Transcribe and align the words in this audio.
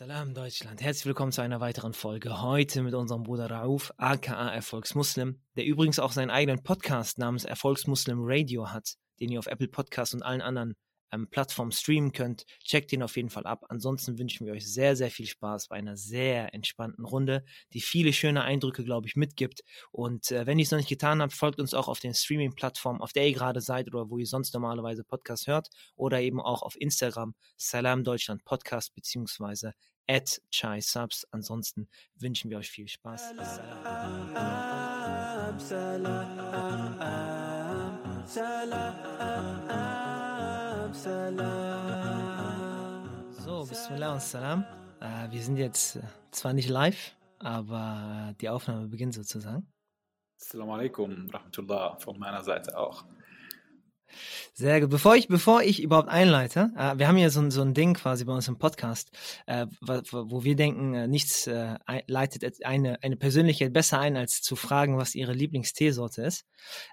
Salam 0.00 0.32
Deutschland, 0.32 0.80
herzlich 0.80 1.04
willkommen 1.04 1.30
zu 1.30 1.42
einer 1.42 1.60
weiteren 1.60 1.92
Folge. 1.92 2.40
Heute 2.40 2.80
mit 2.80 2.94
unserem 2.94 3.22
Bruder 3.22 3.50
Rauf, 3.50 3.92
aka 3.98 4.48
Erfolgsmuslim, 4.48 5.42
der 5.58 5.66
übrigens 5.66 5.98
auch 5.98 6.12
seinen 6.12 6.30
eigenen 6.30 6.62
Podcast 6.62 7.18
namens 7.18 7.44
Erfolgsmuslim 7.44 8.16
Radio 8.22 8.70
hat, 8.70 8.94
den 9.20 9.28
ihr 9.28 9.38
auf 9.38 9.46
Apple 9.46 9.68
Podcasts 9.68 10.14
und 10.14 10.22
allen 10.22 10.40
anderen 10.40 10.72
ähm, 11.12 11.28
Plattformen 11.28 11.72
streamen 11.72 12.12
könnt. 12.12 12.44
Checkt 12.64 12.92
ihn 12.92 13.02
auf 13.02 13.16
jeden 13.16 13.30
Fall 13.30 13.46
ab. 13.46 13.64
Ansonsten 13.68 14.18
wünschen 14.18 14.46
wir 14.46 14.52
euch 14.52 14.72
sehr, 14.72 14.96
sehr 14.96 15.10
viel 15.10 15.26
Spaß 15.26 15.68
bei 15.68 15.76
einer 15.76 15.96
sehr 15.96 16.54
entspannten 16.54 17.04
Runde, 17.04 17.44
die 17.72 17.80
viele 17.80 18.12
schöne 18.12 18.42
Eindrücke, 18.42 18.84
glaube 18.84 19.06
ich, 19.06 19.16
mitgibt. 19.16 19.62
Und 19.90 20.30
äh, 20.30 20.46
wenn 20.46 20.58
ihr 20.58 20.64
es 20.64 20.70
noch 20.70 20.78
nicht 20.78 20.88
getan 20.88 21.22
habt, 21.22 21.32
folgt 21.32 21.60
uns 21.60 21.74
auch 21.74 21.88
auf 21.88 22.00
den 22.00 22.14
Streaming-Plattformen, 22.14 23.00
auf 23.00 23.12
der 23.12 23.26
ihr 23.26 23.34
gerade 23.34 23.60
seid 23.60 23.88
oder 23.88 24.10
wo 24.10 24.18
ihr 24.18 24.26
sonst 24.26 24.54
normalerweise 24.54 25.04
Podcasts 25.04 25.46
hört 25.46 25.68
oder 25.96 26.20
eben 26.20 26.40
auch 26.40 26.62
auf 26.62 26.80
Instagram 26.80 27.34
Salam 27.56 28.04
Deutschland 28.04 28.44
Podcast 28.44 28.94
beziehungsweise 28.94 29.74
at 30.10 30.40
Chai 30.50 30.80
Subs. 30.80 31.24
Ansonsten 31.30 31.88
wünschen 32.16 32.50
wir 32.50 32.58
euch 32.58 32.70
viel 32.70 32.88
Spaß. 32.88 33.30
Salam, 33.30 34.34
salam, 35.58 36.48
salam, 38.26 39.89
so, 40.92 41.10
Bismillah 43.68 44.14
und 44.14 44.22
Salam. 44.22 44.64
Äh, 45.00 45.30
wir 45.30 45.40
sind 45.40 45.56
jetzt 45.56 45.94
äh, 45.96 46.02
zwar 46.32 46.52
nicht 46.52 46.68
live, 46.68 47.16
aber 47.38 48.30
äh, 48.30 48.34
die 48.40 48.48
Aufnahme 48.48 48.88
beginnt 48.88 49.14
sozusagen. 49.14 49.72
Assalamu 50.40 50.74
alaikum, 50.74 51.30
rahmatullah, 51.30 51.96
von 51.98 52.18
meiner 52.18 52.42
Seite 52.42 52.76
auch. 52.76 53.04
Sehr 54.54 54.80
gut. 54.80 54.90
Bevor 54.90 55.16
ich, 55.16 55.28
bevor 55.28 55.62
ich 55.62 55.82
überhaupt 55.82 56.08
einleite, 56.08 56.70
äh, 56.76 56.98
wir 56.98 57.08
haben 57.08 57.16
hier 57.16 57.30
so, 57.30 57.48
so 57.50 57.62
ein 57.62 57.74
Ding 57.74 57.94
quasi 57.94 58.24
bei 58.24 58.32
uns 58.32 58.48
im 58.48 58.58
Podcast, 58.58 59.10
äh, 59.46 59.66
wo, 59.80 60.00
wo, 60.30 60.44
wir 60.44 60.56
denken, 60.56 60.94
äh, 60.94 61.08
nichts 61.08 61.46
äh, 61.46 61.76
leitet 62.06 62.64
eine, 62.64 63.02
eine 63.02 63.16
Persönlichkeit 63.16 63.72
besser 63.72 63.98
ein, 64.00 64.16
als 64.16 64.42
zu 64.42 64.56
fragen, 64.56 64.98
was 64.98 65.14
ihre 65.14 65.32
Lieblingsteesorte 65.32 66.22
ist. 66.22 66.44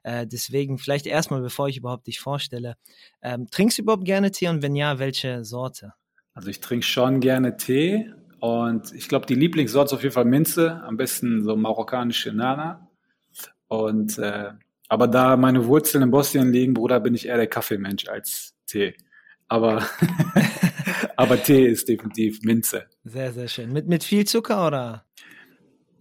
Äh, 0.04 0.28
deswegen 0.28 0.78
vielleicht 0.78 1.08
erstmal, 1.08 1.42
bevor 1.42 1.68
ich 1.68 1.78
überhaupt 1.78 2.08
dich 2.08 2.20
vorstelle, 2.20 2.76
ähm, 3.22 3.48
trinkst 3.50 3.78
du 3.78 3.82
überhaupt 3.82 4.06
gerne 4.06 4.32
Tee 4.32 4.48
und 4.48 4.62
wenn 4.62 4.76
ja, 4.76 5.00
welche 5.00 5.44
Sorte? 5.44 5.94
Also 6.34 6.50
ich 6.50 6.60
trinke 6.60 6.86
schon 6.86 7.20
gerne 7.20 7.58
Tee 7.58 8.12
und 8.40 8.94
ich 8.94 9.10
glaube, 9.10 9.26
die 9.26 9.36
Lieblingssorte 9.36 9.88
ist 9.88 9.94
auf 9.94 10.04
jeden 10.04 10.14
Fall 10.14 10.26
Minze, 10.26 10.82
am 10.84 10.98
besten 10.98 11.44
so 11.44 11.56
marokkanische 11.56 12.32
Nana. 12.32 12.88
Und 13.68 14.18
äh, 14.20 14.52
aber 14.88 15.08
da 15.08 15.38
meine 15.38 15.66
Wurzeln 15.66 16.04
in 16.04 16.12
Bosnien 16.12 16.52
liegen, 16.52 16.74
Bruder, 16.74 17.00
bin 17.00 17.14
ich 17.16 17.28
eher 17.28 17.38
der 17.38 17.48
Kaffeemensch 17.48 18.08
als 18.08 18.54
Tee. 18.68 18.96
Aber, 19.48 19.86
aber 21.16 21.42
Tee 21.42 21.68
ist 21.68 21.88
definitiv 21.88 22.42
Minze. 22.44 22.86
Sehr, 23.04 23.34
sehr 23.34 23.48
schön. 23.48 23.72
Mit, 23.72 23.88
mit 23.88 24.04
viel 24.04 24.26
Zucker 24.26 24.68
oder? 24.68 25.06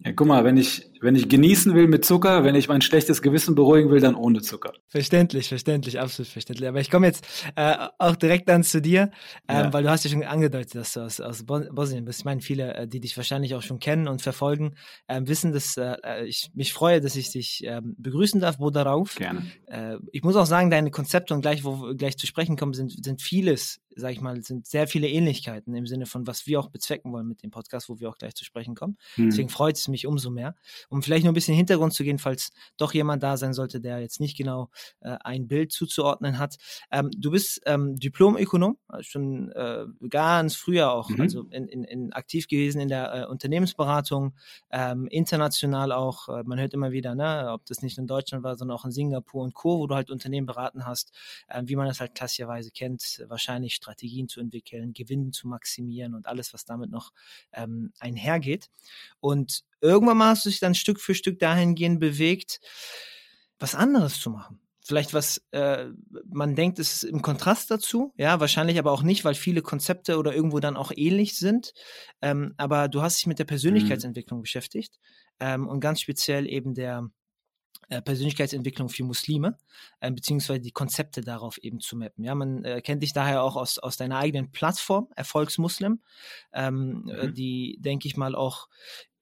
Ja, 0.05 0.11
guck 0.13 0.27
mal, 0.27 0.43
wenn 0.43 0.57
ich, 0.57 0.89
wenn 1.01 1.15
ich 1.15 1.29
genießen 1.29 1.73
will 1.75 1.87
mit 1.87 2.05
Zucker, 2.05 2.43
wenn 2.43 2.55
ich 2.55 2.67
mein 2.67 2.81
schlechtes 2.81 3.21
Gewissen 3.21 3.55
beruhigen 3.55 3.89
will, 3.89 3.99
dann 3.99 4.15
ohne 4.15 4.41
Zucker. 4.41 4.73
Verständlich, 4.87 5.47
verständlich, 5.47 5.99
absolut 5.99 6.29
verständlich. 6.29 6.67
Aber 6.67 6.79
ich 6.79 6.89
komme 6.89 7.07
jetzt 7.07 7.25
äh, 7.55 7.75
auch 7.97 8.15
direkt 8.15 8.49
dann 8.49 8.63
zu 8.63 8.81
dir, 8.81 9.11
ähm, 9.47 9.57
ja. 9.57 9.73
weil 9.73 9.83
du 9.83 9.89
hast 9.89 10.03
ja 10.03 10.11
schon 10.11 10.23
angedeutet, 10.23 10.75
dass 10.75 10.93
du 10.93 11.01
aus, 11.01 11.19
aus 11.19 11.45
Bosnien 11.45 12.05
bist. 12.05 12.19
Ich 12.19 12.25
meine, 12.25 12.41
viele, 12.41 12.73
äh, 12.73 12.87
die 12.87 12.99
dich 12.99 13.15
wahrscheinlich 13.17 13.55
auch 13.55 13.61
schon 13.61 13.79
kennen 13.79 14.07
und 14.07 14.21
verfolgen, 14.21 14.75
äh, 15.07 15.21
wissen, 15.25 15.51
dass 15.51 15.77
äh, 15.77 15.95
äh, 16.03 16.25
ich 16.25 16.49
mich 16.53 16.73
freue, 16.73 17.01
dass 17.01 17.15
ich 17.15 17.31
dich 17.31 17.65
äh, 17.65 17.81
begrüßen 17.83 18.41
darf, 18.41 18.57
Bo 18.57 18.69
darauf. 18.69 19.15
Gerne. 19.15 19.45
Äh, 19.67 19.97
ich 20.11 20.23
muss 20.23 20.35
auch 20.35 20.45
sagen, 20.45 20.69
deine 20.69 20.91
Konzepte 20.91 21.33
und 21.33 21.41
gleich, 21.41 21.63
wo 21.63 21.81
wir 21.81 21.95
gleich 21.95 22.17
zu 22.17 22.27
sprechen 22.27 22.57
kommen, 22.57 22.73
sind, 22.73 23.03
sind 23.03 23.21
vieles 23.21 23.79
sag 23.97 24.11
ich 24.11 24.21
mal, 24.21 24.41
sind 24.41 24.67
sehr 24.67 24.87
viele 24.87 25.07
Ähnlichkeiten 25.07 25.75
im 25.75 25.87
Sinne 25.87 26.05
von, 26.05 26.27
was 26.27 26.47
wir 26.47 26.59
auch 26.59 26.69
bezwecken 26.69 27.11
wollen 27.11 27.27
mit 27.27 27.43
dem 27.43 27.51
Podcast, 27.51 27.89
wo 27.89 27.99
wir 27.99 28.09
auch 28.09 28.17
gleich 28.17 28.35
zu 28.35 28.45
sprechen 28.45 28.75
kommen. 28.75 28.97
Hm. 29.15 29.29
Deswegen 29.29 29.49
freut 29.49 29.75
es 29.75 29.87
mich 29.87 30.07
umso 30.07 30.29
mehr. 30.29 30.55
Um 30.89 31.03
vielleicht 31.03 31.23
nur 31.23 31.31
ein 31.31 31.35
bisschen 31.35 31.55
Hintergrund 31.55 31.93
zu 31.93 32.03
gehen, 32.03 32.19
falls 32.19 32.51
doch 32.77 32.93
jemand 32.93 33.23
da 33.23 33.37
sein 33.37 33.53
sollte, 33.53 33.81
der 33.81 33.99
jetzt 33.99 34.19
nicht 34.19 34.37
genau 34.37 34.69
äh, 35.01 35.17
ein 35.23 35.47
Bild 35.47 35.71
zuzuordnen 35.71 36.37
hat. 36.39 36.55
Ähm, 36.91 37.09
du 37.15 37.31
bist 37.31 37.61
ähm, 37.65 37.95
Diplom-Ökonom, 37.97 38.77
also 38.87 39.03
schon 39.03 39.51
äh, 39.51 39.85
ganz 40.09 40.55
früher 40.55 40.91
auch, 40.91 41.09
mhm. 41.09 41.21
also 41.21 41.43
in, 41.51 41.67
in, 41.67 41.83
in 41.83 42.13
aktiv 42.13 42.47
gewesen 42.47 42.79
in 42.81 42.87
der 42.87 43.13
äh, 43.13 43.25
Unternehmensberatung, 43.25 44.33
ähm, 44.71 45.07
international 45.07 45.91
auch. 45.91 46.29
Äh, 46.29 46.43
man 46.43 46.59
hört 46.59 46.73
immer 46.73 46.91
wieder, 46.91 47.15
ne, 47.15 47.49
ob 47.51 47.65
das 47.65 47.81
nicht 47.81 47.97
in 47.97 48.07
Deutschland 48.07 48.43
war, 48.43 48.55
sondern 48.55 48.77
auch 48.77 48.85
in 48.85 48.91
Singapur 48.91 49.43
und 49.43 49.53
Co., 49.53 49.79
wo 49.79 49.87
du 49.87 49.95
halt 49.95 50.09
Unternehmen 50.09 50.47
beraten 50.47 50.85
hast, 50.85 51.11
äh, 51.47 51.61
wie 51.65 51.75
man 51.75 51.87
das 51.87 51.99
halt 51.99 52.15
klassischerweise 52.15 52.71
kennt, 52.71 53.25
wahrscheinlich 53.27 53.75
Strategien 53.75 54.27
zu 54.27 54.39
entwickeln, 54.39 54.93
Gewinn 54.93 55.33
zu 55.33 55.47
maximieren 55.47 56.13
und 56.13 56.27
alles, 56.27 56.53
was 56.53 56.65
damit 56.65 56.89
noch 56.89 57.11
ähm, 57.51 57.91
einhergeht. 57.99 58.69
Und 59.19 59.63
irgendwann 59.81 60.17
mal 60.17 60.29
hast 60.29 60.45
du 60.45 60.49
dich 60.49 60.59
dann 60.59 60.75
Stück 60.75 60.99
für 60.99 61.15
Stück 61.15 61.39
dahingehend 61.39 61.99
bewegt, 61.99 62.59
was 63.59 63.75
anderes 63.75 64.19
zu 64.19 64.29
machen. 64.29 64.59
Vielleicht 64.87 65.13
was 65.13 65.43
äh, 65.51 65.87
man 66.29 66.55
denkt, 66.55 66.79
ist 66.79 67.03
im 67.03 67.21
Kontrast 67.21 67.69
dazu, 67.69 68.13
ja, 68.15 68.39
wahrscheinlich 68.39 68.79
aber 68.79 68.93
auch 68.93 69.03
nicht, 69.03 69.25
weil 69.25 69.35
viele 69.35 69.61
Konzepte 69.61 70.17
oder 70.17 70.33
irgendwo 70.33 70.61
dann 70.61 70.77
auch 70.77 70.93
ähnlich 70.95 71.37
sind. 71.37 71.73
Ähm, 72.21 72.53
aber 72.55 72.87
du 72.87 73.01
hast 73.01 73.17
dich 73.17 73.27
mit 73.27 73.37
der 73.37 73.45
mhm. 73.45 73.49
Persönlichkeitsentwicklung 73.49 74.39
mhm. 74.39 74.43
beschäftigt 74.43 74.97
ähm, 75.41 75.67
und 75.67 75.81
ganz 75.81 75.99
speziell 75.99 76.47
eben 76.47 76.73
der 76.73 77.09
äh, 77.89 78.01
Persönlichkeitsentwicklung 78.01 78.89
für 78.89 79.03
Muslime, 79.03 79.57
äh, 80.01 80.11
beziehungsweise 80.11 80.59
die 80.59 80.71
Konzepte 80.71 81.21
darauf 81.21 81.57
eben 81.57 81.79
zu 81.79 81.95
mappen. 81.95 82.23
Ja, 82.23 82.35
man 82.35 82.63
äh, 82.65 82.81
kennt 82.81 83.01
dich 83.01 83.13
daher 83.13 83.43
auch 83.43 83.55
aus, 83.55 83.79
aus 83.79 83.97
deiner 83.97 84.17
eigenen 84.17 84.51
Plattform, 84.51 85.07
Erfolgsmuslim, 85.15 86.01
ähm, 86.53 87.09
äh, 87.09 87.27
mhm. 87.27 87.33
die, 87.33 87.77
denke 87.79 88.07
ich 88.07 88.17
mal, 88.17 88.35
auch 88.35 88.67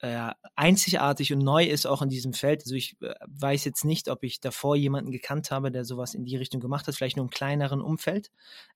äh, 0.06 0.32
einzigartig 0.56 1.34
und 1.34 1.40
neu 1.40 1.66
ist 1.66 1.88
auch 1.88 2.04
in 2.04 2.10
diesem 2.10 2.34
Feld. 2.34 2.62
Also 2.62 2.76
ich 2.76 2.96
äh, 3.02 3.16
weiß 3.26 3.66
jetzt 3.66 3.84
nicht, 3.84 4.08
ob 4.08 4.24
ich 4.24 4.40
davor 4.40 4.76
jemanden 4.76 5.12
gekannt 5.12 5.50
habe, 5.50 5.72
der 5.72 5.84
sowas 5.84 6.14
in 6.14 6.26
die 6.26 6.38
Richtung 6.38 6.62
gemacht 6.62 6.88
hat, 6.88 6.94
vielleicht 6.94 7.18
nur 7.18 7.26
im 7.26 7.32
kleineren 7.32 7.82
Umfeld. 7.82 8.32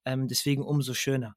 Ähm, 0.06 0.28
deswegen 0.28 0.64
umso 0.64 0.96
schöner. 0.96 1.36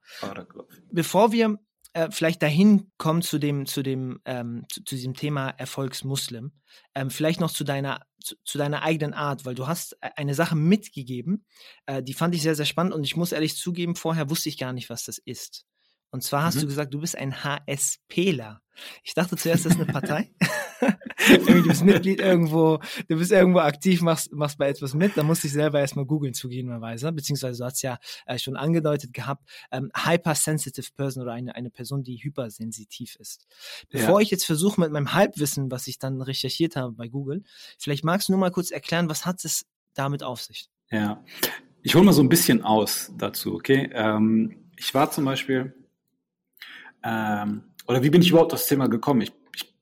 Bevor 0.91 1.33
wir 1.33 1.59
äh, 1.93 2.11
vielleicht 2.11 2.43
dahin 2.43 2.91
kommen 2.97 3.21
zu 3.21 3.39
dem, 3.39 3.67
zu 3.67 3.83
dem, 3.83 4.21
ähm, 4.25 4.65
zu, 4.71 4.83
zu, 4.83 4.95
diesem 4.95 5.13
Thema 5.13 5.51
Erfolgsmuslim, 5.51 6.53
ähm, 6.95 7.11
vielleicht 7.11 7.41
noch 7.41 7.51
zu 7.51 7.65
deiner, 7.65 8.07
zu, 8.19 8.35
zu, 8.45 8.57
deiner 8.57 8.83
eigenen 8.83 9.13
Art, 9.13 9.45
weil 9.45 9.55
du 9.55 9.67
hast 9.67 9.99
e, 10.01 10.09
eine 10.17 10.35
Sache 10.35 10.57
mitgegeben, 10.57 11.45
äh, 11.85 12.03
die 12.03 12.15
fand 12.15 12.35
ich 12.35 12.41
sehr, 12.41 12.55
sehr 12.55 12.65
spannend 12.65 12.95
und 12.95 13.05
ich 13.05 13.17
muss 13.17 13.33
ehrlich 13.33 13.57
zugeben, 13.57 13.95
vorher 13.95 14.31
wusste 14.31 14.49
ich 14.49 14.57
gar 14.57 14.73
nicht, 14.73 14.89
was 14.89 15.05
das 15.05 15.19
ist. 15.19 15.67
Und 16.13 16.23
zwar 16.23 16.45
hast 16.45 16.57
mhm. 16.57 16.61
du 16.61 16.67
gesagt, 16.69 16.95
du 16.95 17.01
bist 17.01 17.17
ein 17.17 17.43
HSPler. 17.43 18.63
Ich 19.03 19.15
dachte 19.15 19.37
zuerst, 19.37 19.67
das 19.67 19.73
ist 19.73 19.81
eine 19.81 19.93
Partei. 19.93 20.31
du 21.47 21.63
bist 21.63 21.85
Mitglied 21.85 22.21
irgendwo, 22.21 22.79
du 23.09 23.17
bist 23.17 23.33
irgendwo 23.33 23.61
aktiv, 23.61 24.03
machst, 24.03 24.33
machst 24.33 24.59
bei 24.59 24.69
etwas 24.69 24.95
mit, 24.95 25.17
da 25.17 25.23
musste 25.23 25.47
ich 25.47 25.53
selber 25.53 25.81
erstmal 25.81 26.05
googeln, 26.05 26.35
zugegebenerweise, 26.35 27.13
beziehungsweise 27.13 27.59
du 27.59 27.65
hast 27.65 27.83
ja 27.83 27.99
äh, 28.27 28.39
schon 28.39 28.57
angedeutet 28.57 29.13
gehabt, 29.13 29.49
ähm, 29.71 29.91
hypersensitive 29.95 30.91
person 30.97 31.23
oder 31.23 31.33
eine, 31.33 31.55
eine 31.55 31.71
Person, 31.71 32.03
die 32.03 32.17
hypersensitiv 32.17 33.17
ist. 33.17 33.47
Bevor 33.89 34.21
ja. 34.21 34.25
ich 34.25 34.31
jetzt 34.31 34.45
versuche 34.45 34.81
mit 34.81 34.91
meinem 34.91 35.15
Halbwissen, 35.15 35.71
was 35.71 35.87
ich 35.87 35.99
dann 35.99 36.21
recherchiert 36.21 36.77
habe 36.77 36.93
bei 36.93 37.09
Google, 37.09 37.43
vielleicht 37.79 38.05
magst 38.05 38.29
du 38.29 38.33
nur 38.33 38.41
mal 38.41 38.51
kurz 38.51 38.71
erklären, 38.71 39.09
was 39.09 39.25
hat 39.25 39.45
es 39.45 39.67
damit 39.95 40.23
auf 40.23 40.41
sich? 40.41 40.69
Ja, 40.91 41.23
ich 41.83 41.95
hole 41.95 42.05
mal 42.05 42.13
so 42.13 42.23
ein 42.23 42.29
bisschen 42.29 42.63
aus 42.63 43.13
dazu, 43.17 43.55
okay? 43.55 43.91
Ähm, 43.93 44.71
ich 44.77 44.93
war 44.95 45.11
zum 45.11 45.25
Beispiel 45.25 45.75
ähm, 47.05 47.63
oder 47.87 48.03
wie 48.03 48.11
bin 48.11 48.23
ich 48.23 48.31
überhaupt 48.31 48.53
auf 48.53 48.61
das 48.61 48.69
Thema 48.69 48.89
gekommen? 48.89 49.23
Ich, 49.23 49.33
ich, 49.55 49.75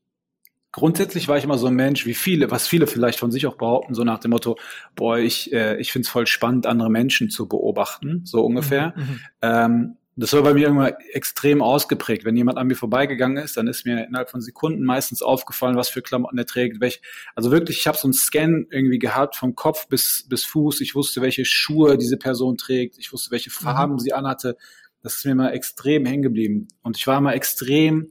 grundsätzlich 0.72 1.28
war 1.28 1.36
ich 1.38 1.44
immer 1.44 1.58
so 1.58 1.66
ein 1.66 1.74
Mensch, 1.74 2.06
wie 2.06 2.14
viele, 2.14 2.50
was 2.50 2.66
viele 2.66 2.86
vielleicht 2.86 3.18
von 3.18 3.30
sich 3.30 3.46
auch 3.46 3.56
behaupten, 3.56 3.94
so 3.94 4.04
nach 4.04 4.18
dem 4.18 4.30
Motto, 4.30 4.56
boah, 4.94 5.18
ich, 5.18 5.52
äh, 5.52 5.76
ich 5.76 5.92
finde 5.92 6.06
es 6.06 6.10
voll 6.10 6.26
spannend, 6.26 6.66
andere 6.66 6.90
Menschen 6.90 7.30
zu 7.30 7.48
beobachten, 7.48 8.22
so 8.24 8.44
ungefähr. 8.44 8.94
Mhm, 8.96 9.02
mhm, 9.02 9.20
ähm, 9.42 9.96
das 10.20 10.34
war 10.34 10.42
bei 10.42 10.52
mir 10.52 10.64
irgendwann 10.64 10.92
extrem 11.12 11.62
ausgeprägt. 11.62 12.24
Wenn 12.24 12.36
jemand 12.36 12.58
an 12.58 12.66
mir 12.66 12.74
vorbeigegangen 12.74 13.42
ist, 13.42 13.56
dann 13.56 13.68
ist 13.68 13.86
mir 13.86 14.06
innerhalb 14.06 14.28
von 14.28 14.40
Sekunden 14.40 14.84
meistens 14.84 15.22
aufgefallen, 15.22 15.76
was 15.76 15.88
für 15.88 16.02
Klamotten 16.02 16.36
er 16.36 16.46
trägt. 16.46 16.80
Welch, 16.80 17.00
also 17.34 17.50
wirklich, 17.50 17.78
ich 17.78 17.86
habe 17.86 17.96
so 17.96 18.06
einen 18.06 18.12
Scan 18.12 18.66
irgendwie 18.70 18.98
gehabt, 18.98 19.36
vom 19.36 19.54
Kopf 19.54 19.88
bis, 19.88 20.26
bis 20.28 20.44
Fuß. 20.44 20.82
Ich 20.82 20.94
wusste, 20.94 21.22
welche 21.22 21.44
Schuhe 21.44 21.96
diese 21.96 22.18
Person 22.18 22.58
trägt. 22.58 22.98
Ich 22.98 23.12
wusste, 23.12 23.30
welche. 23.30 23.50
Farben 23.50 23.94
mhm. 23.94 23.98
sie 23.98 24.12
anhatte. 24.12 24.56
Das 25.02 25.16
ist 25.16 25.24
mir 25.24 25.34
mal 25.34 25.50
extrem 25.50 26.04
hängen 26.04 26.22
geblieben. 26.22 26.68
Und 26.82 26.96
ich 26.96 27.06
war 27.06 27.20
mal 27.20 27.32
extrem 27.32 28.10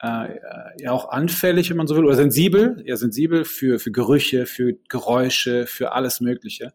äh, 0.00 0.38
ja 0.78 0.92
auch 0.92 1.08
anfällig, 1.10 1.70
wenn 1.70 1.76
man 1.76 1.86
so 1.86 1.96
will, 1.96 2.04
oder 2.04 2.16
sensibel, 2.16 2.82
ja 2.86 2.96
sensibel 2.96 3.44
für, 3.44 3.78
für 3.78 3.90
Gerüche, 3.90 4.46
für 4.46 4.74
Geräusche, 4.88 5.66
für 5.66 5.92
alles 5.92 6.20
Mögliche. 6.20 6.72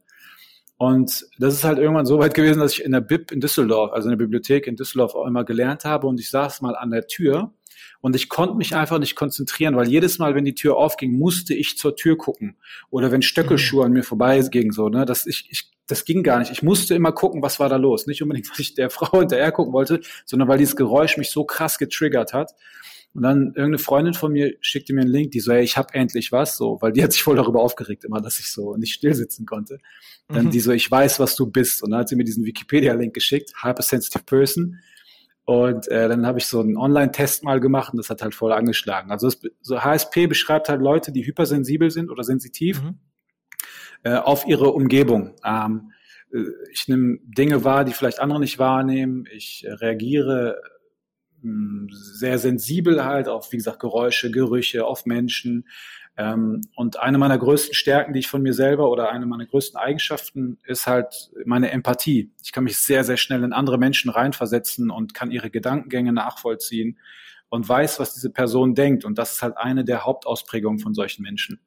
Und 0.78 1.28
das 1.38 1.54
ist 1.54 1.64
halt 1.64 1.78
irgendwann 1.78 2.08
so 2.08 2.18
weit 2.18 2.34
gewesen, 2.34 2.60
dass 2.60 2.74
ich 2.74 2.84
in 2.84 2.92
der 2.92 3.02
Bib 3.02 3.32
in 3.32 3.40
Düsseldorf, 3.40 3.94
also 3.94 4.10
in 4.10 4.18
der 4.18 4.26
Bibliothek 4.26 4.66
in 4.66 4.76
Düsseldorf 4.76 5.14
auch 5.14 5.28
immer 5.28 5.44
gelernt 5.44 5.86
habe 5.86 6.08
und 6.08 6.20
ich 6.20 6.32
saß 6.32 6.62
mal 6.62 6.76
an 6.76 6.90
der 6.90 7.06
Tür 7.06 7.54
Und 8.02 8.16
ich 8.16 8.30
konnte 8.30 8.56
mich 8.56 8.76
einfach 8.76 9.00
nicht 9.00 9.16
konzentrieren, 9.16 9.76
weil 9.76 9.88
jedes 9.88 10.20
Mal, 10.20 10.36
wenn 10.36 10.46
die 10.46 10.56
Tür 10.56 10.78
aufging, 10.78 11.18
musste 11.18 11.54
ich 11.54 11.78
zur 11.78 11.96
Tür 11.96 12.18
gucken. 12.18 12.58
Oder 12.90 13.12
wenn 13.12 13.22
Stöckelschuhe 13.22 13.82
mhm. 13.82 13.86
an 13.86 13.92
mir 13.94 14.04
vorbeigingen, 14.04 14.72
so, 14.72 14.90
ne, 14.90 15.06
dass 15.06 15.26
ich, 15.26 15.48
ich, 15.50 15.72
das 15.88 16.06
ging 16.06 16.24
gar 16.24 16.40
nicht. 16.40 16.52
Ich 16.52 16.64
musste 16.64 16.96
immer 16.96 17.12
gucken, 17.12 17.42
was 17.42 17.60
war 17.60 17.70
da 17.70 17.76
los. 17.76 18.08
Nicht 18.08 18.22
unbedingt, 18.24 18.50
weil 18.52 18.62
ich 18.62 18.74
der 18.74 18.90
Frau 18.90 19.20
hinterher 19.20 19.52
gucken 19.52 19.74
wollte, 19.74 20.02
sondern 20.26 20.48
weil 20.48 20.58
dieses 20.58 20.76
Geräusch 20.76 21.18
mich 21.18 21.32
so 21.32 21.44
krass 21.44 21.78
getriggert 21.78 22.34
hat. 22.34 22.54
Und 23.14 23.24
dann 23.24 23.48
irgendeine 23.48 23.78
Freundin 23.78 24.14
von 24.14 24.32
mir 24.32 24.56
schickte 24.62 24.94
mir 24.94 25.02
einen 25.02 25.10
Link, 25.10 25.32
die 25.32 25.42
so, 25.42 25.52
hey, 25.52 25.64
ich 25.64 25.76
habe 25.76 25.94
endlich 25.94 26.32
was, 26.32 26.56
so, 26.56 26.78
weil 26.80 26.94
die 26.94 27.04
hat 27.04 27.12
sich 27.12 27.24
voll 27.24 27.36
darüber 27.36 27.62
aufgeregt 27.62 28.06
immer, 28.06 28.22
dass 28.22 28.40
ich 28.40 28.50
so 28.50 28.78
nicht 28.78 28.94
still 28.94 29.14
sitzen 29.14 29.46
konnte. 29.46 29.80
Dann 30.30 30.46
mhm. 30.46 30.52
die 30.52 30.62
so, 30.62 30.72
ich 30.72 30.90
weiß, 30.90 31.20
was 31.20 31.36
du 31.36 31.46
bist. 31.46 31.84
Und 31.84 31.92
dann 31.92 32.02
hat 32.02 32.10
sie 32.10 32.16
mir 32.16 32.24
diesen 32.24 32.46
Wikipedia-Link 32.46 33.14
geschickt, 33.14 33.52
Hypersensitive 33.62 34.24
Person. 34.24 34.80
Und 35.52 35.90
äh, 35.90 36.08
dann 36.08 36.26
habe 36.26 36.40
ich 36.40 36.46
so 36.46 36.62
einen 36.62 36.78
Online-Test 36.78 37.44
mal 37.44 37.60
gemacht 37.60 37.92
und 37.92 37.98
das 37.98 38.10
hat 38.10 38.22
halt 38.22 38.34
voll 38.34 38.54
angeschlagen. 38.54 39.12
Also 39.12 39.28
das, 39.28 39.42
so 39.60 39.84
HSP 39.84 40.28
beschreibt 40.28 40.70
halt 40.70 40.80
Leute, 40.80 41.12
die 41.12 41.26
hypersensibel 41.26 41.92
sind 41.92 42.10
oder 42.10 42.24
sensitiv 42.24 42.82
mhm. 42.82 43.00
äh, 44.04 44.16
auf 44.16 44.48
ihre 44.48 44.72
Umgebung. 44.72 45.36
Ähm, 45.44 45.92
äh, 46.34 46.46
ich 46.72 46.88
nehme 46.88 47.18
Dinge 47.26 47.66
wahr, 47.66 47.84
die 47.84 47.92
vielleicht 47.92 48.22
andere 48.22 48.40
nicht 48.40 48.60
wahrnehmen. 48.60 49.26
Ich 49.30 49.66
äh, 49.68 49.74
reagiere 49.74 50.62
hm, 51.42 51.90
sehr 51.92 52.40
sensibel 52.40 53.04
halt 53.04 53.28
auf, 53.28 53.52
wie 53.52 53.58
gesagt, 53.58 53.82
Geräusche, 53.82 54.32
Gerüche, 54.32 54.86
auf 54.86 55.06
Menschen. 55.06 55.68
Ähm, 56.18 56.62
und 56.76 57.00
eine 57.00 57.18
meiner 57.18 57.38
größten 57.38 57.74
Stärken, 57.74 58.14
die 58.14 58.20
ich 58.20 58.28
von 58.28 58.42
mir 58.42 58.54
selber 58.54 58.90
oder 58.90 59.12
eine 59.12 59.26
meiner 59.26 59.46
größten 59.46 59.80
Eigenschaften 59.80 60.60
ist 60.66 60.88
halt 60.88 61.32
meine 61.46 61.72
Empathie. 61.72 62.32
Ich 62.44 62.52
kann 62.52 62.66
mich 62.66 62.78
sehr, 62.78 63.04
sehr 63.04 63.18
schnell 63.18 63.44
in 63.44 63.54
andere 63.54 63.78
Menschen 63.78 64.12
reinversetzen 64.12 64.90
und 64.90 65.14
kann 65.14 65.32
ihre 65.32 65.50
Gedankengänge 65.50 66.14
nachvollziehen 66.14 67.00
und 67.50 67.68
weiß, 67.68 68.00
was 68.00 68.14
diese 68.14 68.30
Person 68.30 68.76
denkt. 68.76 69.06
Und 69.06 69.18
das 69.18 69.34
ist 69.34 69.42
halt 69.42 69.58
eine 69.58 69.84
der 69.84 70.06
Hauptausprägungen 70.06 70.80
von 70.80 70.94
solchen 70.94 71.24
Menschen. 71.24 71.62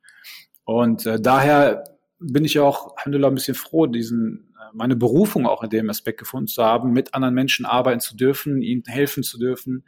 Und 0.64 1.06
äh, 1.06 1.20
daher 1.20 1.84
bin 2.18 2.44
ich 2.44 2.58
auch, 2.58 2.96
Alhamdulillah, 2.96 3.28
ein 3.28 3.34
bisschen 3.34 3.54
froh, 3.54 3.86
diesen 3.86 4.54
meine 4.74 4.96
Berufung 4.96 5.46
auch 5.46 5.62
in 5.62 5.70
dem 5.70 5.88
Aspekt 5.88 6.18
gefunden 6.18 6.48
zu 6.48 6.64
haben, 6.64 6.92
mit 6.92 7.14
anderen 7.14 7.34
Menschen 7.34 7.64
arbeiten 7.64 8.00
zu 8.00 8.16
dürfen, 8.16 8.60
ihnen 8.60 8.82
helfen 8.86 9.22
zu 9.22 9.38
dürfen, 9.38 9.84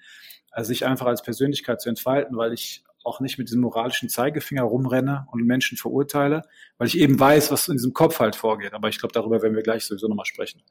also 0.51 0.69
sich 0.69 0.87
einfach 0.87 1.07
als 1.07 1.23
Persönlichkeit 1.23 1.81
zu 1.81 1.89
entfalten, 1.89 2.37
weil 2.37 2.53
ich 2.53 2.85
auch 3.07 3.21
nicht 3.21 3.39
mit 3.39 3.49
diesem 3.49 3.61
moralischen 3.61 4.09
Zeigefinger 4.09 4.63
rumrenne 4.63 5.27
und 5.31 5.45
Menschen 5.45 5.79
verurteile, 5.79 6.43
weil 6.79 6.89
ich 6.89 6.99
eben 6.99 7.19
weiß, 7.19 7.51
was 7.51 7.69
in 7.69 7.77
diesem 7.77 7.93
Kopf 7.93 8.21
halt 8.21 8.37
vorgeht. 8.37 8.75
Aber 8.75 8.89
ich 8.89 8.99
glaube, 8.99 9.13
darüber 9.13 9.43
werden 9.43 9.55
wir 9.55 9.63
gleich 9.63 9.85
sowieso 9.85 10.09
nochmal 10.09 10.27
sprechen. 10.27 10.63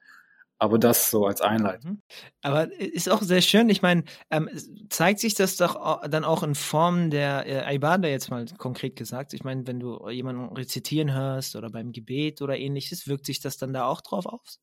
Aber 0.57 0.79
das 0.79 1.09
so 1.09 1.25
als 1.25 1.41
Einleitung. 1.41 1.91
Mhm. 1.91 2.01
Aber 2.41 2.71
ist 2.79 3.09
auch 3.09 3.21
sehr 3.21 3.41
schön. 3.41 3.69
Ich 3.69 3.81
meine, 3.81 4.03
ähm, 4.31 4.49
zeigt 4.89 5.19
sich 5.19 5.33
das 5.33 5.57
doch 5.57 6.07
dann 6.07 6.23
auch 6.23 6.43
in 6.43 6.55
Form 6.55 7.09
der 7.09 7.45
äh, 7.45 7.75
Ibada 7.75 8.07
jetzt 8.07 8.29
mal 8.29 8.45
konkret 8.57 8.95
gesagt. 8.95 9.33
Ich 9.33 9.43
meine, 9.43 9.67
wenn 9.67 9.81
du 9.81 10.07
jemanden 10.09 10.55
rezitieren 10.55 11.13
hörst 11.13 11.57
oder 11.57 11.69
beim 11.69 11.91
Gebet 11.91 12.41
oder 12.41 12.57
ähnliches, 12.57 13.07
wirkt 13.07 13.25
sich 13.25 13.41
das 13.41 13.57
dann 13.57 13.73
da 13.73 13.85
auch 13.85 13.99
drauf 13.99 14.25
aus? 14.25 14.61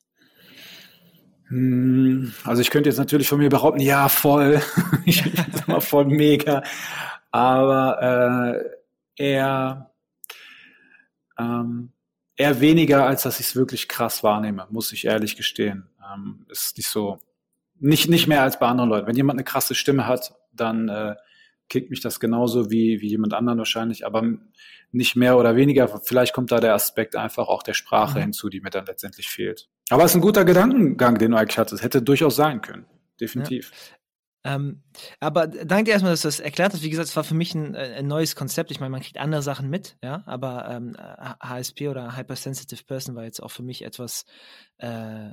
Hm, 1.49 2.33
also 2.45 2.63
ich 2.63 2.71
könnte 2.71 2.89
jetzt 2.89 2.99
natürlich 2.99 3.29
von 3.29 3.39
mir 3.39 3.51
behaupten, 3.51 3.81
ja, 3.81 4.09
voll. 4.09 4.63
ich 5.05 5.23
bin 5.25 5.35
immer 5.67 5.83
voll 5.83 6.07
mega. 6.07 6.63
Aber 7.33 8.65
äh, 9.17 9.23
eher 9.23 9.91
ähm, 11.39 11.93
eher 12.37 12.61
weniger, 12.61 13.07
als 13.07 13.23
dass 13.23 13.41
ich 13.41 13.47
es 13.47 13.57
wirklich 13.57 13.89
krass 13.89 14.23
wahrnehme, 14.23 14.67
muss 14.71 14.93
ich 14.93 15.05
ehrlich 15.07 15.37
gestehen. 15.37 15.89
Ähm, 16.13 16.47
ist 16.49 16.77
nicht 16.77 16.89
so, 16.89 17.19
nicht, 17.79 18.09
nicht 18.09 18.27
mehr 18.27 18.43
als 18.43 18.59
bei 18.59 18.67
anderen 18.67 18.91
Leuten. 18.91 19.07
Wenn 19.07 19.17
jemand 19.17 19.39
eine 19.39 19.45
krasse 19.45 19.75
Stimme 19.75 20.07
hat, 20.07 20.35
dann 20.53 20.89
äh, 20.89 21.17
kickt 21.69 21.91
mich 21.91 22.01
das 22.01 22.21
genauso 22.21 22.71
wie, 22.71 23.01
wie 23.01 23.09
jemand 23.09 23.35
anderen 23.35 23.59
wahrscheinlich, 23.59 24.05
aber 24.07 24.25
nicht 24.91 25.17
mehr 25.17 25.39
oder 25.39 25.57
weniger. 25.57 25.89
Vielleicht 26.01 26.35
kommt 26.35 26.53
da 26.53 26.61
der 26.61 26.75
Aspekt 26.75 27.17
einfach 27.17 27.49
auch 27.49 27.63
der 27.63 27.75
Sprache 27.75 28.19
mhm. 28.19 28.23
hinzu, 28.23 28.49
die 28.49 28.61
mir 28.61 28.71
dann 28.71 28.87
letztendlich 28.87 29.29
fehlt. 29.29 29.69
Aber 29.89 30.05
es 30.05 30.13
ist 30.13 30.17
ein 30.17 30.21
guter 30.21 30.45
Gedankengang, 30.45 31.19
den 31.19 31.31
du 31.31 31.37
eigentlich 31.37 31.59
hattest. 31.59 31.83
Hätte 31.83 32.03
durchaus 32.03 32.37
sein 32.37 32.61
können. 32.61 32.87
Definitiv. 33.21 33.73
Ähm, 34.45 34.83
aber 35.21 35.47
danke 35.47 35.85
dir 35.85 35.91
erstmal, 35.93 36.13
dass 36.13 36.23
du 36.23 36.29
das 36.29 36.41
erklärt 36.41 36.73
hast. 36.73 36.83
Wie 36.83 36.91
gesagt, 36.91 37.09
es 37.09 37.17
war 37.17 37.23
für 37.23 37.35
mich 37.35 37.55
ein, 37.55 37.75
äh, 37.75 37.95
ein 37.99 38.07
neues 38.07 38.35
Konzept. 38.35 38.71
Ich 38.71 38.81
meine, 38.81 38.91
man 38.91 39.01
kriegt 39.01 39.19
andere 39.19 39.43
Sachen 39.43 39.71
mit, 39.71 39.97
ja, 40.03 40.23
aber 40.27 40.69
ähm, 40.69 40.97
HSP 41.41 41.89
oder 41.89 42.17
Hypersensitive 42.17 42.83
Person 42.85 43.15
war 43.15 43.25
jetzt 43.25 43.43
auch 43.43 43.51
für 43.51 43.63
mich 43.63 43.85
etwas, 43.85 44.25
äh, 44.79 45.31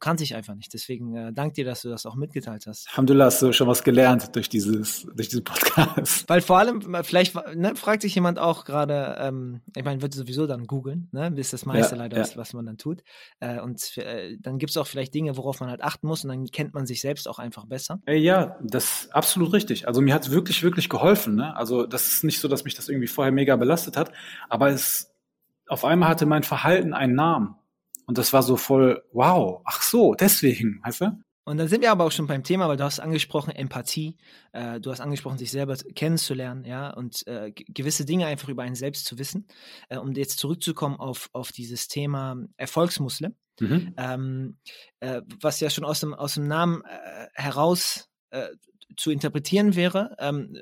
kannte 0.00 0.22
ich 0.22 0.34
einfach 0.34 0.54
nicht. 0.54 0.74
Deswegen 0.74 1.16
äh, 1.16 1.32
danke 1.32 1.54
dir, 1.54 1.64
dass 1.64 1.82
du 1.82 1.88
das 1.88 2.04
auch 2.04 2.14
mitgeteilt 2.14 2.66
hast. 2.66 2.88
Alhamdulillah, 2.90 3.26
hast 3.26 3.40
du 3.40 3.52
schon 3.52 3.68
was 3.68 3.82
gelernt 3.84 4.36
durch 4.36 4.50
dieses, 4.50 5.06
durch 5.14 5.28
diesen 5.28 5.44
Podcast. 5.44 6.28
Weil 6.28 6.42
vor 6.42 6.58
allem, 6.58 6.94
vielleicht 7.04 7.34
ne, 7.54 7.74
fragt 7.74 8.02
sich 8.02 8.14
jemand 8.14 8.38
auch 8.38 8.64
gerade, 8.66 9.16
ähm, 9.18 9.62
ich 9.74 9.84
meine, 9.84 10.02
wird 10.02 10.12
sowieso 10.12 10.46
dann 10.46 10.66
googeln, 10.66 11.08
ne, 11.12 11.32
ist 11.36 11.54
das 11.54 11.64
meiste 11.64 11.94
ja, 11.94 12.02
leider, 12.02 12.18
ja. 12.18 12.22
Was, 12.22 12.36
was 12.36 12.52
man 12.52 12.66
dann 12.66 12.76
tut. 12.76 13.02
Äh, 13.40 13.60
und 13.60 13.96
äh, 13.96 14.36
dann 14.40 14.58
gibt 14.58 14.70
es 14.70 14.76
auch 14.76 14.86
vielleicht 14.86 15.14
Dinge, 15.14 15.38
worauf 15.38 15.60
man 15.60 15.70
halt 15.70 15.82
achten 15.82 16.06
muss 16.06 16.22
und 16.24 16.28
dann 16.28 16.46
kennt 16.46 16.74
man 16.74 16.86
sich 16.86 17.00
selbst 17.00 17.26
auch 17.26 17.38
einfach 17.38 17.64
besser. 17.64 18.00
Äh, 18.06 18.16
ja, 18.16 18.41
das 18.62 19.02
ist 19.02 19.14
absolut 19.14 19.52
richtig. 19.52 19.88
Also 19.88 20.00
mir 20.00 20.14
hat 20.14 20.22
es 20.22 20.30
wirklich, 20.30 20.62
wirklich 20.62 20.88
geholfen. 20.88 21.34
Ne? 21.34 21.56
Also 21.56 21.86
das 21.86 22.08
ist 22.08 22.24
nicht 22.24 22.40
so, 22.40 22.48
dass 22.48 22.64
mich 22.64 22.74
das 22.74 22.88
irgendwie 22.88 23.08
vorher 23.08 23.32
mega 23.32 23.56
belastet 23.56 23.96
hat, 23.96 24.12
aber 24.48 24.70
es 24.70 25.12
auf 25.68 25.84
einmal 25.84 26.08
hatte 26.08 26.26
mein 26.26 26.42
Verhalten 26.42 26.92
einen 26.92 27.14
Namen. 27.14 27.56
Und 28.06 28.18
das 28.18 28.32
war 28.32 28.42
so 28.42 28.56
voll, 28.56 29.02
wow, 29.12 29.62
ach 29.64 29.82
so, 29.82 30.14
deswegen, 30.14 30.80
weißt 30.84 31.00
du? 31.02 31.22
Und 31.44 31.58
dann 31.58 31.66
sind 31.66 31.82
wir 31.82 31.90
aber 31.90 32.04
auch 32.04 32.12
schon 32.12 32.28
beim 32.28 32.44
Thema, 32.44 32.68
weil 32.68 32.76
du 32.76 32.84
hast 32.84 33.00
angesprochen 33.00 33.50
Empathie, 33.50 34.16
äh, 34.52 34.78
du 34.78 34.90
hast 34.92 35.00
angesprochen, 35.00 35.38
sich 35.38 35.50
selber 35.50 35.76
kennenzulernen, 35.94 36.64
ja, 36.64 36.90
und 36.90 37.26
äh, 37.26 37.50
gewisse 37.52 38.04
Dinge 38.04 38.26
einfach 38.26 38.48
über 38.48 38.62
einen 38.62 38.76
selbst 38.76 39.06
zu 39.06 39.18
wissen. 39.18 39.48
Äh, 39.88 39.96
um 39.98 40.12
jetzt 40.12 40.38
zurückzukommen 40.38 40.96
auf, 40.96 41.30
auf 41.32 41.50
dieses 41.50 41.88
Thema 41.88 42.36
Erfolgsmuslim, 42.56 43.34
mhm. 43.58 43.94
ähm, 43.96 44.58
äh, 45.00 45.22
was 45.40 45.58
ja 45.58 45.68
schon 45.68 45.84
aus 45.84 45.98
dem, 45.98 46.14
aus 46.14 46.34
dem 46.34 46.46
Namen 46.46 46.82
äh, 46.82 47.26
heraus 47.34 48.08
äh, 48.32 48.48
zu 48.96 49.10
interpretieren 49.10 49.76
wäre. 49.76 50.16
Ähm, 50.18 50.56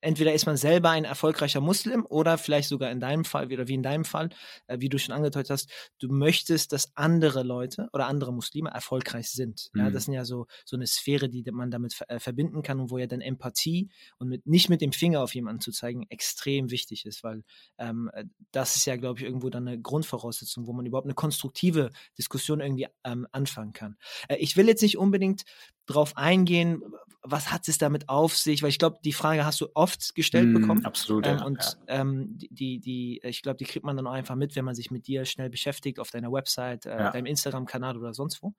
entweder 0.00 0.32
ist 0.32 0.46
man 0.46 0.56
selber 0.56 0.90
ein 0.90 1.04
erfolgreicher 1.04 1.60
Muslim 1.60 2.06
oder 2.08 2.38
vielleicht 2.38 2.68
sogar 2.68 2.90
in 2.90 3.00
deinem 3.00 3.24
Fall, 3.24 3.52
oder 3.52 3.68
wie 3.68 3.74
in 3.74 3.82
deinem 3.82 4.04
Fall, 4.04 4.30
äh, 4.66 4.80
wie 4.80 4.88
du 4.88 4.98
schon 4.98 5.14
angedeutet 5.14 5.50
hast, 5.50 5.70
du 5.98 6.08
möchtest, 6.08 6.72
dass 6.72 6.96
andere 6.96 7.42
Leute 7.42 7.88
oder 7.92 8.06
andere 8.06 8.32
Muslime 8.32 8.70
erfolgreich 8.70 9.30
sind. 9.30 9.70
Mhm. 9.72 9.80
Ja, 9.80 9.90
das 9.90 10.04
sind 10.04 10.14
ja 10.14 10.24
so, 10.24 10.46
so 10.64 10.76
eine 10.76 10.86
Sphäre, 10.86 11.28
die 11.28 11.44
man 11.50 11.70
damit 11.70 11.96
äh, 12.08 12.18
verbinden 12.18 12.62
kann 12.62 12.80
und 12.80 12.90
wo 12.90 12.98
ja 12.98 13.06
dann 13.06 13.20
Empathie 13.20 13.90
und 14.18 14.28
mit, 14.28 14.46
nicht 14.46 14.68
mit 14.68 14.80
dem 14.80 14.92
Finger 14.92 15.22
auf 15.22 15.34
jemanden 15.34 15.60
zu 15.60 15.72
zeigen 15.72 16.06
extrem 16.08 16.70
wichtig 16.70 17.06
ist, 17.06 17.22
weil 17.22 17.42
ähm, 17.78 18.10
äh, 18.14 18.24
das 18.52 18.76
ist 18.76 18.86
ja, 18.86 18.96
glaube 18.96 19.20
ich, 19.20 19.26
irgendwo 19.26 19.50
dann 19.50 19.68
eine 19.68 19.80
Grundvoraussetzung, 19.80 20.66
wo 20.66 20.72
man 20.72 20.86
überhaupt 20.86 21.06
eine 21.06 21.14
konstruktive 21.14 21.90
Diskussion 22.16 22.60
irgendwie 22.60 22.86
ähm, 23.04 23.26
anfangen 23.32 23.72
kann. 23.72 23.96
Äh, 24.28 24.36
ich 24.36 24.56
will 24.56 24.66
jetzt 24.68 24.82
nicht 24.82 24.98
unbedingt 24.98 25.44
drauf 25.90 26.16
eingehen, 26.16 26.82
was 27.22 27.52
hat 27.52 27.68
es 27.68 27.78
damit 27.78 28.08
auf 28.08 28.36
sich, 28.36 28.62
weil 28.62 28.70
ich 28.70 28.78
glaube, 28.78 28.98
die 29.04 29.12
Frage 29.12 29.44
hast 29.44 29.60
du 29.60 29.68
oft 29.74 30.14
gestellt 30.14 30.48
mm, 30.48 30.54
bekommen. 30.54 30.84
Absolut. 30.86 31.26
Ähm, 31.26 31.36
ja, 31.36 31.44
und 31.44 31.58
ja. 31.58 32.00
Ähm, 32.00 32.38
die, 32.50 32.78
die, 32.80 33.20
ich 33.22 33.42
glaube, 33.42 33.58
die 33.58 33.64
kriegt 33.64 33.84
man 33.84 33.96
dann 33.96 34.06
auch 34.06 34.12
einfach 34.12 34.36
mit, 34.36 34.56
wenn 34.56 34.64
man 34.64 34.74
sich 34.74 34.90
mit 34.90 35.06
dir 35.06 35.24
schnell 35.26 35.50
beschäftigt 35.50 35.98
auf 36.00 36.10
deiner 36.10 36.32
Website, 36.32 36.86
äh, 36.86 36.90
ja. 36.90 37.10
deinem 37.10 37.26
Instagram-Kanal 37.26 37.98
oder 37.98 38.14
sonst 38.14 38.42
wo. 38.42 38.54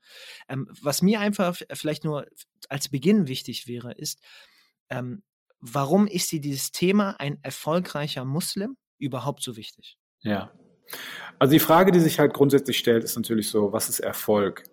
Ähm, 0.47 0.67
was 0.81 1.01
mir 1.01 1.19
einfach 1.19 1.59
vielleicht 1.73 2.03
nur 2.03 2.27
als 2.69 2.89
Beginn 2.89 3.27
wichtig 3.27 3.67
wäre, 3.67 3.93
ist, 3.93 4.19
ähm, 4.89 5.23
warum 5.59 6.05
ist 6.05 6.31
dir 6.31 6.41
dieses 6.41 6.71
Thema 6.71 7.19
ein 7.19 7.39
erfolgreicher 7.41 8.25
Muslim 8.25 8.77
überhaupt 8.99 9.41
so 9.41 9.55
wichtig? 9.55 9.97
Ja. 10.19 10.51
Also 11.39 11.53
die 11.53 11.59
Frage, 11.59 11.91
die 11.91 11.99
sich 11.99 12.19
halt 12.19 12.33
grundsätzlich 12.33 12.77
stellt, 12.77 13.03
ist 13.03 13.15
natürlich 13.15 13.49
so, 13.49 13.71
was 13.71 13.89
ist 13.89 14.01
Erfolg? 14.01 14.63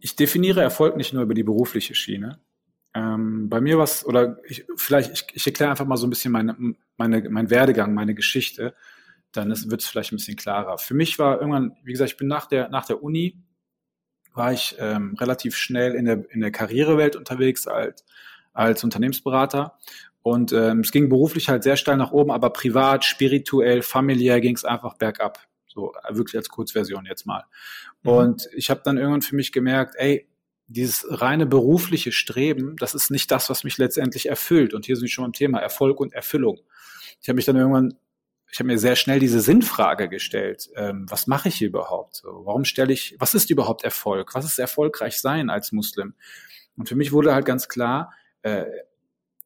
Ich 0.00 0.16
definiere 0.16 0.62
Erfolg 0.62 0.96
nicht 0.96 1.12
nur 1.12 1.22
über 1.22 1.34
die 1.34 1.42
berufliche 1.42 1.94
Schiene. 1.94 2.38
Ähm, 2.94 3.48
bei 3.48 3.60
mir 3.60 3.78
was, 3.78 4.06
oder 4.06 4.38
ich, 4.44 4.64
vielleicht, 4.76 5.12
ich, 5.12 5.26
ich 5.34 5.46
erkläre 5.46 5.70
einfach 5.70 5.86
mal 5.86 5.96
so 5.96 6.06
ein 6.06 6.10
bisschen 6.10 6.32
meine, 6.32 6.56
meine, 6.96 7.28
mein 7.28 7.50
Werdegang, 7.50 7.92
meine 7.92 8.14
Geschichte, 8.14 8.74
dann 9.32 9.48
wird 9.50 9.80
es 9.80 9.88
vielleicht 9.88 10.12
ein 10.12 10.16
bisschen 10.16 10.36
klarer. 10.36 10.78
Für 10.78 10.94
mich 10.94 11.18
war 11.18 11.40
irgendwann, 11.40 11.76
wie 11.82 11.92
gesagt, 11.92 12.12
ich 12.12 12.16
bin 12.16 12.28
nach 12.28 12.46
der, 12.46 12.68
nach 12.68 12.86
der 12.86 13.02
Uni, 13.02 13.42
war 14.32 14.52
ich 14.52 14.76
ähm, 14.78 15.16
relativ 15.18 15.56
schnell 15.56 15.94
in 15.94 16.04
der, 16.04 16.24
in 16.30 16.40
der 16.40 16.50
Karrierewelt 16.50 17.16
unterwegs 17.16 17.66
als, 17.66 18.04
als 18.52 18.84
Unternehmensberater. 18.84 19.78
Und 20.22 20.52
ähm, 20.52 20.80
es 20.80 20.90
ging 20.90 21.08
beruflich 21.08 21.48
halt 21.48 21.62
sehr 21.64 21.76
steil 21.76 21.96
nach 21.96 22.12
oben, 22.12 22.30
aber 22.30 22.50
privat, 22.50 23.04
spirituell, 23.04 23.82
familiär 23.82 24.40
ging 24.40 24.54
es 24.54 24.64
einfach 24.64 24.94
bergab. 24.94 25.38
So 25.74 25.92
äh, 25.94 26.14
wirklich 26.14 26.36
als 26.36 26.48
Kurzversion 26.48 27.06
jetzt 27.06 27.26
mal. 27.26 27.44
Mhm. 28.02 28.10
Und 28.10 28.48
ich 28.54 28.70
habe 28.70 28.82
dann 28.84 28.98
irgendwann 28.98 29.22
für 29.22 29.36
mich 29.36 29.52
gemerkt, 29.52 29.94
ey, 29.96 30.28
dieses 30.66 31.06
reine 31.08 31.46
berufliche 31.46 32.12
Streben, 32.12 32.76
das 32.76 32.94
ist 32.94 33.10
nicht 33.10 33.30
das, 33.30 33.50
was 33.50 33.64
mich 33.64 33.76
letztendlich 33.78 34.28
erfüllt. 34.28 34.72
Und 34.72 34.86
hier 34.86 34.96
sind 34.96 35.04
wir 35.04 35.10
schon 35.10 35.24
beim 35.24 35.32
Thema 35.32 35.58
Erfolg 35.58 36.00
und 36.00 36.14
Erfüllung. 36.14 36.60
Ich 37.20 37.28
habe 37.28 37.36
mich 37.36 37.44
dann 37.44 37.56
irgendwann, 37.56 37.98
ich 38.50 38.60
habe 38.60 38.68
mir 38.68 38.78
sehr 38.78 38.96
schnell 38.96 39.18
diese 39.18 39.40
Sinnfrage 39.40 40.08
gestellt. 40.08 40.70
Ähm, 40.76 41.06
was 41.08 41.26
mache 41.26 41.48
ich 41.48 41.56
hier 41.56 41.68
überhaupt? 41.68 42.16
So, 42.16 42.42
warum 42.44 42.64
stelle 42.64 42.92
ich, 42.92 43.16
was 43.18 43.34
ist 43.34 43.50
überhaupt 43.50 43.84
Erfolg? 43.84 44.34
Was 44.34 44.44
ist 44.44 44.58
erfolgreich 44.58 45.20
sein 45.20 45.50
als 45.50 45.72
Muslim? 45.72 46.14
Und 46.76 46.88
für 46.88 46.96
mich 46.96 47.12
wurde 47.12 47.34
halt 47.34 47.44
ganz 47.44 47.68
klar, 47.68 48.12
äh, 48.42 48.64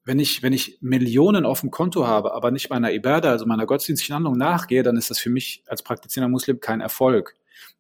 wenn 0.09 0.19
ich, 0.21 0.43
wenn 0.43 0.55
ich 0.55 0.79
Millionen 0.81 1.45
auf 1.45 1.61
dem 1.61 1.71
Konto 1.71 2.07
habe, 2.07 2.33
aber 2.33 2.51
nicht 2.51 2.71
meiner 2.71 2.95
Ibadah, 2.95 3.31
also 3.31 3.45
meiner 3.45 3.67
gottesdienstlichen 3.67 4.15
Handlung 4.15 4.39
nachgehe, 4.39 4.83
dann 4.83 4.97
ist 4.97 5.11
das 5.11 5.19
für 5.19 5.29
mich 5.29 5.63
als 5.67 5.83
praktizierender 5.83 6.31
Muslim 6.31 6.61
kein 6.61 6.81
Erfolg. 6.81 7.35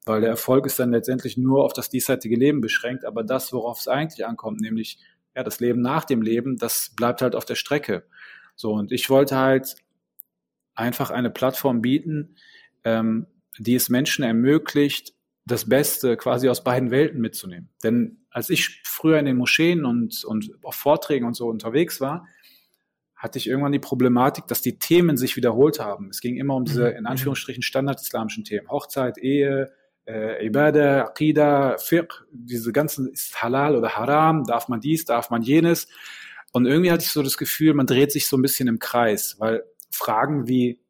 Weil 0.04 0.20
der 0.20 0.28
Erfolg 0.28 0.66
ist 0.66 0.78
dann 0.78 0.90
letztendlich 0.90 1.38
nur 1.38 1.64
auf 1.64 1.73
das 1.73 1.88
diesseitige 1.88 2.37
Leben 2.37 2.61
beschränkt, 2.61 3.06
aber 3.06 3.25
das, 3.25 3.50
worauf 3.54 3.80
es 3.80 3.88
eigentlich 3.88 4.26
ankommt, 4.26 4.61
nämlich 4.61 4.99
ja, 5.35 5.42
das 5.42 5.58
Leben 5.61 5.80
nach 5.80 6.04
dem 6.04 6.20
Leben, 6.20 6.58
das 6.58 6.92
bleibt 6.94 7.23
halt 7.23 7.35
auf 7.35 7.47
der 7.47 7.54
Strecke. 7.54 8.04
So, 8.56 8.75
und 8.75 8.92
ich 8.92 9.08
wollte 9.08 9.38
halt 9.38 9.76
einfach 10.75 11.08
eine 11.08 11.30
Plattform 11.30 11.80
bieten, 11.80 12.37
ähm, 12.85 13.26
die 13.56 13.75
es 13.75 13.88
Menschen 13.88 14.23
ermöglicht, 14.23 15.14
das 15.49 15.69
Beste 15.69 16.17
quasi 16.17 16.49
aus 16.49 16.62
beiden 16.62 16.90
Welten 16.90 17.21
mitzunehmen. 17.21 17.71
Denn 17.83 18.25
als 18.31 18.50
ich 18.50 18.83
früher 18.85 19.19
in 19.19 19.26
den 19.26 19.37
Moscheen 19.37 19.85
und, 19.85 20.25
und 20.25 20.50
auf 20.62 20.75
Vorträgen 20.75 21.26
und 21.26 21.35
so 21.35 21.49
unterwegs 21.49 22.00
war, 22.00 22.26
hatte 23.17 23.38
ich 23.38 23.49
irgendwann 23.49 23.73
die 23.73 23.81
Problematik, 23.81 24.47
dass 24.47 24.62
die 24.62 24.78
Themen 24.78 25.17
sich 25.17 25.37
wiederholt 25.37 25.81
haben. 25.81 26.09
Es 26.11 26.21
ging 26.21 26.37
immer 26.37 26.55
um 26.55 26.64
diese, 26.64 26.90
mhm. 26.90 26.99
in 26.99 27.07
Anführungsstrichen, 27.07 27.62
standardislamischen 27.62 28.45
Themen. 28.45 28.69
Hochzeit, 28.69 29.19
Ehe, 29.19 29.73
äh, 30.07 30.47
Ibadah, 30.47 31.07
Aqidah, 31.07 31.78
Fiqh, 31.78 32.25
diese 32.31 32.73
ganzen, 32.73 33.09
ist 33.12 33.43
halal 33.43 33.75
oder 33.75 33.97
haram, 33.97 34.45
darf 34.45 34.69
man 34.69 34.81
dies, 34.81 35.05
darf 35.05 35.31
man 35.31 35.43
jenes. 35.43 35.88
Und 36.52 36.67
irgendwie 36.67 36.93
hatte 36.93 37.02
ich 37.02 37.11
so 37.11 37.23
das 37.23 37.37
Gefühl, 37.37 37.75
man 37.75 37.87
dreht 37.87 38.12
sich 38.12 38.28
so 38.28 38.37
ein 38.37 38.43
bisschen 38.43 38.69
im 38.69 38.78
Kreis, 38.78 39.37
weil 39.38 39.64
Fragen 39.90 40.47
wie, 40.47 40.81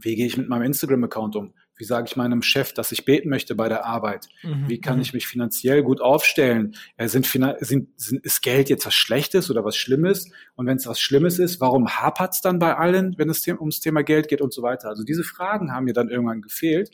wie 0.00 0.16
gehe 0.16 0.26
ich 0.26 0.36
mit 0.36 0.48
meinem 0.48 0.62
Instagram-Account 0.62 1.36
um? 1.36 1.54
Wie 1.78 1.84
sage 1.84 2.08
ich 2.08 2.16
meinem 2.16 2.42
Chef, 2.42 2.72
dass 2.72 2.90
ich 2.90 3.04
beten 3.04 3.28
möchte 3.28 3.54
bei 3.54 3.68
der 3.68 3.86
Arbeit? 3.86 4.28
Mhm. 4.42 4.68
Wie 4.68 4.80
kann 4.80 4.96
mhm. 4.96 5.02
ich 5.02 5.12
mich 5.14 5.26
finanziell 5.26 5.82
gut 5.82 6.00
aufstellen? 6.00 6.74
Ja, 6.98 7.08
sind, 7.08 7.26
sind, 7.26 7.88
sind, 7.96 8.24
ist 8.24 8.42
Geld 8.42 8.68
jetzt 8.68 8.84
was 8.84 8.94
Schlechtes 8.94 9.48
oder 9.50 9.64
was 9.64 9.76
Schlimmes? 9.76 10.30
Und 10.56 10.66
wenn 10.66 10.76
es 10.76 10.86
was 10.86 11.00
Schlimmes 11.00 11.38
ist, 11.38 11.60
warum 11.60 11.88
hapert 11.88 12.34
es 12.34 12.40
dann 12.40 12.58
bei 12.58 12.76
allen, 12.76 13.16
wenn 13.16 13.30
es 13.30 13.46
ums 13.46 13.80
Thema 13.80 14.02
Geld 14.02 14.28
geht 14.28 14.40
und 14.40 14.52
so 14.52 14.62
weiter? 14.62 14.88
Also 14.88 15.04
diese 15.04 15.22
Fragen 15.22 15.72
haben 15.72 15.84
mir 15.84 15.94
dann 15.94 16.08
irgendwann 16.08 16.42
gefehlt. 16.42 16.90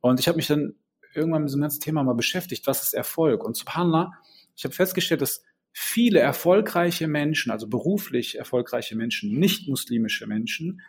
Und 0.00 0.18
ich 0.18 0.26
habe 0.26 0.36
mich 0.36 0.48
dann 0.48 0.74
irgendwann 1.14 1.42
mit 1.42 1.50
diesem 1.50 1.60
ganzen 1.60 1.80
Thema 1.80 2.02
mal 2.02 2.14
beschäftigt. 2.14 2.66
Was 2.66 2.82
ist 2.82 2.94
Erfolg? 2.94 3.44
Und 3.44 3.56
subhanallah, 3.56 4.12
ich 4.56 4.64
habe 4.64 4.74
festgestellt, 4.74 5.22
dass 5.22 5.42
viele 5.72 6.18
erfolgreiche 6.18 7.06
Menschen, 7.06 7.52
also 7.52 7.68
beruflich 7.68 8.38
erfolgreiche 8.38 8.96
Menschen, 8.96 9.38
nicht 9.38 9.68
muslimische 9.68 10.26
Menschen, 10.26 10.80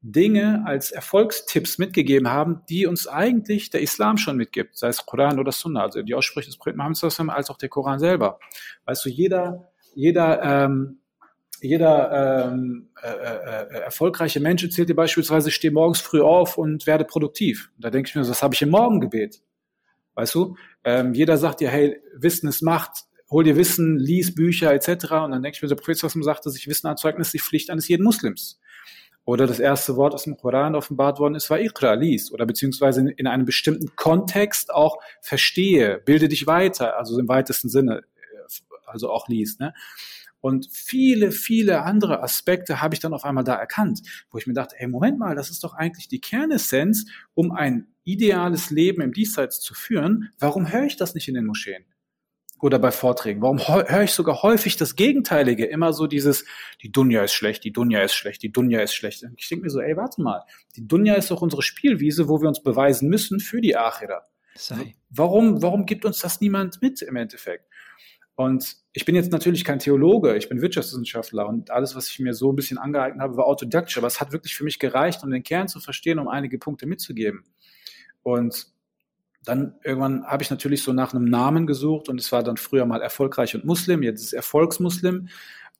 Dinge 0.00 0.62
als 0.64 0.92
Erfolgstipps 0.92 1.78
mitgegeben 1.78 2.28
haben, 2.28 2.62
die 2.68 2.86
uns 2.86 3.08
eigentlich 3.08 3.70
der 3.70 3.82
Islam 3.82 4.16
schon 4.16 4.36
mitgibt, 4.36 4.76
sei 4.76 4.88
es 4.88 5.04
Koran 5.04 5.40
oder 5.40 5.50
Sunna, 5.50 5.82
also 5.82 6.02
die 6.02 6.14
Aussprüche 6.14 6.46
des 6.46 6.56
Propheten 6.56 6.78
Muhammad 6.78 7.30
als 7.30 7.50
auch 7.50 7.58
der 7.58 7.68
Koran 7.68 7.98
selber. 7.98 8.38
Weißt 8.84 9.04
du, 9.04 9.08
jeder, 9.08 9.70
jeder, 9.94 10.42
ähm, 10.42 11.00
jeder 11.60 12.52
ähm, 12.52 12.90
äh, 13.02 13.08
äh, 13.08 13.80
erfolgreiche 13.80 14.38
Mensch 14.38 14.62
erzählt 14.62 14.88
dir 14.88 14.94
beispielsweise, 14.94 15.50
steh 15.50 15.70
morgens 15.70 16.00
früh 16.00 16.20
auf 16.20 16.58
und 16.58 16.86
werde 16.86 17.04
produktiv. 17.04 17.72
Und 17.74 17.84
da 17.84 17.90
denke 17.90 18.08
ich 18.08 18.14
mir, 18.14 18.22
das 18.22 18.42
habe 18.42 18.54
ich 18.54 18.62
im 18.62 18.70
Morgengebet. 18.70 19.42
Weißt 20.14 20.34
du? 20.36 20.56
Ähm, 20.84 21.14
jeder 21.14 21.36
sagt 21.38 21.60
dir, 21.60 21.70
hey, 21.70 22.00
Wissen 22.14 22.48
ist 22.48 22.62
Macht, 22.62 23.04
hol 23.30 23.42
dir 23.42 23.56
Wissen, 23.56 23.98
lies 23.98 24.34
Bücher 24.34 24.72
etc. 24.72 24.88
Und 25.24 25.32
dann 25.32 25.42
denke 25.42 25.56
ich 25.56 25.62
mir, 25.62 25.68
der 25.68 25.76
Prophet 25.76 25.98
sagte, 25.98 26.50
sich 26.50 26.68
Wissen 26.68 26.86
anzueignen, 26.86 27.22
ist 27.22 27.34
die 27.34 27.40
Pflicht 27.40 27.70
eines 27.70 27.88
jeden 27.88 28.04
Muslims. 28.04 28.60
Oder 29.28 29.46
das 29.46 29.60
erste 29.60 29.96
Wort, 29.96 30.14
das 30.14 30.26
im 30.26 30.38
Koran 30.38 30.74
offenbart 30.74 31.18
worden 31.18 31.34
ist, 31.34 31.50
war 31.50 31.60
Iqra, 31.60 31.92
lies. 31.92 32.32
Oder 32.32 32.46
beziehungsweise 32.46 33.02
in, 33.02 33.08
in 33.08 33.26
einem 33.26 33.44
bestimmten 33.44 33.94
Kontext 33.94 34.72
auch 34.72 34.96
verstehe, 35.20 36.00
bilde 36.02 36.28
dich 36.28 36.46
weiter, 36.46 36.96
also 36.96 37.18
im 37.18 37.28
weitesten 37.28 37.68
Sinne, 37.68 38.04
also 38.86 39.10
auch 39.10 39.28
lies. 39.28 39.58
Ne? 39.58 39.74
Und 40.40 40.70
viele, 40.72 41.30
viele 41.30 41.82
andere 41.82 42.22
Aspekte 42.22 42.80
habe 42.80 42.94
ich 42.94 43.00
dann 43.00 43.12
auf 43.12 43.26
einmal 43.26 43.44
da 43.44 43.54
erkannt, 43.54 44.00
wo 44.30 44.38
ich 44.38 44.46
mir 44.46 44.54
dachte, 44.54 44.76
hey, 44.78 44.88
Moment 44.88 45.18
mal, 45.18 45.34
das 45.34 45.50
ist 45.50 45.62
doch 45.62 45.74
eigentlich 45.74 46.08
die 46.08 46.22
Kernessenz, 46.22 47.04
um 47.34 47.52
ein 47.52 47.88
ideales 48.04 48.70
Leben 48.70 49.02
im 49.02 49.12
Diesseits 49.12 49.60
zu 49.60 49.74
führen. 49.74 50.30
Warum 50.38 50.72
höre 50.72 50.84
ich 50.84 50.96
das 50.96 51.14
nicht 51.14 51.28
in 51.28 51.34
den 51.34 51.44
Moscheen? 51.44 51.84
Oder 52.62 52.78
bei 52.78 52.90
Vorträgen? 52.90 53.42
Warum 53.42 53.58
höre 53.58 54.02
ich 54.02 54.12
sogar 54.12 54.42
häufig 54.42 54.76
das 54.76 54.96
Gegenteilige? 54.96 55.66
Immer 55.66 55.92
so 55.92 56.06
dieses, 56.06 56.44
die 56.82 56.90
Dunja 56.90 57.22
ist 57.22 57.32
schlecht, 57.32 57.64
die 57.64 57.72
Dunja 57.72 58.00
ist 58.00 58.14
schlecht, 58.14 58.42
die 58.42 58.52
Dunja 58.52 58.80
ist 58.80 58.94
schlecht. 58.94 59.24
Ich 59.36 59.48
denke 59.48 59.64
mir 59.64 59.70
so, 59.70 59.80
ey, 59.80 59.96
warte 59.96 60.22
mal, 60.22 60.42
die 60.76 60.86
Dunja 60.86 61.14
ist 61.14 61.30
doch 61.30 61.42
unsere 61.42 61.62
Spielwiese, 61.62 62.28
wo 62.28 62.40
wir 62.40 62.48
uns 62.48 62.62
beweisen 62.62 63.08
müssen 63.08 63.40
für 63.40 63.60
die 63.60 63.76
Achira. 63.76 64.26
Sei. 64.56 64.96
Warum, 65.10 65.62
warum 65.62 65.86
gibt 65.86 66.04
uns 66.04 66.18
das 66.18 66.40
niemand 66.40 66.82
mit 66.82 67.00
im 67.02 67.16
Endeffekt? 67.16 67.64
Und 68.34 68.76
ich 68.92 69.04
bin 69.04 69.16
jetzt 69.16 69.32
natürlich 69.32 69.64
kein 69.64 69.80
Theologe, 69.80 70.36
ich 70.36 70.48
bin 70.48 70.60
Wirtschaftswissenschaftler 70.60 71.48
und 71.48 71.70
alles, 71.70 71.96
was 71.96 72.08
ich 72.08 72.20
mir 72.20 72.34
so 72.34 72.52
ein 72.52 72.56
bisschen 72.56 72.78
angeeignet 72.78 73.20
habe, 73.20 73.36
war 73.36 73.46
autodidaktisch, 73.46 73.98
aber 73.98 74.06
es 74.06 74.20
hat 74.20 74.32
wirklich 74.32 74.54
für 74.54 74.62
mich 74.62 74.78
gereicht, 74.78 75.24
um 75.24 75.30
den 75.30 75.42
Kern 75.42 75.66
zu 75.66 75.80
verstehen, 75.80 76.20
um 76.20 76.28
einige 76.28 76.58
Punkte 76.58 76.86
mitzugeben. 76.86 77.44
Und 78.22 78.68
dann 79.48 79.74
irgendwann 79.82 80.26
habe 80.26 80.42
ich 80.42 80.50
natürlich 80.50 80.82
so 80.82 80.92
nach 80.92 81.14
einem 81.14 81.24
Namen 81.24 81.66
gesucht 81.66 82.08
und 82.08 82.20
es 82.20 82.30
war 82.32 82.42
dann 82.42 82.56
früher 82.56 82.84
mal 82.84 83.00
erfolgreich 83.00 83.54
und 83.54 83.64
Muslim, 83.64 84.02
jetzt 84.02 84.22
ist 84.22 84.32
Erfolgsmuslim. 84.34 85.28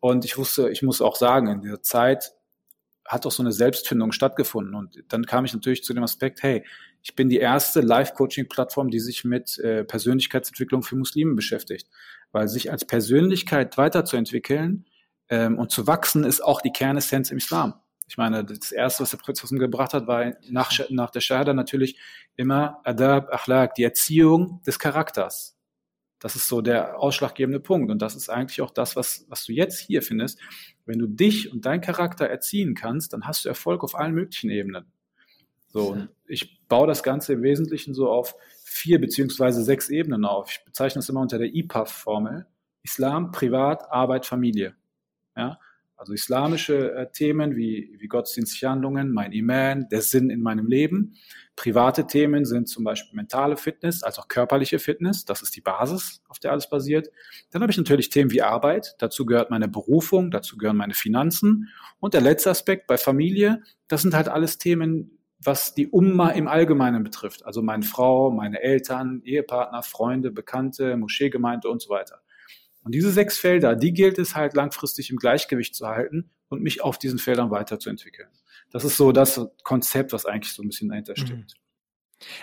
Und 0.01 0.25
ich 0.25 0.39
wusste, 0.39 0.71
ich 0.71 0.83
muss 0.83 1.03
auch 1.03 1.17
sagen, 1.17 1.49
in 1.49 1.61
dieser 1.61 1.83
Zeit 1.83 2.33
hat 3.05 3.27
auch 3.27 3.33
so 3.33 3.43
eine 3.43 3.53
Selbstfindung 3.53 4.13
stattgefunden. 4.13 4.75
Und 4.75 5.03
dann 5.09 5.27
kam 5.27 5.45
ich 5.45 5.53
natürlich 5.53 5.83
zu 5.83 5.93
dem 5.93 6.03
Aspekt, 6.03 6.43
hey, 6.43 6.65
ich 7.03 7.15
bin 7.15 7.29
die 7.29 7.39
erste 7.39 7.81
Live-Coaching-Plattform, 7.81 8.91
die 8.91 9.01
sich 9.01 9.25
mit 9.25 9.59
äh, 9.59 9.85
Persönlichkeitsentwicklung 9.85 10.83
für 10.83 10.97
Muslime 10.97 11.35
beschäftigt. 11.35 11.89
Weil 12.33 12.49
sich 12.49 12.71
als 12.71 12.87
Persönlichkeit 12.87 13.77
weiterzuentwickeln 13.77 14.87
ähm, 15.29 15.59
und 15.59 15.71
zu 15.71 15.87
wachsen, 15.87 16.25
ist 16.25 16.43
auch 16.43 16.61
die 16.61 16.73
Kernessenz 16.73 17.31
im 17.31 17.39
Islam. 17.39 17.75
Ich 18.09 18.17
meine, 18.17 18.45
das 18.45 18.73
erste, 18.73 19.03
was 19.03 19.11
der 19.11 19.19
Prophet 19.19 19.49
gebracht 19.59 19.93
hat, 19.93 20.07
war 20.07 20.33
nach, 20.49 20.73
nach 20.89 21.11
der 21.11 21.21
Shahada 21.21 21.53
natürlich 21.53 21.99
immer 22.37 22.81
Adab, 22.85 23.33
Akhlaq, 23.33 23.75
die 23.75 23.85
Erziehung 23.85 24.63
des 24.67 24.79
Charakters. 24.79 25.57
Das 26.19 26.35
ist 26.35 26.49
so 26.49 26.63
der 26.63 26.99
ausschlaggebende 26.99 27.61
Punkt. 27.61 27.91
Und 27.91 28.01
das 28.01 28.17
ist 28.17 28.29
eigentlich 28.29 28.61
auch 28.61 28.71
das, 28.71 28.97
was, 28.97 29.27
was 29.29 29.45
du 29.45 29.53
jetzt 29.53 29.79
hier 29.79 30.03
findest. 30.03 30.41
Wenn 30.87 30.99
du 30.99 31.07
dich 31.07 31.53
und 31.53 31.67
deinen 31.67 31.81
Charakter 31.81 32.27
erziehen 32.27 32.75
kannst, 32.75 33.13
dann 33.13 33.27
hast 33.27 33.45
du 33.45 33.49
Erfolg 33.49 33.85
auf 33.85 33.95
allen 33.95 34.15
möglichen 34.15 34.51
Ebenen. 34.51 34.87
So, 35.69 35.89
und 35.93 36.09
ich 36.27 36.67
baue 36.67 36.87
das 36.87 37.03
Ganze 37.03 37.35
im 37.35 37.43
Wesentlichen 37.43 37.93
so 37.93 38.11
auf 38.11 38.35
vier 38.65 39.01
beziehungsweise 39.01 39.63
sechs 39.63 39.91
Ebenen 39.91 40.25
auf. 40.25 40.51
Ich 40.51 40.65
bezeichne 40.65 41.01
es 41.01 41.09
immer 41.09 41.21
unter 41.21 41.39
der 41.39 41.55
IPAF-Formel. 41.55 42.47
Islam, 42.83 43.33
Privat, 43.33 43.93
Arbeit, 43.93 44.25
Familie. 44.25 44.75
Ja? 45.37 45.61
Also 45.99 46.13
islamische 46.13 46.95
äh, 46.95 47.11
Themen 47.11 47.57
wie, 47.57 47.97
wie 47.99 48.07
gottesdienstliche 48.07 48.71
Handlungen, 48.71 49.13
mein 49.13 49.33
Iman, 49.33 49.89
der 49.91 50.01
Sinn 50.01 50.31
in 50.31 50.41
meinem 50.41 50.69
Leben. 50.69 51.17
Private 51.57 52.07
Themen 52.07 52.45
sind 52.45 52.69
zum 52.69 52.85
Beispiel 52.85 53.17
mentale 53.17 53.57
Fitness, 53.57 54.05
als 54.05 54.21
auch 54.21 54.29
körperliche 54.29 54.79
Fitness. 54.79 55.25
Das 55.25 55.43
ist 55.43 55.57
die 55.57 55.61
Basis, 55.61 56.23
auf 56.29 56.39
der 56.39 56.53
alles 56.53 56.71
basiert. 56.71 57.09
Dann 57.51 57.63
habe 57.63 57.73
ich 57.73 57.79
natürlich 57.79 58.11
Themen 58.11 58.31
wie 58.31 58.43
Arbeit. 58.43 58.95
Dazu 59.01 59.27
gehört 59.27 59.51
meine 59.51 59.67
Berufung, 59.67 60.31
dazu 60.31 60.57
gehören 60.57 60.77
meine 60.77 60.95
Finanzen. 60.95 61.69
Und 61.99 62.15
der 62.15 62.21
letzte 62.21 62.51
Aspekt 62.51 62.87
bei 62.87 62.97
Familie, 62.97 63.63
das 63.89 64.03
sind 64.03 64.15
halt 64.15 64.29
alles 64.29 64.59
Themen, 64.59 65.19
was 65.43 65.75
die 65.75 65.89
Umma 65.89 66.31
im 66.31 66.47
Allgemeinen 66.47 67.03
betrifft. 67.03 67.45
Also 67.45 67.61
meine 67.61 67.83
Frau, 67.83 68.31
meine 68.31 68.63
Eltern, 68.63 69.21
Ehepartner, 69.25 69.83
Freunde, 69.83 70.31
Bekannte, 70.31 70.97
Moscheegemeinde 70.97 71.69
und 71.69 71.83
so 71.83 71.91
weiter. 71.91 72.21
Und 72.89 72.95
diese 72.95 73.13
sechs 73.13 73.37
Felder, 73.37 73.77
die 73.77 73.93
gilt 73.93 74.19
es 74.19 74.35
halt 74.35 74.55
langfristig 74.55 75.11
im 75.11 75.19
Gleichgewicht 75.19 75.75
zu 75.75 75.87
halten 75.87 76.31
und 76.49 76.63
mich 76.63 76.83
auf 76.83 76.97
diesen 76.97 77.19
Feldern 77.19 77.51
weiterzuentwickeln. 77.51 78.31
Das 78.71 78.83
ist 78.83 78.97
so 78.97 79.13
das 79.13 79.39
Konzept, 79.63 80.15
was 80.15 80.25
eigentlich 80.25 80.55
so 80.55 80.63
ein 80.63 80.69
bisschen 80.69 80.89
dahinter 80.89 81.13
mhm. 81.19 81.27
steht. 81.27 81.55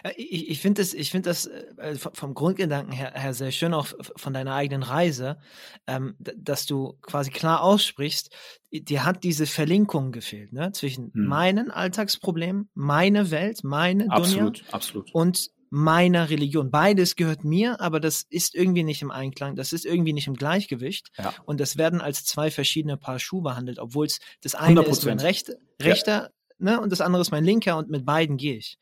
Äh, 0.03 0.11
ich, 0.17 0.51
ich 0.51 0.59
finde 0.59 0.83
das, 0.83 0.93
ich 0.93 1.09
finde 1.09 1.31
das 1.31 1.47
äh, 1.47 1.95
vom 1.95 2.35
Grundgedanken 2.35 2.93
her, 2.93 3.11
her, 3.15 3.33
sehr 3.33 3.51
schön, 3.51 3.73
auch 3.73 3.87
von 4.15 4.33
deiner 4.35 4.53
eigenen 4.53 4.83
Reise, 4.83 5.39
ähm, 5.87 6.13
dass 6.19 6.67
du 6.67 6.93
quasi 7.01 7.31
klar 7.31 7.63
aussprichst, 7.63 8.29
dir 8.71 9.03
hat 9.03 9.23
diese 9.23 9.47
Verlinkung 9.47 10.11
gefehlt, 10.11 10.53
ne? 10.53 10.71
Zwischen 10.73 11.11
hm. 11.11 11.25
meinen 11.25 11.71
Alltagsproblemen, 11.71 12.69
meine 12.75 13.31
Welt, 13.31 13.63
meine 13.63 14.11
absolut, 14.11 14.59
Dunja 14.59 14.73
absolut. 14.73 15.15
und 15.15 15.54
meiner 15.75 16.29
Religion. 16.29 16.71
Beides 16.71 17.17
gehört 17.17 17.43
mir, 17.43 17.81
aber 17.81 17.99
das 17.99 18.25
ist 18.29 18.55
irgendwie 18.55 18.83
nicht 18.83 19.01
im 19.01 19.11
Einklang, 19.11 19.57
das 19.57 19.73
ist 19.73 19.85
irgendwie 19.85 20.13
nicht 20.13 20.27
im 20.27 20.35
Gleichgewicht. 20.35 21.11
Ja. 21.17 21.33
Und 21.43 21.59
das 21.59 21.77
werden 21.77 21.99
als 21.99 22.23
zwei 22.23 22.49
verschiedene 22.49 22.95
Paar 22.95 23.19
Schuhe 23.19 23.43
behandelt, 23.43 23.79
obwohl 23.79 24.05
es 24.05 24.21
das 24.41 24.55
eine 24.55 24.79
100%. 24.79 24.89
ist 24.89 25.05
mein 25.05 25.19
recht, 25.19 25.51
rechter, 25.81 26.21
ja. 26.21 26.29
ne, 26.59 26.79
und 26.79 26.93
das 26.93 27.01
andere 27.01 27.21
ist 27.21 27.31
mein 27.31 27.43
linker 27.43 27.77
und 27.77 27.89
mit 27.89 28.05
beiden 28.05 28.37
gehe 28.37 28.55
ich. 28.55 28.77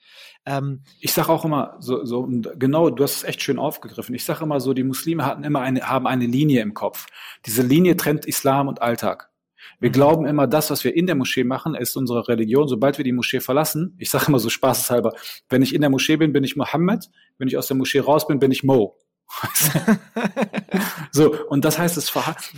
Ähm, 0.46 0.84
ich 1.00 1.14
sage 1.14 1.30
auch 1.30 1.44
immer, 1.44 1.78
so, 1.80 2.06
so, 2.06 2.28
genau, 2.28 2.92
du 2.92 3.04
hast 3.04 3.18
es 3.18 3.24
echt 3.24 3.42
schön 3.42 3.58
aufgegriffen. 3.58 4.14
Ich 4.14 4.24
sage 4.24 4.44
immer 4.44 4.60
so, 4.60 4.74
die 4.74 4.84
Muslime 4.84 5.26
hatten 5.26 5.44
immer 5.44 5.62
eine, 5.62 5.90
haben 5.90 6.06
eine 6.06 6.28
Linie 6.28 6.62
im 6.62 6.76
Kopf. 6.76 7.08
Diese 7.48 7.64
Linie 7.64 7.98
trennt 7.98 8.28
Islam 8.28 8.68
und 8.68 8.84
Alltag. 8.84 9.33
Wir 9.80 9.90
mhm. 9.90 9.94
glauben 9.94 10.26
immer, 10.26 10.48
das, 10.48 10.70
was 10.70 10.84
wir 10.84 10.96
in 10.96 11.06
der 11.06 11.16
Moschee 11.16 11.44
machen, 11.44 11.76
ist 11.76 11.96
unsere 11.96 12.28
Religion. 12.28 12.68
Sobald 12.68 12.98
wir 12.98 13.06
die 13.06 13.12
Moschee 13.12 13.40
verlassen, 13.40 13.96
ich 13.98 14.10
sage 14.10 14.26
immer 14.28 14.40
so 14.40 14.50
spaßeshalber, 14.50 15.14
wenn 15.50 15.62
ich 15.62 15.74
in 15.74 15.82
der 15.82 15.90
Moschee 15.90 16.18
bin, 16.18 16.34
bin 16.34 16.44
ich 16.44 16.56
Mohammed, 16.56 17.10
wenn 17.38 17.48
ich 17.48 17.58
aus 17.58 17.68
der 17.68 17.78
Moschee 17.78 18.00
raus 18.00 18.28
bin, 18.28 18.40
bin 18.40 18.52
ich 18.52 18.64
Mo. 18.64 18.98
so, 21.12 21.34
und 21.48 21.66
das 21.66 21.80
heißt, 21.80 21.98
es 21.98 22.14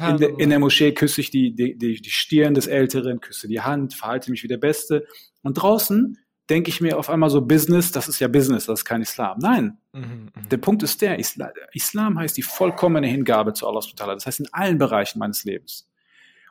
in, 0.10 0.18
der, 0.18 0.40
in 0.40 0.50
der 0.50 0.60
Moschee 0.60 0.92
küsse 0.94 1.22
ich 1.22 1.30
die, 1.30 1.56
die, 1.56 1.78
die, 1.78 2.02
die 2.02 2.10
Stirn 2.10 2.54
des 2.54 2.68
Älteren, 2.68 3.22
küsse 3.22 3.48
die 3.48 3.62
Hand, 3.62 3.94
verhalte 3.94 4.32
mich 4.32 4.44
wie 4.44 4.48
der 4.48 4.58
Beste. 4.58 5.06
Und 5.42 5.54
draußen 5.54 6.18
denke 6.50 6.70
ich 6.70 6.82
mir 6.82 6.98
auf 6.98 7.10
einmal 7.10 7.30
so 7.30 7.42
Business, 7.42 7.92
das 7.92 8.08
ist 8.08 8.20
ja 8.20 8.28
Business, 8.28 8.66
das 8.66 8.82
ist 8.82 8.86
kein 8.86 9.02
Islam. 9.02 9.38
Nein, 9.40 9.78
mhm, 9.94 10.32
mhm. 10.36 10.50
der 10.50 10.58
Punkt 10.58 10.84
ist 10.84 11.02
der, 11.02 11.18
Islam, 11.20 11.50
Islam 11.74 12.20
heißt 12.20 12.38
die 12.38 12.44
vollkommene 12.44 13.08
Hingabe 13.08 13.54
zu 13.54 13.68
Allah 13.68 13.82
Das 13.98 14.26
heißt 14.26 14.42
in 14.42 14.48
allen 14.52 14.78
Bereichen 14.78 15.20
meines 15.20 15.44
Lebens. 15.44 15.88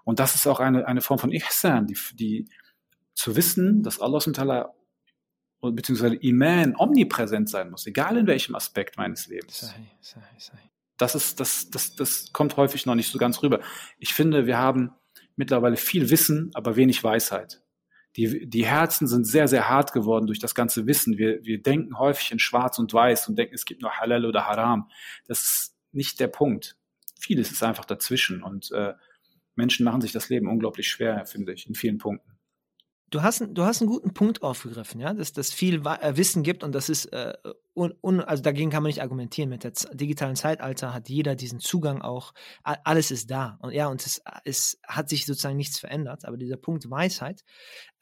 Und 0.04 0.20
das 0.20 0.34
ist 0.34 0.46
auch 0.46 0.60
eine, 0.60 0.86
eine 0.86 1.00
Form 1.00 1.18
von 1.18 1.32
Ihsan, 1.32 1.86
die, 1.86 1.96
die 2.14 2.48
zu 3.14 3.36
wissen, 3.36 3.82
dass 3.82 4.00
Allah 4.00 4.20
subhanahu 4.20 4.68
beziehungsweise 5.60 6.16
Iman 6.16 6.76
omnipräsent 6.76 7.48
sein 7.48 7.70
muss, 7.70 7.86
egal 7.86 8.18
in 8.18 8.26
welchem 8.26 8.54
Aspekt 8.54 8.98
meines 8.98 9.28
Lebens. 9.28 9.74
Das 10.98 11.14
ist, 11.14 11.40
das, 11.40 11.70
das, 11.70 11.96
das 11.96 12.32
kommt 12.32 12.58
häufig 12.58 12.84
noch 12.84 12.94
nicht 12.94 13.10
so 13.10 13.18
ganz 13.18 13.42
rüber. 13.42 13.60
Ich 13.98 14.12
finde, 14.12 14.46
wir 14.46 14.58
haben 14.58 14.92
mittlerweile 15.36 15.76
viel 15.76 16.10
Wissen, 16.10 16.50
aber 16.52 16.76
wenig 16.76 17.02
Weisheit 17.02 17.64
die, 18.16 18.48
die 18.48 18.66
Herzen 18.66 19.06
sind 19.06 19.26
sehr, 19.26 19.48
sehr 19.48 19.68
hart 19.68 19.92
geworden 19.92 20.26
durch 20.26 20.38
das 20.38 20.54
ganze 20.54 20.86
Wissen. 20.86 21.18
Wir, 21.18 21.44
wir 21.44 21.60
denken 21.60 21.98
häufig 21.98 22.30
in 22.30 22.38
Schwarz 22.38 22.78
und 22.78 22.92
Weiß 22.92 23.28
und 23.28 23.36
denken, 23.36 23.54
es 23.54 23.64
gibt 23.64 23.82
nur 23.82 23.98
Halal 23.98 24.24
oder 24.24 24.46
Haram. 24.46 24.88
Das 25.26 25.40
ist 25.40 25.76
nicht 25.92 26.20
der 26.20 26.28
Punkt. 26.28 26.76
Vieles 27.18 27.50
ist 27.50 27.62
einfach 27.62 27.84
dazwischen 27.84 28.42
und 28.42 28.70
äh, 28.72 28.94
Menschen 29.56 29.84
machen 29.84 30.00
sich 30.00 30.12
das 30.12 30.28
Leben 30.28 30.48
unglaublich 30.48 30.88
schwer, 30.88 31.24
finde 31.26 31.52
ich, 31.52 31.66
in 31.66 31.74
vielen 31.74 31.98
Punkten. 31.98 32.32
Du 33.10 33.22
hast, 33.22 33.46
du 33.48 33.62
hast 33.62 33.80
einen 33.80 33.90
guten 33.90 34.12
Punkt 34.12 34.42
aufgegriffen, 34.42 35.00
ja, 35.00 35.14
dass 35.14 35.32
das 35.32 35.52
viel 35.52 35.86
äh, 35.86 36.16
Wissen 36.16 36.42
gibt 36.42 36.64
und 36.64 36.74
das 36.74 36.88
ist, 36.88 37.06
äh, 37.06 37.34
un, 37.74 37.92
un, 38.02 38.20
also 38.20 38.42
dagegen 38.42 38.70
kann 38.70 38.82
man 38.82 38.90
nicht 38.90 39.02
argumentieren. 39.02 39.50
Mit 39.50 39.64
der 39.64 39.72
digitalen 39.92 40.36
Zeitalter 40.36 40.94
hat 40.94 41.08
jeder 41.08 41.34
diesen 41.34 41.60
Zugang 41.60 42.02
auch, 42.02 42.32
alles 42.62 43.10
ist 43.10 43.30
da 43.30 43.58
und 43.60 43.72
ja, 43.72 43.88
und 43.88 44.04
es, 44.04 44.22
es 44.44 44.78
hat 44.86 45.08
sich 45.08 45.26
sozusagen 45.26 45.56
nichts 45.56 45.78
verändert, 45.78 46.24
aber 46.24 46.36
dieser 46.36 46.56
Punkt 46.56 46.90
Weisheit 46.90 47.44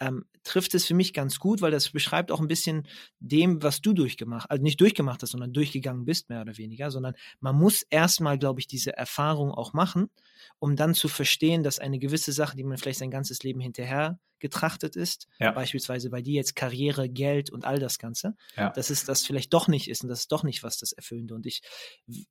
ähm, 0.00 0.25
trifft 0.45 0.75
es 0.75 0.87
für 0.87 0.95
mich 0.95 1.12
ganz 1.12 1.38
gut, 1.38 1.62
weil 1.62 1.71
das 1.71 1.91
beschreibt 1.91 2.31
auch 2.31 2.41
ein 2.41 2.49
bisschen 2.49 2.87
dem, 3.21 3.62
was 3.62 3.81
du 3.81 3.93
durchgemacht, 3.93 4.50
also 4.50 4.62
nicht 4.62 4.81
durchgemacht 4.81 5.23
hast, 5.23 5.31
sondern 5.31 5.52
durchgegangen 5.52 6.05
bist, 6.05 6.29
mehr 6.29 6.43
oder 6.43 6.57
weniger, 6.59 6.91
sondern 6.91 7.14
man 7.41 7.57
muss 7.57 7.83
erstmal, 7.88 8.38
glaube 8.38 8.61
ich, 8.61 8.67
diese 8.67 8.97
Erfahrung 8.97 9.52
auch 9.52 9.73
machen, 9.73 10.11
um 10.59 10.76
dann 10.76 10.95
zu 10.95 11.09
verstehen, 11.09 11.62
dass 11.62 11.79
eine 11.79 11.99
gewisse 11.99 12.33
Sache, 12.33 12.57
die 12.57 12.64
man 12.64 12.79
vielleicht 12.79 12.99
sein 12.99 13.11
ganzes 13.11 13.43
Leben 13.43 13.61
hinterher 13.61 14.19
getrachtet 14.43 14.97
ist, 14.97 15.29
ja. 15.38 15.52
beispielsweise 15.52 16.11
bei 16.11 16.21
dir 16.21 16.35
jetzt 16.35 16.57
Karriere, 16.57 17.09
Geld 17.09 17.50
und 17.50 17.64
all 17.64 17.79
das 17.79 17.99
Ganze, 17.99 18.35
ja. 18.57 18.71
dass 18.71 18.91
es 18.91 19.05
das 19.05 19.25
vielleicht 19.25 19.55
doch 19.55 19.62
nicht 19.69 19.88
ist 19.88 20.02
und 20.02 20.09
das 20.09 20.21
ist 20.21 20.33
doch 20.33 20.42
nicht 20.42 20.62
was 20.62 20.78
das 20.78 20.92
Erfüllende 20.92 21.35
und 21.35 21.47
ich. 21.47 21.62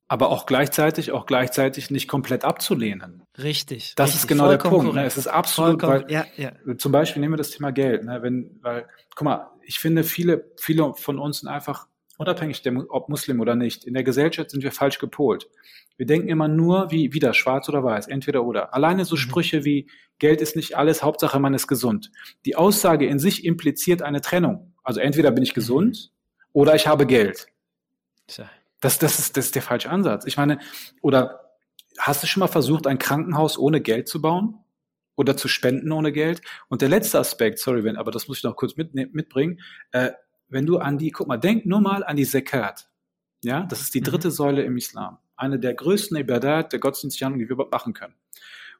Aber 0.08 0.30
auch 0.30 0.46
gleichzeitig, 0.46 1.12
auch 1.12 1.26
gleichzeitig 1.26 1.90
nicht 1.90 2.08
komplett 2.08 2.44
abzulehnen. 2.44 3.22
Richtig. 3.38 3.94
Das 3.96 4.08
richtig, 4.08 4.22
ist 4.22 4.28
genau 4.28 4.48
der 4.48 4.58
Punkt. 4.58 4.94
Ne? 4.94 5.04
Es 5.04 5.16
ist 5.16 5.26
absolut, 5.26 5.82
weil, 5.82 6.06
ja, 6.10 6.24
ja. 6.36 6.52
zum 6.78 6.92
Beispiel 6.92 7.20
nehmen 7.20 7.34
wir 7.34 7.38
das 7.38 7.50
Thema 7.50 7.72
Geld, 7.72 8.04
ne? 8.04 8.22
wenn, 8.22 8.58
weil, 8.62 8.86
guck 9.14 9.24
mal, 9.24 9.50
ich 9.64 9.78
finde 9.78 10.04
viele, 10.04 10.50
viele 10.56 10.94
von 10.94 11.18
uns 11.18 11.40
sind 11.40 11.48
einfach 11.48 11.86
unabhängig, 12.18 12.62
der, 12.62 12.74
ob 12.88 13.08
Muslim 13.08 13.40
oder 13.40 13.54
nicht, 13.54 13.84
in 13.84 13.94
der 13.94 14.04
Gesellschaft 14.04 14.50
sind 14.50 14.62
wir 14.62 14.72
falsch 14.72 14.98
gepolt. 14.98 15.48
Wir 15.96 16.06
denken 16.06 16.28
immer 16.28 16.48
nur 16.48 16.90
wie 16.90 17.12
wieder 17.12 17.34
schwarz 17.34 17.68
oder 17.68 17.84
weiß, 17.84 18.08
entweder 18.08 18.44
oder. 18.44 18.74
Alleine 18.74 19.04
so 19.04 19.14
mhm. 19.14 19.20
Sprüche 19.20 19.64
wie 19.64 19.88
Geld 20.18 20.40
ist 20.40 20.56
nicht 20.56 20.76
alles, 20.76 21.02
Hauptsache 21.02 21.38
man 21.38 21.54
ist 21.54 21.66
gesund. 21.66 22.10
Die 22.44 22.56
Aussage 22.56 23.06
in 23.06 23.18
sich 23.18 23.44
impliziert 23.44 24.02
eine 24.02 24.20
Trennung. 24.20 24.74
Also 24.82 25.00
entweder 25.00 25.30
bin 25.30 25.42
ich 25.42 25.54
gesund 25.54 26.10
mhm. 26.10 26.21
Oder 26.52 26.74
ich 26.74 26.86
habe 26.86 27.06
Geld. 27.06 27.46
Das, 28.80 28.98
das, 28.98 29.18
ist, 29.18 29.36
das 29.36 29.46
ist 29.46 29.54
der 29.54 29.62
falsche 29.62 29.90
Ansatz. 29.90 30.26
Ich 30.26 30.36
meine, 30.36 30.58
oder 31.00 31.52
hast 31.98 32.22
du 32.22 32.26
schon 32.26 32.40
mal 32.40 32.48
versucht, 32.48 32.86
ein 32.86 32.98
Krankenhaus 32.98 33.58
ohne 33.58 33.80
Geld 33.80 34.08
zu 34.08 34.20
bauen? 34.20 34.58
Oder 35.14 35.36
zu 35.36 35.46
spenden 35.46 35.92
ohne 35.92 36.10
Geld? 36.10 36.40
Und 36.68 36.80
der 36.80 36.88
letzte 36.88 37.18
Aspekt, 37.18 37.58
sorry, 37.58 37.84
wenn, 37.84 37.96
aber 37.96 38.10
das 38.10 38.28
muss 38.28 38.38
ich 38.38 38.44
noch 38.44 38.56
kurz 38.56 38.76
mit, 38.76 38.94
mitbringen, 38.94 39.60
äh, 39.92 40.12
wenn 40.48 40.64
du 40.64 40.78
an 40.78 40.96
die, 40.96 41.10
guck 41.10 41.28
mal, 41.28 41.36
denk 41.36 41.66
nur 41.66 41.80
mal 41.80 42.02
an 42.02 42.16
die 42.16 42.24
Zakat. 42.24 42.88
Ja, 43.44 43.64
das 43.64 43.82
ist 43.82 43.94
die 43.94 44.00
dritte 44.00 44.28
mhm. 44.28 44.32
Säule 44.32 44.62
im 44.62 44.76
Islam 44.78 45.18
eine 45.42 45.58
der 45.58 45.74
größten 45.74 46.16
Ibadat, 46.16 46.72
der 46.72 46.78
Gottesdiensthandlungen, 46.78 47.44
die 47.44 47.48
wir 47.48 47.54
überhaupt 47.54 47.72
machen 47.72 47.94
können. 47.94 48.14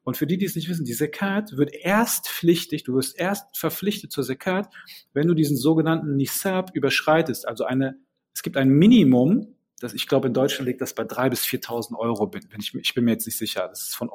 Und 0.05 0.17
für 0.17 0.27
die, 0.27 0.37
die 0.37 0.47
es 0.47 0.57
nicht 0.57 0.69
wissen, 0.69 0.85
die 0.85 0.95
Zakat 0.95 1.57
wird 1.57 1.73
erst 1.73 2.29
pflichtig, 2.29 2.85
du 2.85 2.95
wirst 2.95 3.19
erst 3.19 3.57
verpflichtet 3.57 4.11
zur 4.11 4.25
Zakat, 4.25 4.69
wenn 5.13 5.29
du 5.29 5.35
diesen 5.35 5.57
sogenannten 5.57 6.17
Nisab 6.17 6.71
überschreitest. 6.75 7.47
Also 7.47 7.65
eine, 7.65 7.97
es 8.35 8.43
gibt 8.43 8.57
ein 8.57 8.69
Minimum, 8.69 9.55
das 9.81 9.95
ich 9.95 10.09
glaube 10.09 10.29
in 10.29 10.35
Deutschland 10.35 10.67
liegt 10.69 10.81
das 10.81 10.95
bei 10.95 11.05
drei 11.05 11.29
bis 11.29 11.45
4.000 11.45 11.97
Euro. 11.97 12.27
Bin, 12.27 12.43
wenn 12.51 12.61
ich, 12.61 12.75
ich 12.75 12.95
bin 12.95 13.05
mir 13.05 13.13
jetzt 13.13 13.27
nicht 13.27 13.39
sicher. 13.39 13.69
Das 13.69 13.83
ist 13.83 13.97
von 13.97 14.11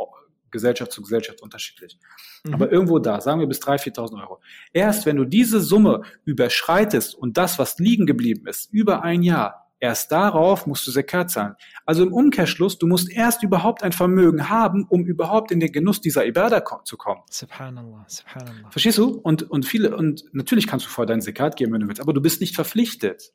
Gesellschaft 0.51 0.91
zu 0.91 1.01
Gesellschaft 1.01 1.41
unterschiedlich. 1.41 1.97
Mhm. 2.43 2.53
Aber 2.53 2.71
irgendwo 2.71 2.99
da, 2.99 3.21
sagen 3.21 3.39
wir 3.39 3.47
bis 3.47 3.61
3.000, 3.61 3.95
4.000 3.95 4.21
Euro. 4.21 4.41
Erst 4.73 5.05
wenn 5.05 5.17
du 5.17 5.25
diese 5.25 5.59
Summe 5.59 6.03
überschreitest 6.25 7.15
und 7.15 7.37
das, 7.37 7.59
was 7.59 7.79
liegen 7.79 8.05
geblieben 8.05 8.47
ist, 8.47 8.71
über 8.73 9.03
ein 9.03 9.23
Jahr, 9.23 9.66
Erst 9.79 10.11
darauf 10.11 10.65
musst 10.65 10.87
du 10.87 10.91
Zakat 10.91 11.29
zahlen. 11.29 11.55
Also 11.85 12.03
im 12.03 12.11
Umkehrschluss, 12.11 12.79
du 12.79 12.87
musst 12.87 13.11
erst 13.11 13.43
überhaupt 13.43 13.83
ein 13.83 13.91
Vermögen 13.91 14.49
haben, 14.49 14.85
um 14.89 15.05
überhaupt 15.05 15.51
in 15.51 15.59
den 15.59 15.71
Genuss 15.71 16.01
dieser 16.01 16.25
Ibadah 16.25 16.63
zu 16.83 16.97
kommen. 16.97 17.21
Subhanallah, 17.29 18.05
subhanallah. 18.07 18.71
Verstehst 18.71 18.97
du? 18.97 19.19
Und, 19.19 19.43
und 19.43 19.65
viele, 19.65 19.95
und 19.95 20.23
natürlich 20.31 20.65
kannst 20.65 20.87
du 20.87 20.89
vorher 20.89 21.07
deinen 21.07 21.21
Zakat 21.21 21.55
geben, 21.57 21.73
wenn 21.73 21.81
du 21.81 21.87
willst, 21.87 22.01
aber 22.01 22.13
du 22.13 22.21
bist 22.21 22.41
nicht 22.41 22.55
verpflichtet. 22.55 23.33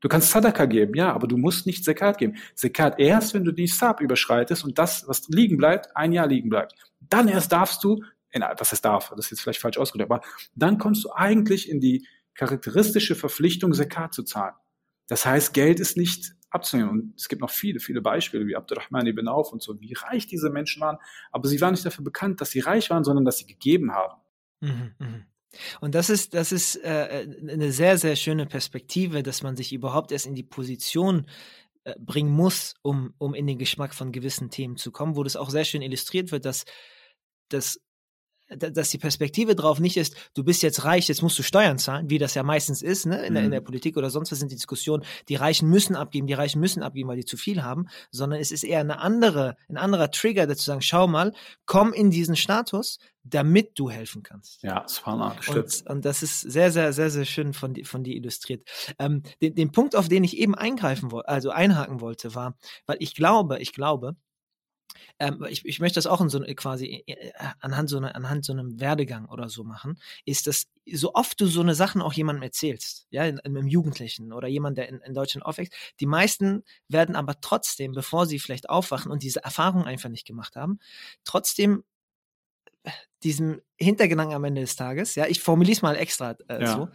Du 0.00 0.08
kannst 0.08 0.30
Sadaka 0.30 0.64
geben, 0.64 0.94
ja, 0.94 1.12
aber 1.12 1.28
du 1.28 1.36
musst 1.36 1.66
nicht 1.66 1.84
Zakat 1.84 2.18
geben. 2.18 2.36
Zakat 2.54 2.98
erst, 2.98 3.34
wenn 3.34 3.44
du 3.44 3.52
die 3.52 3.68
Sab 3.68 4.00
überschreitest 4.00 4.64
und 4.64 4.78
das, 4.78 5.06
was 5.06 5.28
liegen 5.28 5.58
bleibt, 5.58 5.96
ein 5.96 6.12
Jahr 6.12 6.26
liegen 6.26 6.48
bleibt. 6.48 6.74
Dann 7.00 7.28
erst 7.28 7.52
darfst 7.52 7.84
du, 7.84 8.02
in, 8.32 8.42
was 8.58 8.72
es 8.72 8.80
darf, 8.80 9.10
das 9.10 9.26
ist 9.26 9.32
jetzt 9.32 9.40
vielleicht 9.42 9.60
falsch 9.60 9.76
ausgedrückt, 9.76 10.10
aber 10.10 10.22
dann 10.54 10.78
kommst 10.78 11.04
du 11.04 11.12
eigentlich 11.12 11.68
in 11.68 11.80
die 11.80 12.06
charakteristische 12.34 13.14
Verpflichtung, 13.14 13.74
Zakat 13.74 14.14
zu 14.14 14.22
zahlen. 14.22 14.54
Das 15.12 15.26
heißt, 15.26 15.52
Geld 15.52 15.78
ist 15.78 15.98
nicht 15.98 16.32
abzunehmen. 16.48 16.88
Und 16.88 17.14
es 17.18 17.28
gibt 17.28 17.42
noch 17.42 17.50
viele, 17.50 17.80
viele 17.80 18.00
Beispiele, 18.00 18.46
wie 18.46 18.56
Abdurrahman 18.56 19.06
ibn 19.06 19.28
Auf 19.28 19.52
und 19.52 19.60
so, 19.60 19.78
wie 19.78 19.92
reich 19.92 20.26
diese 20.26 20.48
Menschen 20.48 20.80
waren. 20.80 20.96
Aber 21.32 21.46
sie 21.48 21.60
waren 21.60 21.72
nicht 21.72 21.84
dafür 21.84 22.02
bekannt, 22.02 22.40
dass 22.40 22.50
sie 22.50 22.60
reich 22.60 22.88
waren, 22.88 23.04
sondern 23.04 23.26
dass 23.26 23.36
sie 23.36 23.46
gegeben 23.46 23.92
haben. 23.92 24.22
Mhm, 24.60 24.94
mh. 24.98 25.26
Und 25.82 25.94
das 25.94 26.08
ist, 26.08 26.32
das 26.32 26.50
ist 26.50 26.76
äh, 26.76 27.28
eine 27.46 27.72
sehr, 27.72 27.98
sehr 27.98 28.16
schöne 28.16 28.46
Perspektive, 28.46 29.22
dass 29.22 29.42
man 29.42 29.54
sich 29.54 29.74
überhaupt 29.74 30.12
erst 30.12 30.24
in 30.24 30.34
die 30.34 30.44
Position 30.44 31.26
äh, 31.84 31.92
bringen 31.98 32.32
muss, 32.32 32.72
um, 32.80 33.12
um 33.18 33.34
in 33.34 33.46
den 33.46 33.58
Geschmack 33.58 33.92
von 33.92 34.12
gewissen 34.12 34.48
Themen 34.48 34.78
zu 34.78 34.92
kommen, 34.92 35.14
wo 35.14 35.24
das 35.24 35.36
auch 35.36 35.50
sehr 35.50 35.66
schön 35.66 35.82
illustriert 35.82 36.32
wird, 36.32 36.46
dass, 36.46 36.64
dass 37.50 37.82
dass 38.56 38.90
die 38.90 38.98
Perspektive 38.98 39.54
drauf 39.54 39.80
nicht 39.80 39.96
ist, 39.96 40.16
du 40.34 40.44
bist 40.44 40.62
jetzt 40.62 40.84
reich, 40.84 41.08
jetzt 41.08 41.22
musst 41.22 41.38
du 41.38 41.42
Steuern 41.42 41.78
zahlen, 41.78 42.10
wie 42.10 42.18
das 42.18 42.34
ja 42.34 42.42
meistens 42.42 42.82
ist, 42.82 43.06
ne? 43.06 43.24
in, 43.24 43.34
der, 43.34 43.44
in 43.44 43.50
der 43.50 43.60
mhm. 43.60 43.64
Politik 43.64 43.96
oder 43.96 44.10
sonst 44.10 44.32
was 44.32 44.38
sind 44.38 44.50
die 44.50 44.56
Diskussionen, 44.56 45.04
die 45.28 45.34
Reichen 45.34 45.68
müssen 45.68 45.96
abgeben, 45.96 46.26
die 46.26 46.34
Reichen 46.34 46.60
müssen 46.60 46.82
abgeben, 46.82 47.08
weil 47.08 47.16
die 47.16 47.24
zu 47.24 47.36
viel 47.36 47.62
haben, 47.62 47.86
sondern 48.10 48.40
es 48.40 48.52
ist 48.52 48.64
eher 48.64 48.80
eine 48.80 48.98
andere, 48.98 49.56
ein 49.68 49.76
anderer 49.76 50.10
Trigger, 50.10 50.46
der 50.46 50.56
zu 50.56 50.64
sagen, 50.64 50.82
schau 50.82 51.06
mal, 51.06 51.32
komm 51.66 51.92
in 51.92 52.10
diesen 52.10 52.36
Status, 52.36 52.98
damit 53.24 53.78
du 53.78 53.90
helfen 53.90 54.22
kannst. 54.22 54.62
Ja, 54.62 54.80
das 54.80 55.06
war 55.06 55.36
und, 55.48 55.84
und 55.86 56.04
das 56.04 56.22
ist 56.22 56.40
sehr, 56.40 56.72
sehr, 56.72 56.92
sehr, 56.92 57.10
sehr 57.10 57.24
schön 57.24 57.52
von, 57.52 57.76
von 57.84 58.02
dir 58.02 58.16
illustriert. 58.16 58.68
Ähm, 58.98 59.22
den, 59.40 59.54
den 59.54 59.70
Punkt, 59.70 59.94
auf 59.94 60.08
den 60.08 60.24
ich 60.24 60.36
eben 60.36 60.54
eingreifen 60.54 61.12
wollte, 61.12 61.28
also 61.28 61.50
einhaken 61.50 62.00
wollte, 62.00 62.34
war, 62.34 62.56
weil 62.86 62.96
ich 63.00 63.14
glaube, 63.14 63.60
ich 63.60 63.72
glaube, 63.72 64.16
ähm, 65.18 65.44
ich, 65.48 65.64
ich 65.64 65.80
möchte 65.80 65.96
das 65.96 66.06
auch 66.06 66.20
in 66.20 66.28
so 66.28 66.40
quasi 66.56 67.04
äh, 67.06 67.12
äh, 67.12 67.32
anhand 67.60 67.88
so, 67.88 67.96
eine, 67.96 68.14
anhand 68.14 68.44
so 68.44 68.52
einem 68.52 68.80
Werdegang 68.80 69.26
oder 69.26 69.48
so 69.48 69.64
machen, 69.64 69.98
ist, 70.24 70.46
dass 70.46 70.66
so 70.90 71.14
oft 71.14 71.40
du 71.40 71.46
so 71.46 71.60
eine 71.60 71.74
Sachen 71.74 72.02
auch 72.02 72.12
jemandem 72.12 72.42
erzählst, 72.42 73.06
ja, 73.10 73.24
in, 73.24 73.38
in, 73.38 73.56
im 73.56 73.66
Jugendlichen 73.66 74.32
oder 74.32 74.48
jemand, 74.48 74.78
der 74.78 74.88
in, 74.88 75.00
in 75.00 75.14
Deutschland 75.14 75.46
aufwächst, 75.46 75.74
die 76.00 76.06
meisten 76.06 76.64
werden 76.88 77.16
aber 77.16 77.40
trotzdem, 77.40 77.92
bevor 77.92 78.26
sie 78.26 78.38
vielleicht 78.38 78.68
aufwachen 78.68 79.10
und 79.10 79.22
diese 79.22 79.44
Erfahrung 79.44 79.84
einfach 79.84 80.08
nicht 80.08 80.26
gemacht 80.26 80.56
haben, 80.56 80.78
trotzdem 81.24 81.84
äh, 82.84 82.90
diesem 83.22 83.62
Hintergedanken 83.76 84.34
am 84.34 84.44
Ende 84.44 84.60
des 84.62 84.76
Tages, 84.76 85.14
ja, 85.14 85.26
ich 85.26 85.40
formuliere 85.40 85.76
es 85.76 85.82
mal 85.82 85.96
extra 85.96 86.36
äh, 86.48 86.62
ja. 86.62 86.76
so, 86.76 86.88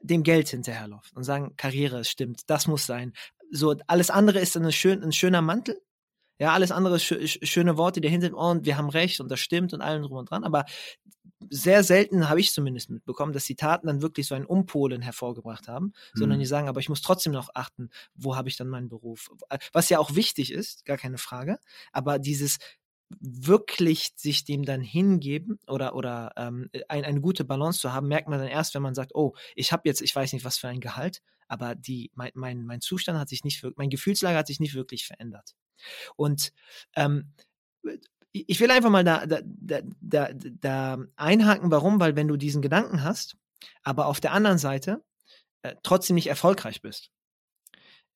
dem 0.00 0.22
Geld 0.22 0.48
hinterherlaufen 0.48 1.16
und 1.16 1.24
sagen, 1.24 1.54
Karriere 1.56 2.04
stimmt, 2.04 2.42
das 2.48 2.66
muss 2.66 2.86
sein. 2.86 3.12
So, 3.50 3.74
alles 3.86 4.08
andere 4.10 4.38
ist 4.38 4.56
dann 4.56 4.64
ein, 4.64 4.72
schön, 4.72 5.02
ein 5.02 5.12
schöner 5.12 5.42
Mantel, 5.42 5.80
ja, 6.42 6.52
alles 6.52 6.72
andere 6.72 6.98
sch 6.98 7.38
schöne 7.44 7.76
Worte, 7.76 8.00
die 8.00 8.08
dahinter 8.08 8.26
sind, 8.26 8.34
oh, 8.34 8.50
und 8.50 8.66
wir 8.66 8.76
haben 8.76 8.90
recht 8.90 9.20
und 9.20 9.30
das 9.30 9.38
stimmt 9.38 9.72
und 9.74 9.80
allem 9.80 10.02
drum 10.02 10.18
und 10.18 10.28
dran. 10.28 10.42
Aber 10.42 10.64
sehr 11.50 11.84
selten 11.84 12.28
habe 12.28 12.40
ich 12.40 12.50
zumindest 12.50 12.90
mitbekommen, 12.90 13.32
dass 13.32 13.44
die 13.44 13.54
Taten 13.54 13.86
dann 13.86 14.02
wirklich 14.02 14.26
so 14.26 14.34
ein 14.34 14.44
Umpolen 14.44 15.02
hervorgebracht 15.02 15.68
haben, 15.68 15.86
mhm. 15.86 16.18
sondern 16.18 16.40
die 16.40 16.46
sagen, 16.46 16.68
aber 16.68 16.80
ich 16.80 16.88
muss 16.88 17.00
trotzdem 17.00 17.32
noch 17.32 17.50
achten, 17.54 17.90
wo 18.16 18.34
habe 18.34 18.48
ich 18.48 18.56
dann 18.56 18.66
meinen 18.66 18.88
Beruf. 18.88 19.30
Was 19.72 19.88
ja 19.88 20.00
auch 20.00 20.16
wichtig 20.16 20.50
ist, 20.52 20.84
gar 20.84 20.96
keine 20.96 21.16
Frage. 21.16 21.58
Aber 21.92 22.18
dieses 22.18 22.58
wirklich 23.20 24.10
sich 24.16 24.44
dem 24.44 24.64
dann 24.64 24.80
hingeben 24.80 25.60
oder 25.68 25.94
oder 25.94 26.32
ähm, 26.36 26.70
ein, 26.88 27.04
eine 27.04 27.20
gute 27.20 27.44
Balance 27.44 27.78
zu 27.78 27.92
haben, 27.92 28.08
merkt 28.08 28.28
man 28.28 28.40
dann 28.40 28.48
erst, 28.48 28.74
wenn 28.74 28.82
man 28.82 28.94
sagt, 28.94 29.14
oh, 29.14 29.36
ich 29.54 29.70
habe 29.70 29.82
jetzt, 29.84 30.02
ich 30.02 30.16
weiß 30.16 30.32
nicht, 30.32 30.44
was 30.44 30.58
für 30.58 30.66
ein 30.66 30.80
Gehalt, 30.80 31.22
aber 31.46 31.76
die 31.76 32.10
mein, 32.14 32.32
mein, 32.34 32.64
mein 32.64 32.80
Zustand 32.80 33.16
hat 33.20 33.28
sich 33.28 33.44
nicht, 33.44 33.64
mein 33.76 33.90
Gefühlslage 33.90 34.36
hat 34.36 34.48
sich 34.48 34.58
nicht 34.58 34.74
wirklich 34.74 35.06
verändert. 35.06 35.54
Und 36.16 36.52
ähm, 36.96 37.32
ich 38.32 38.60
will 38.60 38.70
einfach 38.70 38.90
mal 38.90 39.04
da, 39.04 39.26
da, 39.26 39.40
da, 40.00 40.30
da, 40.32 40.98
einhaken, 41.16 41.70
warum, 41.70 42.00
weil 42.00 42.16
wenn 42.16 42.28
du 42.28 42.36
diesen 42.36 42.62
Gedanken 42.62 43.02
hast, 43.02 43.36
aber 43.82 44.06
auf 44.06 44.20
der 44.20 44.32
anderen 44.32 44.58
Seite 44.58 45.04
äh, 45.62 45.74
trotzdem 45.82 46.14
nicht 46.14 46.28
erfolgreich 46.28 46.80
bist, 46.80 47.10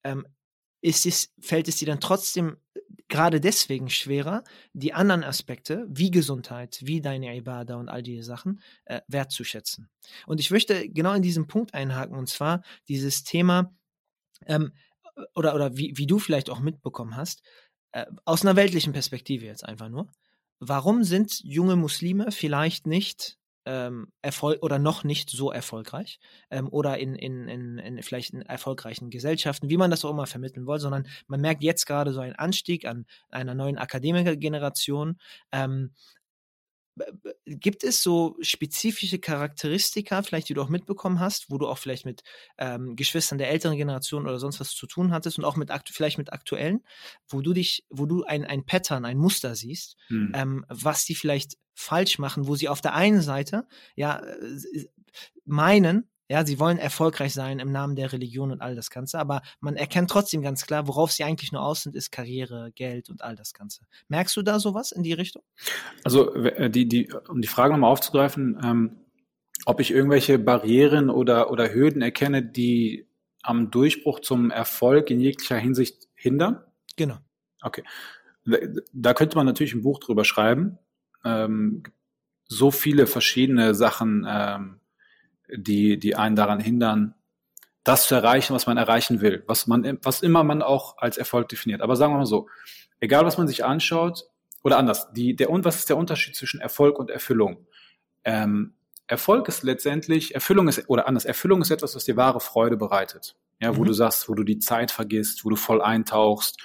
ähm, 0.04 0.26
ist 0.80 1.06
es, 1.06 1.32
fällt 1.40 1.68
es 1.68 1.76
dir 1.76 1.86
dann 1.86 2.00
trotzdem 2.00 2.56
gerade 3.08 3.40
deswegen 3.40 3.88
schwerer, 3.88 4.42
die 4.72 4.92
anderen 4.92 5.22
Aspekte 5.22 5.86
wie 5.88 6.10
Gesundheit, 6.10 6.78
wie 6.82 7.00
deine 7.00 7.36
Ibada 7.36 7.76
und 7.76 7.88
all 7.88 8.02
diese 8.02 8.24
Sachen 8.24 8.60
äh, 8.84 9.00
wertzuschätzen. 9.06 9.88
Und 10.26 10.40
ich 10.40 10.50
möchte 10.50 10.88
genau 10.88 11.12
in 11.14 11.22
diesem 11.22 11.46
Punkt 11.46 11.74
einhaken, 11.74 12.16
und 12.16 12.28
zwar 12.28 12.62
dieses 12.88 13.22
Thema, 13.22 13.74
ähm, 14.46 14.72
oder, 15.34 15.54
oder 15.54 15.76
wie, 15.76 15.92
wie 15.96 16.06
du 16.06 16.18
vielleicht 16.18 16.50
auch 16.50 16.60
mitbekommen 16.60 17.16
hast, 17.16 17.42
äh, 17.92 18.06
aus 18.24 18.42
einer 18.42 18.56
weltlichen 18.56 18.92
Perspektive 18.92 19.46
jetzt 19.46 19.64
einfach 19.64 19.88
nur. 19.88 20.08
Warum 20.58 21.04
sind 21.04 21.40
junge 21.44 21.76
Muslime 21.76 22.32
vielleicht 22.32 22.86
nicht 22.86 23.38
ähm, 23.66 24.12
Erfolg 24.22 24.62
oder 24.62 24.78
noch 24.78 25.04
nicht 25.04 25.28
so 25.28 25.50
erfolgreich 25.50 26.20
ähm, 26.50 26.68
oder 26.68 26.98
in, 26.98 27.16
in, 27.16 27.48
in, 27.48 27.78
in 27.78 28.02
vielleicht 28.02 28.32
in 28.32 28.42
erfolgreichen 28.42 29.10
Gesellschaften, 29.10 29.68
wie 29.68 29.76
man 29.76 29.90
das 29.90 30.04
auch 30.04 30.10
immer 30.10 30.26
vermitteln 30.26 30.66
will, 30.66 30.78
sondern 30.78 31.06
man 31.26 31.40
merkt 31.40 31.62
jetzt 31.62 31.84
gerade 31.84 32.12
so 32.12 32.20
einen 32.20 32.36
Anstieg 32.36 32.86
an 32.86 33.06
einer 33.28 33.54
neuen 33.54 33.76
Akademikergeneration, 33.76 35.18
ähm, 35.52 35.92
Gibt 37.44 37.84
es 37.84 38.02
so 38.02 38.36
spezifische 38.40 39.18
Charakteristika, 39.18 40.22
vielleicht 40.22 40.48
die 40.48 40.54
du 40.54 40.62
auch 40.62 40.68
mitbekommen 40.68 41.20
hast, 41.20 41.50
wo 41.50 41.58
du 41.58 41.68
auch 41.68 41.78
vielleicht 41.78 42.06
mit 42.06 42.22
ähm, 42.58 42.96
Geschwistern 42.96 43.38
der 43.38 43.50
älteren 43.50 43.76
Generation 43.76 44.26
oder 44.26 44.38
sonst 44.38 44.60
was 44.60 44.70
zu 44.70 44.86
tun 44.86 45.12
hattest 45.12 45.38
und 45.38 45.44
auch 45.44 45.56
mit 45.56 45.70
vielleicht 45.90 46.18
mit 46.18 46.32
aktuellen, 46.32 46.84
wo 47.28 47.42
du 47.42 47.52
dich, 47.52 47.84
wo 47.90 48.06
du 48.06 48.24
ein, 48.24 48.44
ein 48.44 48.64
Pattern, 48.64 49.04
ein 49.04 49.18
Muster 49.18 49.54
siehst, 49.54 49.96
hm. 50.08 50.32
ähm, 50.34 50.64
was 50.68 51.04
die 51.04 51.14
vielleicht 51.14 51.58
falsch 51.74 52.18
machen, 52.18 52.46
wo 52.46 52.56
sie 52.56 52.68
auf 52.68 52.80
der 52.80 52.94
einen 52.94 53.20
Seite 53.20 53.66
ja 53.94 54.18
äh, 54.20 54.88
meinen, 55.44 56.08
ja, 56.28 56.44
sie 56.44 56.58
wollen 56.58 56.78
erfolgreich 56.78 57.32
sein 57.32 57.58
im 57.58 57.70
Namen 57.70 57.96
der 57.96 58.12
Religion 58.12 58.50
und 58.50 58.60
all 58.60 58.74
das 58.74 58.90
Ganze, 58.90 59.18
aber 59.18 59.42
man 59.60 59.76
erkennt 59.76 60.10
trotzdem 60.10 60.42
ganz 60.42 60.66
klar, 60.66 60.88
worauf 60.88 61.12
sie 61.12 61.24
eigentlich 61.24 61.52
nur 61.52 61.62
aus 61.62 61.82
sind, 61.82 61.94
ist 61.94 62.10
Karriere, 62.10 62.72
Geld 62.74 63.08
und 63.10 63.22
all 63.22 63.36
das 63.36 63.54
Ganze. 63.54 63.82
Merkst 64.08 64.36
du 64.36 64.42
da 64.42 64.58
sowas 64.58 64.92
in 64.92 65.02
die 65.02 65.12
Richtung? 65.12 65.42
Also, 66.04 66.34
äh, 66.34 66.70
die, 66.70 66.88
die, 66.88 67.12
um 67.28 67.40
die 67.40 67.48
Frage 67.48 67.72
nochmal 67.72 67.92
aufzugreifen, 67.92 68.58
ähm, 68.64 68.96
ob 69.64 69.80
ich 69.80 69.90
irgendwelche 69.90 70.38
Barrieren 70.38 71.10
oder, 71.10 71.50
oder 71.50 71.72
Hürden 71.72 72.02
erkenne, 72.02 72.42
die 72.42 73.06
am 73.42 73.70
Durchbruch 73.70 74.20
zum 74.20 74.50
Erfolg 74.50 75.10
in 75.10 75.20
jeglicher 75.20 75.56
Hinsicht 75.56 76.08
hindern? 76.14 76.62
Genau. 76.96 77.18
Okay. 77.62 77.82
Da 78.92 79.14
könnte 79.14 79.36
man 79.36 79.46
natürlich 79.46 79.74
ein 79.74 79.82
Buch 79.82 79.98
drüber 79.98 80.24
schreiben. 80.24 80.78
Ähm, 81.24 81.82
so 82.48 82.70
viele 82.70 83.06
verschiedene 83.06 83.74
Sachen, 83.74 84.26
ähm, 84.28 84.80
die, 85.54 85.98
die 85.98 86.16
einen 86.16 86.36
daran 86.36 86.60
hindern, 86.60 87.14
das 87.84 88.08
zu 88.08 88.14
erreichen, 88.14 88.54
was 88.54 88.66
man 88.66 88.76
erreichen 88.76 89.20
will, 89.20 89.44
was 89.46 89.66
man, 89.66 89.98
was 90.02 90.22
immer 90.22 90.42
man 90.42 90.60
auch 90.60 90.98
als 90.98 91.18
Erfolg 91.18 91.48
definiert. 91.48 91.82
Aber 91.82 91.94
sagen 91.94 92.12
wir 92.12 92.18
mal 92.18 92.26
so, 92.26 92.48
egal 92.98 93.24
was 93.24 93.38
man 93.38 93.46
sich 93.46 93.64
anschaut, 93.64 94.24
oder 94.64 94.78
anders, 94.78 95.12
die, 95.12 95.36
der, 95.36 95.48
was 95.50 95.76
ist 95.76 95.88
der 95.88 95.96
Unterschied 95.96 96.34
zwischen 96.34 96.60
Erfolg 96.60 96.98
und 96.98 97.10
Erfüllung? 97.10 97.66
Ähm, 98.24 98.74
Erfolg 99.06 99.46
ist 99.46 99.62
letztendlich, 99.62 100.34
Erfüllung 100.34 100.66
ist, 100.66 100.88
oder 100.88 101.06
anders, 101.06 101.24
Erfüllung 101.24 101.62
ist 101.62 101.70
etwas, 101.70 101.94
was 101.94 102.04
dir 102.04 102.16
wahre 102.16 102.40
Freude 102.40 102.76
bereitet. 102.76 103.36
Ja, 103.60 103.76
wo 103.76 103.82
mhm. 103.82 103.86
du 103.86 103.92
sagst, 103.92 104.28
wo 104.28 104.34
du 104.34 104.42
die 104.42 104.58
Zeit 104.58 104.90
vergisst, 104.90 105.44
wo 105.44 105.50
du 105.50 105.56
voll 105.56 105.80
eintauchst. 105.80 106.60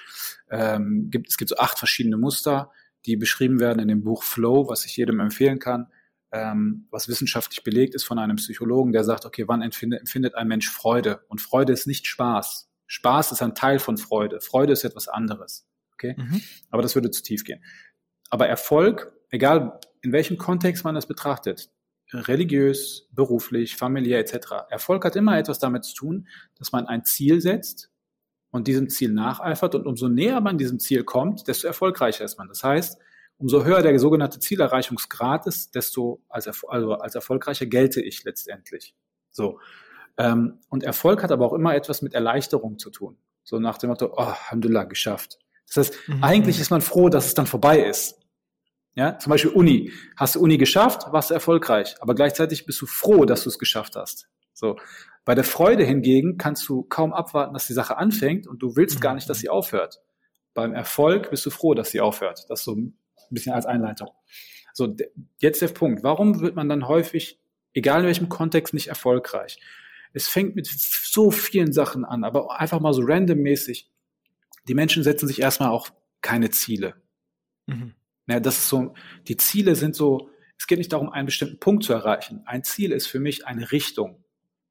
Ähm, 0.50 1.08
gibt, 1.10 1.28
es 1.28 1.36
gibt 1.36 1.50
so 1.50 1.56
acht 1.56 1.78
verschiedene 1.78 2.16
Muster, 2.16 2.72
die 3.06 3.16
beschrieben 3.16 3.60
werden 3.60 3.78
in 3.78 3.86
dem 3.86 4.02
Buch 4.02 4.24
Flow, 4.24 4.68
was 4.68 4.84
ich 4.84 4.96
jedem 4.96 5.20
empfehlen 5.20 5.60
kann 5.60 5.86
ähm, 6.32 6.86
was 6.90 7.08
wissenschaftlich 7.08 7.62
belegt 7.62 7.94
ist 7.94 8.04
von 8.04 8.18
einem 8.18 8.36
Psychologen, 8.36 8.92
der 8.92 9.04
sagt, 9.04 9.26
okay, 9.26 9.46
wann 9.48 9.62
empfindet, 9.62 10.00
empfindet 10.00 10.34
ein 10.34 10.48
Mensch 10.48 10.70
Freude? 10.70 11.20
Und 11.28 11.40
Freude 11.40 11.72
ist 11.72 11.86
nicht 11.86 12.06
Spaß. 12.06 12.70
Spaß 12.86 13.32
ist 13.32 13.42
ein 13.42 13.54
Teil 13.54 13.78
von 13.78 13.98
Freude. 13.98 14.40
Freude 14.40 14.72
ist 14.72 14.84
etwas 14.84 15.08
anderes. 15.08 15.68
Okay? 15.94 16.14
Mhm. 16.16 16.40
Aber 16.70 16.82
das 16.82 16.94
würde 16.94 17.10
zu 17.10 17.22
tief 17.22 17.44
gehen. 17.44 17.62
Aber 18.30 18.48
Erfolg, 18.48 19.12
egal 19.30 19.78
in 20.00 20.12
welchem 20.12 20.38
Kontext 20.38 20.84
man 20.84 20.94
das 20.94 21.06
betrachtet, 21.06 21.70
religiös, 22.12 23.08
beruflich, 23.12 23.76
familiär 23.76 24.18
etc., 24.18 24.68
Erfolg 24.70 25.04
hat 25.04 25.16
immer 25.16 25.38
etwas 25.38 25.58
damit 25.58 25.84
zu 25.84 25.94
tun, 25.94 26.28
dass 26.56 26.72
man 26.72 26.86
ein 26.86 27.04
Ziel 27.04 27.40
setzt 27.40 27.90
und 28.50 28.68
diesem 28.68 28.88
Ziel 28.88 29.12
nacheifert 29.12 29.74
und 29.74 29.86
umso 29.86 30.08
näher 30.08 30.40
man 30.40 30.58
diesem 30.58 30.78
Ziel 30.78 31.04
kommt, 31.04 31.46
desto 31.46 31.66
erfolgreicher 31.66 32.24
ist 32.24 32.38
man. 32.38 32.48
Das 32.48 32.64
heißt, 32.64 32.98
umso 33.42 33.64
höher 33.64 33.82
der 33.82 33.98
sogenannte 33.98 34.38
Zielerreichungsgrad 34.38 35.48
ist, 35.48 35.74
desto 35.74 36.22
als, 36.28 36.46
also 36.68 36.94
als 36.94 37.16
erfolgreicher 37.16 37.66
gelte 37.66 38.00
ich 38.00 38.22
letztendlich. 38.22 38.94
So. 39.30 39.58
Ähm, 40.16 40.60
und 40.68 40.84
Erfolg 40.84 41.24
hat 41.24 41.32
aber 41.32 41.46
auch 41.46 41.52
immer 41.52 41.74
etwas 41.74 42.02
mit 42.02 42.14
Erleichterung 42.14 42.78
zu 42.78 42.90
tun. 42.90 43.18
So 43.42 43.58
nach 43.58 43.78
dem 43.78 43.90
Motto, 43.90 44.12
oh, 44.12 44.16
Alhamdulillah, 44.16 44.84
geschafft. 44.84 45.38
Das 45.66 45.76
heißt, 45.76 46.08
mhm. 46.08 46.22
eigentlich 46.22 46.60
ist 46.60 46.70
man 46.70 46.82
froh, 46.82 47.08
dass 47.08 47.26
es 47.26 47.34
dann 47.34 47.46
vorbei 47.46 47.80
ist. 47.80 48.20
Ja, 48.94 49.18
zum 49.18 49.30
Beispiel 49.30 49.50
Uni. 49.50 49.90
Hast 50.16 50.36
du 50.36 50.40
Uni 50.40 50.56
geschafft, 50.56 51.12
warst 51.12 51.30
du 51.30 51.34
erfolgreich. 51.34 51.96
Aber 52.00 52.14
gleichzeitig 52.14 52.64
bist 52.64 52.80
du 52.80 52.86
froh, 52.86 53.24
dass 53.24 53.42
du 53.42 53.48
es 53.48 53.58
geschafft 53.58 53.96
hast. 53.96 54.28
So. 54.52 54.76
Bei 55.24 55.34
der 55.34 55.44
Freude 55.44 55.82
hingegen 55.82 56.36
kannst 56.38 56.68
du 56.68 56.84
kaum 56.84 57.12
abwarten, 57.12 57.54
dass 57.54 57.66
die 57.66 57.72
Sache 57.72 57.96
anfängt 57.96 58.46
und 58.46 58.62
du 58.62 58.76
willst 58.76 58.96
mhm. 58.96 59.00
gar 59.00 59.14
nicht, 59.14 59.28
dass 59.28 59.40
sie 59.40 59.48
aufhört. 59.48 60.00
Beim 60.54 60.74
Erfolg 60.74 61.30
bist 61.30 61.44
du 61.46 61.50
froh, 61.50 61.74
dass 61.74 61.90
sie 61.90 62.00
aufhört. 62.00 62.44
Das 62.48 62.60
ist 62.60 62.66
so 62.66 62.76
ein 63.32 63.34
bisschen 63.34 63.54
als 63.54 63.66
Einleitung. 63.66 64.10
So, 64.74 64.94
jetzt 65.38 65.62
der 65.62 65.68
Punkt. 65.68 66.02
Warum 66.02 66.40
wird 66.40 66.54
man 66.54 66.68
dann 66.68 66.88
häufig, 66.88 67.40
egal 67.74 68.00
in 68.00 68.06
welchem 68.06 68.28
Kontext, 68.28 68.74
nicht 68.74 68.88
erfolgreich? 68.88 69.58
Es 70.12 70.28
fängt 70.28 70.54
mit 70.54 70.66
so 70.66 71.30
vielen 71.30 71.72
Sachen 71.72 72.04
an, 72.04 72.24
aber 72.24 72.60
einfach 72.60 72.80
mal 72.80 72.92
so 72.92 73.02
randommäßig. 73.02 73.90
Die 74.68 74.74
Menschen 74.74 75.02
setzen 75.02 75.26
sich 75.26 75.40
erstmal 75.40 75.70
auch 75.70 75.88
keine 76.20 76.50
Ziele. 76.50 76.94
Mhm. 77.66 77.94
Ja, 78.28 78.40
das 78.40 78.58
ist 78.58 78.68
so, 78.68 78.94
die 79.26 79.36
Ziele 79.36 79.74
sind 79.74 79.96
so, 79.96 80.30
es 80.58 80.66
geht 80.66 80.78
nicht 80.78 80.92
darum, 80.92 81.10
einen 81.10 81.26
bestimmten 81.26 81.58
Punkt 81.58 81.84
zu 81.84 81.92
erreichen. 81.92 82.42
Ein 82.46 82.62
Ziel 82.62 82.92
ist 82.92 83.06
für 83.06 83.18
mich 83.18 83.46
eine 83.46 83.72
Richtung. 83.72 84.22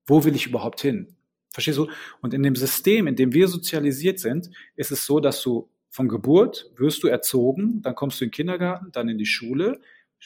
Wo 0.06 0.24
will 0.24 0.36
ich 0.36 0.47
überhaupt 0.47 0.82
hin? 0.82 1.15
Verstehst 1.54 1.78
du? 1.78 1.89
Und 2.21 2.34
in 2.34 2.43
dem 2.43 2.56
System, 2.56 3.08
in 3.08 3.15
dem 3.15 3.34
wir 3.34 3.47
sozialisiert 3.47 4.19
sind, 4.19 4.50
ist 4.76 4.91
es 4.91 5.06
so, 5.06 5.19
dass 5.19 5.41
du 5.41 5.69
von 5.92 6.08
Geburt 6.08 6.72
wirst 6.78 7.04
du 7.04 7.08
erzogen, 7.08 7.82
dann 7.82 7.96
kommst 7.96 8.20
du 8.20 8.24
in 8.24 8.30
den 8.30 8.36
Kindergarten, 8.36 8.92
dann 8.94 9.10
in 9.10 9.18
die 9.18 9.26
Schule, 9.26 9.82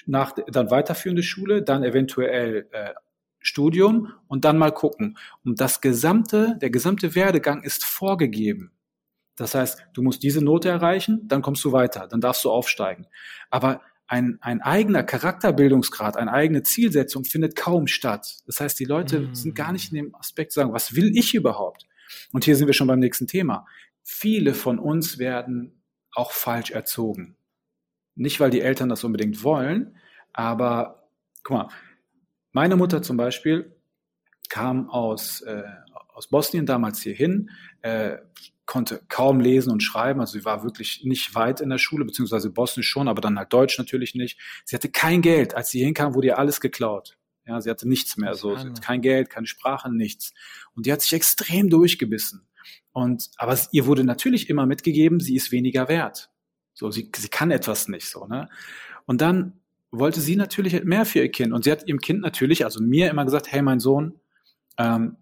nach, 0.06 0.34
dann 0.47 0.69
weiterführende 0.69 1.23
Schule, 1.23 1.63
dann 1.63 1.84
eventuell 1.84 2.67
äh, 2.71 2.93
Studium 3.39 4.13
und 4.28 4.45
dann 4.45 4.60
mal 4.60 4.71
gucken. 4.71 5.17
Und 5.43 5.60
das 5.60 5.82
gesamte, 5.82 6.58
der 6.62 6.69
gesamte 6.69 7.15
Werdegang 7.15 7.63
ist 7.63 7.84
vorgegeben. 7.84 8.71
Das 9.38 9.56
heißt, 9.56 9.88
du 9.93 10.04
musst 10.04 10.21
diese 10.21 10.43
Note 10.43 10.69
erreichen, 10.69 11.28
dann 11.28 11.41
kommst 11.41 11.65
du 11.65 11.71
weiter, 11.71 12.08
dann 12.08 12.21
darfst 12.21 12.45
du 12.45 12.51
aufsteigen. 12.51 13.08
Aber 13.49 13.82
ein, 14.08 14.38
ein 14.41 14.62
eigener 14.62 15.01
Charakterbildungsgrad, 15.01 16.15
eine 16.15 16.32
eigene 16.32 16.62
Zielsetzung 16.62 17.25
findet 17.25 17.56
kaum 17.56 17.88
statt. 17.88 18.38
Das 18.45 18.62
heißt, 18.62 18.80
die 18.80 18.86
Leute 18.86 19.21
mm. 19.21 19.36
sind 19.36 19.56
gar 19.56 19.71
nicht 19.71 19.91
in 19.91 19.95
dem 19.95 20.15
Aspekt 20.15 20.51
zu 20.51 20.60
sagen, 20.60 20.73
was 20.73 20.95
will 20.95 21.17
ich 21.17 21.34
überhaupt? 21.34 21.88
Und 22.32 22.45
hier 22.45 22.56
sind 22.56 22.67
wir 22.67 22.73
schon 22.75 22.88
beim 22.88 22.99
nächsten 22.99 23.25
Thema 23.25 23.65
viele 24.05 24.53
von 24.53 24.77
uns 24.79 25.17
werden 25.17 25.81
auch 26.13 26.31
falsch 26.31 26.71
erzogen. 26.71 27.35
Nicht, 28.13 28.39
weil 28.39 28.51
die 28.51 28.61
Eltern 28.61 28.87
das 28.87 29.03
unbedingt 29.03 29.43
wollen, 29.43 29.97
aber 30.31 31.09
guck 31.43 31.57
mal, 31.57 31.69
meine 32.53 32.77
Mutter 32.77 33.01
zum 33.01 33.17
Beispiel 33.17 33.75
kam 34.47 34.89
aus, 34.89 35.41
äh, 35.41 35.63
aus 36.13 36.27
Bosnien 36.27 36.65
damals 36.65 37.01
hierhin, 37.01 37.49
äh, 37.81 38.19
konnte 38.65 39.01
kaum 39.09 39.39
lesen 39.39 39.71
und 39.71 39.81
schreiben, 39.81 40.19
also 40.19 40.37
sie 40.37 40.45
war 40.45 40.63
wirklich 40.63 41.03
nicht 41.03 41.35
weit 41.35 41.59
in 41.59 41.69
der 41.69 41.77
Schule, 41.77 42.05
beziehungsweise 42.05 42.49
Bosnisch 42.51 42.87
schon, 42.87 43.07
aber 43.07 43.21
dann 43.21 43.37
halt 43.37 43.51
Deutsch 43.51 43.77
natürlich 43.77 44.15
nicht. 44.15 44.39
Sie 44.63 44.75
hatte 44.75 44.89
kein 44.89 45.21
Geld. 45.21 45.55
Als 45.55 45.69
sie 45.69 45.83
hinkam, 45.83 46.13
wurde 46.13 46.27
ihr 46.27 46.39
alles 46.39 46.61
geklaut. 46.61 47.17
Ja, 47.45 47.59
sie 47.61 47.69
hatte 47.69 47.87
nichts 47.87 48.17
mehr, 48.17 48.33
so, 48.33 48.57
kein 48.81 49.01
Geld, 49.01 49.29
keine 49.29 49.45
Sprache, 49.45 49.91
nichts. 49.91 50.33
Und 50.75 50.85
die 50.85 50.91
hat 50.91 51.01
sich 51.01 51.13
extrem 51.13 51.69
durchgebissen. 51.69 52.47
Und, 52.95 53.29
aber 53.36 53.60
ihr 53.73 53.88
wurde 53.88 54.05
natürlich 54.05 54.49
immer 54.49 54.65
mitgegeben, 54.65 55.19
sie 55.19 55.36
ist 55.36 55.51
weniger 55.51 55.89
wert. 55.89 56.29
So, 56.73 56.91
sie, 56.91 57.12
sie 57.13 57.27
kann 57.27 57.51
etwas 57.51 57.89
nicht, 57.89 58.08
so, 58.08 58.25
ne? 58.25 58.47
Und 59.05 59.19
dann 59.19 59.60
wollte 59.91 60.21
sie 60.21 60.38
natürlich 60.38 60.81
mehr 60.86 61.05
für 61.05 61.19
ihr 61.19 61.29
Kind. 61.29 61.51
Und 61.51 61.65
sie 61.65 61.73
hat 61.73 61.86
ihrem 61.86 61.99
Kind 61.99 62.21
natürlich, 62.21 62.63
also 62.63 62.81
mir 62.81 63.10
immer 63.10 63.25
gesagt, 63.25 63.51
hey, 63.51 63.62
mein 63.62 63.81
Sohn, 63.81 64.17
ähm, 64.77 65.17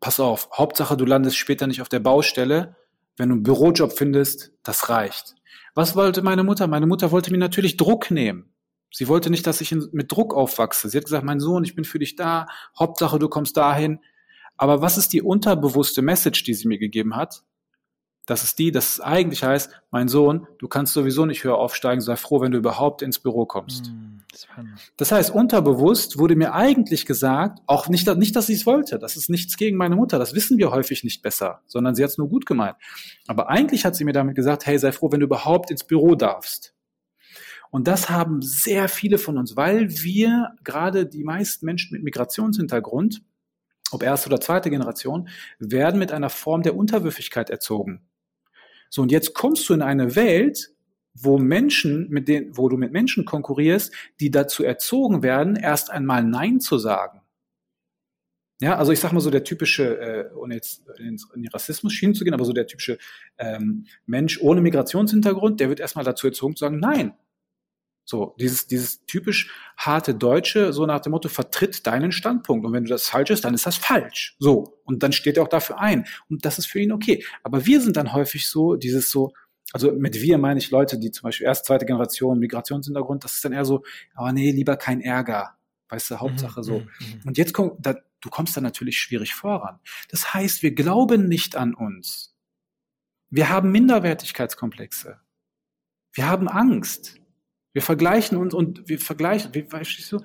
pass 0.00 0.20
auf, 0.20 0.50
Hauptsache 0.52 0.98
du 0.98 1.06
landest 1.06 1.38
später 1.38 1.66
nicht 1.66 1.80
auf 1.80 1.88
der 1.88 2.00
Baustelle. 2.00 2.76
Wenn 3.16 3.30
du 3.30 3.36
einen 3.36 3.42
Bürojob 3.42 3.96
findest, 3.96 4.52
das 4.62 4.90
reicht. 4.90 5.34
Was 5.74 5.96
wollte 5.96 6.20
meine 6.20 6.44
Mutter? 6.44 6.66
Meine 6.66 6.86
Mutter 6.86 7.10
wollte 7.10 7.30
mir 7.30 7.38
natürlich 7.38 7.78
Druck 7.78 8.10
nehmen. 8.10 8.52
Sie 8.92 9.08
wollte 9.08 9.30
nicht, 9.30 9.46
dass 9.46 9.62
ich 9.62 9.72
mit 9.72 10.12
Druck 10.12 10.34
aufwachse. 10.34 10.90
Sie 10.90 10.98
hat 10.98 11.04
gesagt, 11.04 11.24
mein 11.24 11.40
Sohn, 11.40 11.64
ich 11.64 11.74
bin 11.74 11.86
für 11.86 11.98
dich 11.98 12.16
da. 12.16 12.48
Hauptsache 12.78 13.18
du 13.18 13.30
kommst 13.30 13.56
dahin. 13.56 14.00
Aber 14.56 14.82
was 14.82 14.98
ist 14.98 15.12
die 15.12 15.22
unterbewusste 15.22 16.02
Message, 16.02 16.44
die 16.44 16.54
sie 16.54 16.68
mir 16.68 16.78
gegeben 16.78 17.16
hat? 17.16 17.42
Das 18.26 18.42
ist 18.42 18.58
die, 18.58 18.72
das 18.72 19.00
eigentlich 19.00 19.44
heißt, 19.44 19.70
mein 19.90 20.08
Sohn, 20.08 20.46
du 20.58 20.66
kannst 20.66 20.94
sowieso 20.94 21.26
nicht 21.26 21.44
höher 21.44 21.58
aufsteigen, 21.58 22.00
sei 22.00 22.16
froh, 22.16 22.40
wenn 22.40 22.52
du 22.52 22.58
überhaupt 22.58 23.02
ins 23.02 23.18
Büro 23.18 23.44
kommst. 23.44 23.92
Mm, 23.92 24.20
das 24.96 25.12
heißt, 25.12 25.30
unterbewusst 25.30 26.18
wurde 26.18 26.34
mir 26.34 26.54
eigentlich 26.54 27.04
gesagt, 27.04 27.58
auch 27.66 27.88
nicht, 27.88 28.06
nicht 28.16 28.34
dass 28.34 28.46
sie 28.46 28.54
es 28.54 28.64
wollte, 28.64 28.98
das 28.98 29.16
ist 29.16 29.28
nichts 29.28 29.58
gegen 29.58 29.76
meine 29.76 29.94
Mutter, 29.94 30.18
das 30.18 30.34
wissen 30.34 30.56
wir 30.56 30.70
häufig 30.70 31.04
nicht 31.04 31.20
besser, 31.20 31.60
sondern 31.66 31.94
sie 31.94 32.02
hat 32.02 32.12
es 32.12 32.18
nur 32.18 32.30
gut 32.30 32.46
gemeint. 32.46 32.76
Aber 33.26 33.50
eigentlich 33.50 33.84
hat 33.84 33.94
sie 33.94 34.04
mir 34.04 34.14
damit 34.14 34.36
gesagt, 34.36 34.64
hey, 34.64 34.78
sei 34.78 34.92
froh, 34.92 35.12
wenn 35.12 35.20
du 35.20 35.26
überhaupt 35.26 35.70
ins 35.70 35.84
Büro 35.84 36.14
darfst. 36.14 36.74
Und 37.70 37.88
das 37.88 38.08
haben 38.08 38.40
sehr 38.40 38.88
viele 38.88 39.18
von 39.18 39.36
uns, 39.36 39.54
weil 39.54 39.90
wir 39.90 40.54
gerade 40.62 41.04
die 41.06 41.24
meisten 41.24 41.66
Menschen 41.66 41.92
mit 41.92 42.04
Migrationshintergrund, 42.04 43.20
ob 43.94 44.02
erste 44.02 44.28
oder 44.28 44.40
zweite 44.40 44.70
Generation, 44.70 45.28
werden 45.58 45.98
mit 45.98 46.12
einer 46.12 46.30
Form 46.30 46.62
der 46.62 46.76
Unterwürfigkeit 46.76 47.50
erzogen. 47.50 48.02
So, 48.90 49.02
und 49.02 49.10
jetzt 49.10 49.34
kommst 49.34 49.68
du 49.68 49.74
in 49.74 49.82
eine 49.82 50.14
Welt, 50.16 50.70
wo 51.14 51.38
Menschen, 51.38 52.08
mit 52.10 52.28
denen, 52.28 52.56
wo 52.56 52.68
du 52.68 52.76
mit 52.76 52.92
Menschen 52.92 53.24
konkurrierst, 53.24 53.92
die 54.20 54.30
dazu 54.30 54.64
erzogen 54.64 55.22
werden, 55.22 55.56
erst 55.56 55.90
einmal 55.90 56.24
Nein 56.24 56.60
zu 56.60 56.78
sagen. 56.78 57.20
Ja, 58.60 58.76
also 58.76 58.92
ich 58.92 59.00
sag 59.00 59.12
mal 59.12 59.20
so 59.20 59.30
der 59.30 59.44
typische, 59.44 59.98
äh, 59.98 60.34
ohne 60.36 60.54
jetzt 60.54 60.84
in, 60.98 61.18
in 61.34 61.42
die 61.42 61.48
Rassismus-Schienen 61.48 62.14
zu 62.14 62.24
gehen, 62.24 62.34
aber 62.34 62.44
so 62.44 62.52
der 62.52 62.66
typische 62.66 62.98
ähm, 63.36 63.86
Mensch 64.06 64.40
ohne 64.40 64.60
Migrationshintergrund, 64.60 65.60
der 65.60 65.68
wird 65.68 65.80
erstmal 65.80 66.04
dazu 66.04 66.26
erzogen 66.26 66.56
zu 66.56 66.64
sagen, 66.64 66.78
nein, 66.78 67.14
so, 68.04 68.34
dieses, 68.38 68.66
dieses 68.66 69.04
typisch 69.06 69.50
harte 69.76 70.14
Deutsche, 70.14 70.72
so 70.72 70.84
nach 70.84 71.00
dem 71.00 71.12
Motto, 71.12 71.28
vertritt 71.28 71.86
deinen 71.86 72.12
Standpunkt. 72.12 72.66
Und 72.66 72.72
wenn 72.72 72.84
du 72.84 72.90
das 72.90 73.08
falsch 73.08 73.30
ist, 73.30 73.44
dann 73.44 73.54
ist 73.54 73.66
das 73.66 73.76
falsch. 73.76 74.36
So. 74.38 74.78
Und 74.84 75.02
dann 75.02 75.12
steht 75.12 75.38
er 75.38 75.42
auch 75.42 75.48
dafür 75.48 75.80
ein. 75.80 76.06
Und 76.28 76.44
das 76.44 76.58
ist 76.58 76.66
für 76.66 76.80
ihn 76.80 76.92
okay. 76.92 77.24
Aber 77.42 77.64
wir 77.64 77.80
sind 77.80 77.96
dann 77.96 78.12
häufig 78.12 78.46
so, 78.46 78.76
dieses 78.76 79.10
so, 79.10 79.32
also 79.72 79.90
mit 79.92 80.20
wir 80.20 80.38
meine 80.38 80.58
ich 80.60 80.70
Leute, 80.70 80.98
die 80.98 81.10
zum 81.10 81.24
Beispiel 81.24 81.46
erst 81.46 81.64
zweite 81.64 81.86
Generation 81.86 82.38
Migrationshintergrund, 82.38 83.24
das 83.24 83.36
ist 83.36 83.44
dann 83.44 83.52
eher 83.52 83.64
so, 83.64 83.82
oh 84.18 84.30
nee, 84.30 84.50
lieber 84.50 84.76
kein 84.76 85.00
Ärger. 85.00 85.56
Weißt 85.88 86.10
du, 86.10 86.20
Hauptsache 86.20 86.62
so. 86.62 86.80
Mhm, 86.80 86.84
mhm, 86.84 87.06
mhm. 87.06 87.20
Und 87.24 87.38
jetzt 87.38 87.54
kommt, 87.54 87.74
da, 87.84 87.94
du 88.20 88.28
kommst 88.28 88.56
dann 88.56 88.64
natürlich 88.64 88.98
schwierig 88.98 89.34
voran. 89.34 89.80
Das 90.10 90.34
heißt, 90.34 90.62
wir 90.62 90.74
glauben 90.74 91.28
nicht 91.28 91.56
an 91.56 91.74
uns. 91.74 92.34
Wir 93.30 93.48
haben 93.48 93.72
Minderwertigkeitskomplexe. 93.72 95.20
Wir 96.12 96.28
haben 96.28 96.48
Angst. 96.48 97.20
Wir 97.74 97.82
vergleichen 97.82 98.38
uns 98.38 98.54
und 98.54 98.88
wir 98.88 98.98
vergleichen, 98.98 99.54
wie, 99.54 99.70
weißt 99.70 100.12
du, 100.12 100.20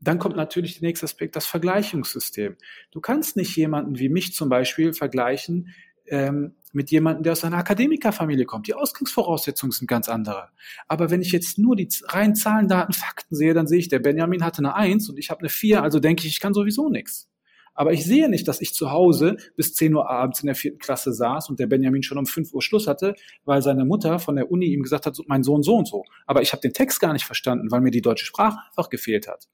dann 0.00 0.18
kommt 0.18 0.36
natürlich 0.36 0.80
der 0.80 0.88
nächste 0.88 1.04
Aspekt, 1.04 1.36
das 1.36 1.46
Vergleichungssystem. 1.46 2.56
Du 2.90 3.00
kannst 3.00 3.36
nicht 3.36 3.56
jemanden 3.56 3.98
wie 3.98 4.08
mich 4.08 4.34
zum 4.34 4.48
Beispiel 4.48 4.92
vergleichen 4.92 5.74
ähm, 6.08 6.54
mit 6.72 6.90
jemandem, 6.90 7.22
der 7.22 7.32
aus 7.32 7.44
einer 7.44 7.56
Akademikerfamilie 7.58 8.44
kommt. 8.44 8.66
Die 8.66 8.74
Ausgangsvoraussetzungen 8.74 9.72
sind 9.72 9.88
ganz 9.88 10.08
andere. 10.08 10.50
Aber 10.88 11.10
wenn 11.10 11.22
ich 11.22 11.32
jetzt 11.32 11.58
nur 11.58 11.76
die 11.76 11.88
reinen 12.04 12.34
Zahlen, 12.34 12.68
Daten, 12.68 12.92
Fakten 12.92 13.34
sehe, 13.34 13.54
dann 13.54 13.66
sehe 13.66 13.78
ich, 13.78 13.88
der 13.88 13.98
Benjamin 13.98 14.44
hatte 14.44 14.58
eine 14.58 14.74
Eins 14.74 15.08
und 15.08 15.18
ich 15.18 15.30
habe 15.30 15.40
eine 15.40 15.48
Vier, 15.48 15.82
also 15.82 16.00
denke 16.00 16.26
ich, 16.26 16.34
ich 16.34 16.40
kann 16.40 16.54
sowieso 16.54 16.88
nichts. 16.88 17.28
Aber 17.76 17.92
ich 17.92 18.04
sehe 18.04 18.28
nicht, 18.28 18.48
dass 18.48 18.60
ich 18.60 18.74
zu 18.74 18.90
Hause 18.90 19.36
bis 19.54 19.74
10 19.74 19.94
Uhr 19.94 20.10
abends 20.10 20.40
in 20.40 20.46
der 20.46 20.56
vierten 20.56 20.78
Klasse 20.78 21.12
saß 21.12 21.50
und 21.50 21.60
der 21.60 21.66
Benjamin 21.66 22.02
schon 22.02 22.18
um 22.18 22.26
5 22.26 22.52
Uhr 22.52 22.62
Schluss 22.62 22.86
hatte, 22.86 23.14
weil 23.44 23.62
seine 23.62 23.84
Mutter 23.84 24.18
von 24.18 24.34
der 24.34 24.50
Uni 24.50 24.66
ihm 24.66 24.82
gesagt 24.82 25.06
hat, 25.06 25.16
mein 25.26 25.42
Sohn 25.42 25.62
so 25.62 25.76
und 25.76 25.86
so. 25.86 26.04
Aber 26.26 26.42
ich 26.42 26.52
habe 26.52 26.62
den 26.62 26.72
Text 26.72 27.00
gar 27.00 27.12
nicht 27.12 27.24
verstanden, 27.24 27.70
weil 27.70 27.82
mir 27.82 27.90
die 27.90 28.02
deutsche 28.02 28.26
Sprache 28.26 28.58
einfach 28.68 28.88
gefehlt 28.88 29.28
hat. 29.28 29.46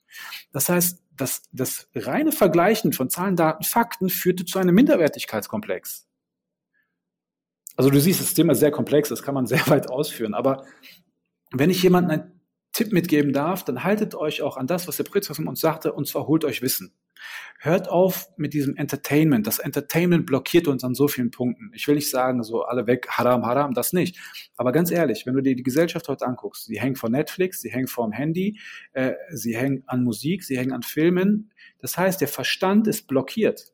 Das 0.52 0.68
heißt, 0.68 1.02
das, 1.16 1.42
das 1.52 1.88
reine 1.94 2.32
Vergleichen 2.32 2.92
von 2.92 3.10
Zahlen, 3.10 3.36
Daten, 3.36 3.64
Fakten 3.64 4.08
führte 4.08 4.44
zu 4.44 4.58
einem 4.58 4.74
Minderwertigkeitskomplex. 4.74 6.08
Also 7.76 7.90
du 7.90 8.00
siehst, 8.00 8.20
das 8.20 8.34
Thema 8.34 8.52
ist 8.52 8.60
sehr 8.60 8.70
komplex, 8.70 9.08
das 9.08 9.22
kann 9.22 9.34
man 9.34 9.46
sehr 9.48 9.66
weit 9.68 9.90
ausführen. 9.90 10.34
Aber 10.34 10.64
wenn 11.52 11.70
ich 11.70 11.82
jemandem 11.82 12.10
einen 12.10 12.40
Tipp 12.72 12.92
mitgeben 12.92 13.32
darf, 13.32 13.64
dann 13.64 13.84
haltet 13.84 14.14
euch 14.14 14.42
auch 14.42 14.56
an 14.56 14.66
das, 14.66 14.88
was 14.88 14.96
der 14.96 15.04
Priester 15.04 15.36
uns 15.46 15.60
sagte, 15.60 15.92
und 15.92 16.06
zwar 16.06 16.26
holt 16.26 16.44
euch 16.44 16.62
Wissen. 16.62 16.94
Hört 17.58 17.88
auf 17.88 18.28
mit 18.36 18.54
diesem 18.54 18.76
Entertainment. 18.76 19.46
Das 19.46 19.58
Entertainment 19.58 20.26
blockiert 20.26 20.66
uns 20.66 20.82
an 20.82 20.94
so 20.94 21.06
vielen 21.08 21.30
Punkten. 21.30 21.70
Ich 21.74 21.86
will 21.86 21.94
nicht 21.94 22.10
sagen, 22.10 22.42
so 22.42 22.62
alle 22.62 22.86
weg, 22.86 23.06
haram, 23.08 23.46
haram, 23.46 23.72
das 23.74 23.92
nicht. 23.92 24.18
Aber 24.56 24.72
ganz 24.72 24.90
ehrlich, 24.90 25.26
wenn 25.26 25.34
du 25.34 25.42
dir 25.42 25.54
die 25.54 25.62
Gesellschaft 25.62 26.08
heute 26.08 26.26
anguckst, 26.26 26.64
sie 26.64 26.80
hängt 26.80 26.98
vor 26.98 27.10
Netflix, 27.10 27.60
sie 27.60 27.70
hängt 27.70 27.90
vor 27.90 28.06
dem 28.06 28.12
Handy, 28.12 28.58
äh, 28.92 29.12
sie 29.30 29.56
hängt 29.56 29.88
an 29.88 30.02
Musik, 30.02 30.42
sie 30.42 30.58
hängt 30.58 30.72
an 30.72 30.82
Filmen. 30.82 31.52
Das 31.78 31.96
heißt, 31.96 32.20
der 32.20 32.28
Verstand 32.28 32.86
ist 32.88 33.06
blockiert. 33.06 33.72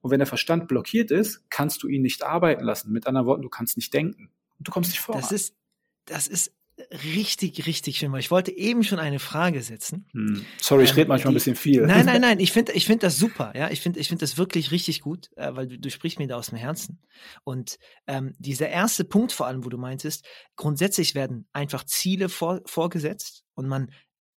Und 0.00 0.10
wenn 0.10 0.18
der 0.18 0.26
Verstand 0.26 0.68
blockiert 0.68 1.10
ist, 1.10 1.50
kannst 1.50 1.82
du 1.82 1.88
ihn 1.88 2.02
nicht 2.02 2.22
arbeiten 2.22 2.64
lassen. 2.64 2.92
Mit 2.92 3.06
anderen 3.06 3.26
Worten, 3.26 3.42
du 3.42 3.48
kannst 3.48 3.76
nicht 3.76 3.92
denken. 3.92 4.30
Und 4.58 4.68
du 4.68 4.72
kommst 4.72 4.90
nicht 4.90 5.00
vor. 5.00 5.14
Das 5.16 5.32
ist, 5.32 5.54
das 6.04 6.28
ist 6.28 6.52
richtig, 7.04 7.66
richtig 7.66 7.98
schön, 7.98 8.14
ich 8.16 8.30
wollte 8.30 8.56
eben 8.56 8.84
schon 8.84 8.98
eine 8.98 9.18
Frage 9.18 9.62
setzen. 9.62 10.06
Hm. 10.12 10.44
Sorry, 10.60 10.84
ich 10.84 10.90
ähm, 10.90 10.96
rede 10.96 11.08
manchmal 11.08 11.32
die, 11.32 11.34
ein 11.34 11.38
bisschen 11.38 11.56
viel. 11.56 11.86
Nein, 11.86 12.06
nein, 12.06 12.20
nein, 12.22 12.40
ich 12.40 12.52
finde 12.52 12.72
ich 12.72 12.86
finde 12.86 13.06
das 13.06 13.18
super, 13.18 13.52
ja, 13.56 13.70
ich 13.70 13.80
finde 13.80 14.00
ich 14.00 14.08
finde 14.08 14.20
das 14.20 14.38
wirklich 14.38 14.70
richtig 14.70 15.00
gut, 15.00 15.30
äh, 15.36 15.54
weil 15.54 15.66
du, 15.66 15.78
du 15.78 15.90
sprichst 15.90 16.18
mir 16.18 16.26
da 16.26 16.36
aus 16.36 16.48
dem 16.48 16.58
Herzen. 16.58 17.00
Und 17.44 17.78
ähm, 18.06 18.34
dieser 18.38 18.68
erste 18.68 19.04
Punkt 19.04 19.32
vor 19.32 19.46
allem, 19.46 19.64
wo 19.64 19.68
du 19.68 19.78
meintest, 19.78 20.26
grundsätzlich 20.56 21.14
werden 21.14 21.48
einfach 21.52 21.84
Ziele 21.84 22.28
vor, 22.28 22.60
vorgesetzt 22.66 23.44
und 23.54 23.68
man 23.68 23.90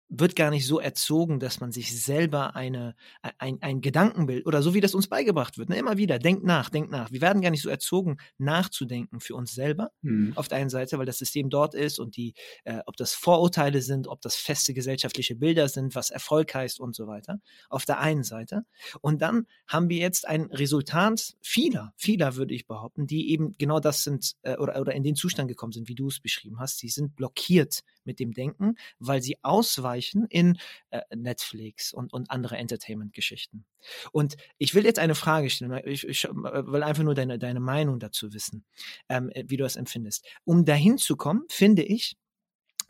wird 0.10 0.36
gar 0.36 0.50
nicht 0.50 0.66
so 0.66 0.80
erzogen, 0.80 1.40
dass 1.40 1.60
man 1.60 1.72
sich 1.72 2.04
selber 2.04 2.56
eine, 2.56 2.96
ein, 3.38 3.62
ein 3.62 3.80
Gedankenbild 3.82 4.46
oder 4.48 4.64
so 4.64 4.74
wie 4.74 4.82
das 4.82 4.96
uns 4.96 5.08
beigebracht 5.08 5.58
wird, 5.58 5.70
ne, 5.70 5.78
immer 5.78 5.98
wieder, 5.98 6.18
denkt 6.18 6.44
nach, 6.44 6.70
denkt 6.70 6.90
nach. 6.92 7.12
Wir 7.12 7.22
werden 7.22 7.42
gar 7.42 7.52
nicht 7.52 7.62
so 7.62 7.70
erzogen, 7.70 8.18
nachzudenken 8.40 9.20
für 9.20 9.36
uns 9.36 9.54
selber 9.54 9.92
mhm. 10.02 10.34
auf 10.36 10.48
der 10.48 10.58
einen 10.58 10.72
Seite, 10.72 10.98
weil 10.98 11.06
das 11.06 11.20
System 11.20 11.50
dort 11.50 11.76
ist 11.76 12.00
und 12.00 12.18
die, 12.18 12.34
äh, 12.64 12.80
ob 12.88 12.98
das 12.98 13.14
Vorurteile 13.14 13.82
sind, 13.82 14.08
ob 14.08 14.22
das 14.22 14.36
feste 14.36 14.74
gesellschaftliche 14.74 15.36
Bilder 15.36 15.70
sind, 15.70 15.94
was 15.94 16.10
Erfolg 16.10 16.54
heißt 16.54 16.80
und 16.80 16.96
so 16.96 17.08
weiter, 17.08 17.40
auf 17.70 17.86
der 17.86 18.00
einen 18.00 18.24
Seite. 18.24 18.64
Und 19.02 19.22
dann 19.22 19.46
haben 19.68 19.90
wir 19.90 19.98
jetzt 19.98 20.28
ein 20.28 20.46
Resultat 20.46 21.36
vieler, 21.42 21.94
vieler 21.98 22.36
würde 22.36 22.56
ich 22.56 22.66
behaupten, 22.66 23.06
die 23.06 23.32
eben 23.32 23.56
genau 23.60 23.80
das 23.80 24.04
sind 24.04 24.34
äh, 24.42 24.58
oder, 24.58 24.82
oder 24.82 24.94
in 24.94 25.04
den 25.04 25.16
Zustand 25.16 25.50
gekommen 25.50 25.72
sind, 25.72 25.88
wie 25.88 25.96
du 25.96 26.08
es 26.08 26.20
beschrieben 26.20 26.60
hast. 26.60 26.80
Sie 26.80 26.90
sind 26.90 27.16
blockiert 27.16 27.82
mit 28.10 28.20
dem 28.20 28.34
Denken, 28.34 28.76
weil 28.98 29.22
sie 29.22 29.38
ausweichen 29.44 30.26
in 30.30 30.58
äh, 30.90 31.02
Netflix 31.16 31.94
und, 31.94 32.12
und 32.12 32.32
andere 32.32 32.58
Entertainment-Geschichten. 32.58 33.66
Und 34.12 34.36
ich 34.58 34.74
will 34.74 34.84
jetzt 34.84 34.98
eine 34.98 35.14
Frage 35.14 35.52
stellen, 35.52 35.80
ich, 35.86 36.08
ich 36.08 36.24
will 36.24 36.82
einfach 36.82 37.04
nur 37.04 37.14
deine, 37.14 37.38
deine 37.38 37.60
Meinung 37.60 38.00
dazu 38.00 38.34
wissen, 38.34 38.66
ähm, 39.10 39.30
wie 39.46 39.58
du 39.58 39.64
das 39.64 39.76
empfindest. 39.76 40.26
Um 40.44 40.66
dahin 40.66 40.98
zu 40.98 41.16
kommen, 41.18 41.44
finde 41.50 41.84
ich, 41.84 42.18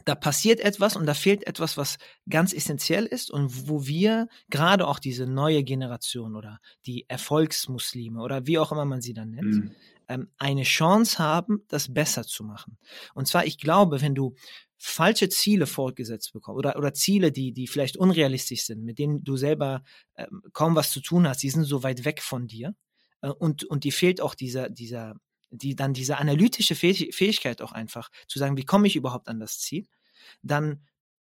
da 0.05 0.15
passiert 0.15 0.59
etwas 0.61 0.95
und 0.95 1.05
da 1.05 1.13
fehlt 1.13 1.45
etwas, 1.45 1.77
was 1.77 1.97
ganz 2.29 2.53
essentiell 2.53 3.05
ist 3.05 3.29
und 3.29 3.67
wo 3.67 3.85
wir 3.85 4.27
gerade 4.49 4.87
auch 4.87 4.99
diese 4.99 5.27
neue 5.27 5.63
Generation 5.63 6.35
oder 6.35 6.59
die 6.85 7.05
Erfolgsmuslime 7.09 8.21
oder 8.21 8.47
wie 8.47 8.57
auch 8.59 8.71
immer 8.71 8.85
man 8.85 9.01
sie 9.01 9.13
dann 9.13 9.31
nennt, 9.31 9.55
mhm. 9.55 9.71
ähm, 10.07 10.29
eine 10.37 10.63
Chance 10.63 11.19
haben, 11.19 11.63
das 11.67 11.93
besser 11.93 12.23
zu 12.23 12.43
machen. 12.43 12.77
Und 13.13 13.27
zwar, 13.27 13.45
ich 13.45 13.57
glaube, 13.57 14.01
wenn 14.01 14.15
du 14.15 14.35
falsche 14.79 15.29
Ziele 15.29 15.67
vorgesetzt 15.67 16.31
bekommst 16.33 16.57
oder, 16.57 16.77
oder 16.77 16.93
Ziele, 16.93 17.31
die, 17.31 17.51
die 17.51 17.67
vielleicht 17.67 17.97
unrealistisch 17.97 18.63
sind, 18.63 18.83
mit 18.83 18.97
denen 18.97 19.23
du 19.23 19.35
selber 19.35 19.83
ähm, 20.15 20.41
kaum 20.53 20.75
was 20.75 20.91
zu 20.91 21.01
tun 21.01 21.27
hast, 21.27 21.43
die 21.43 21.49
sind 21.49 21.65
so 21.65 21.83
weit 21.83 22.05
weg 22.05 22.21
von 22.21 22.47
dir 22.47 22.73
äh, 23.21 23.27
und, 23.29 23.65
und 23.65 23.83
dir 23.83 23.91
fehlt 23.91 24.21
auch 24.21 24.35
dieser, 24.35 24.69
dieser, 24.69 25.15
die, 25.51 25.75
dann 25.75 25.93
diese 25.93 26.17
analytische 26.17 26.75
Fähigkeit 26.75 27.61
auch 27.61 27.73
einfach, 27.73 28.09
zu 28.27 28.39
sagen, 28.39 28.55
wie 28.55 28.65
komme 28.65 28.87
ich 28.87 28.95
überhaupt 28.95 29.27
an 29.27 29.39
das 29.39 29.59
Ziel, 29.59 29.85
dann, 30.41 30.85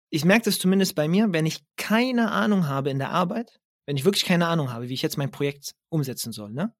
ich 0.09 0.23
merke 0.23 0.45
das 0.45 0.59
zumindest 0.59 0.95
bei 0.95 1.07
mir, 1.07 1.27
wenn 1.33 1.45
ich 1.45 1.59
keine 1.75 2.31
Ahnung 2.31 2.67
habe 2.67 2.89
in 2.89 2.99
der 2.99 3.11
Arbeit, 3.11 3.59
wenn 3.85 3.97
ich 3.97 4.05
wirklich 4.05 4.25
keine 4.25 4.47
Ahnung 4.47 4.71
habe, 4.71 4.87
wie 4.87 4.93
ich 4.93 5.01
jetzt 5.01 5.17
mein 5.17 5.31
Projekt 5.31 5.75
umsetzen 5.89 6.31
soll, 6.31 6.51
ne, 6.51 6.73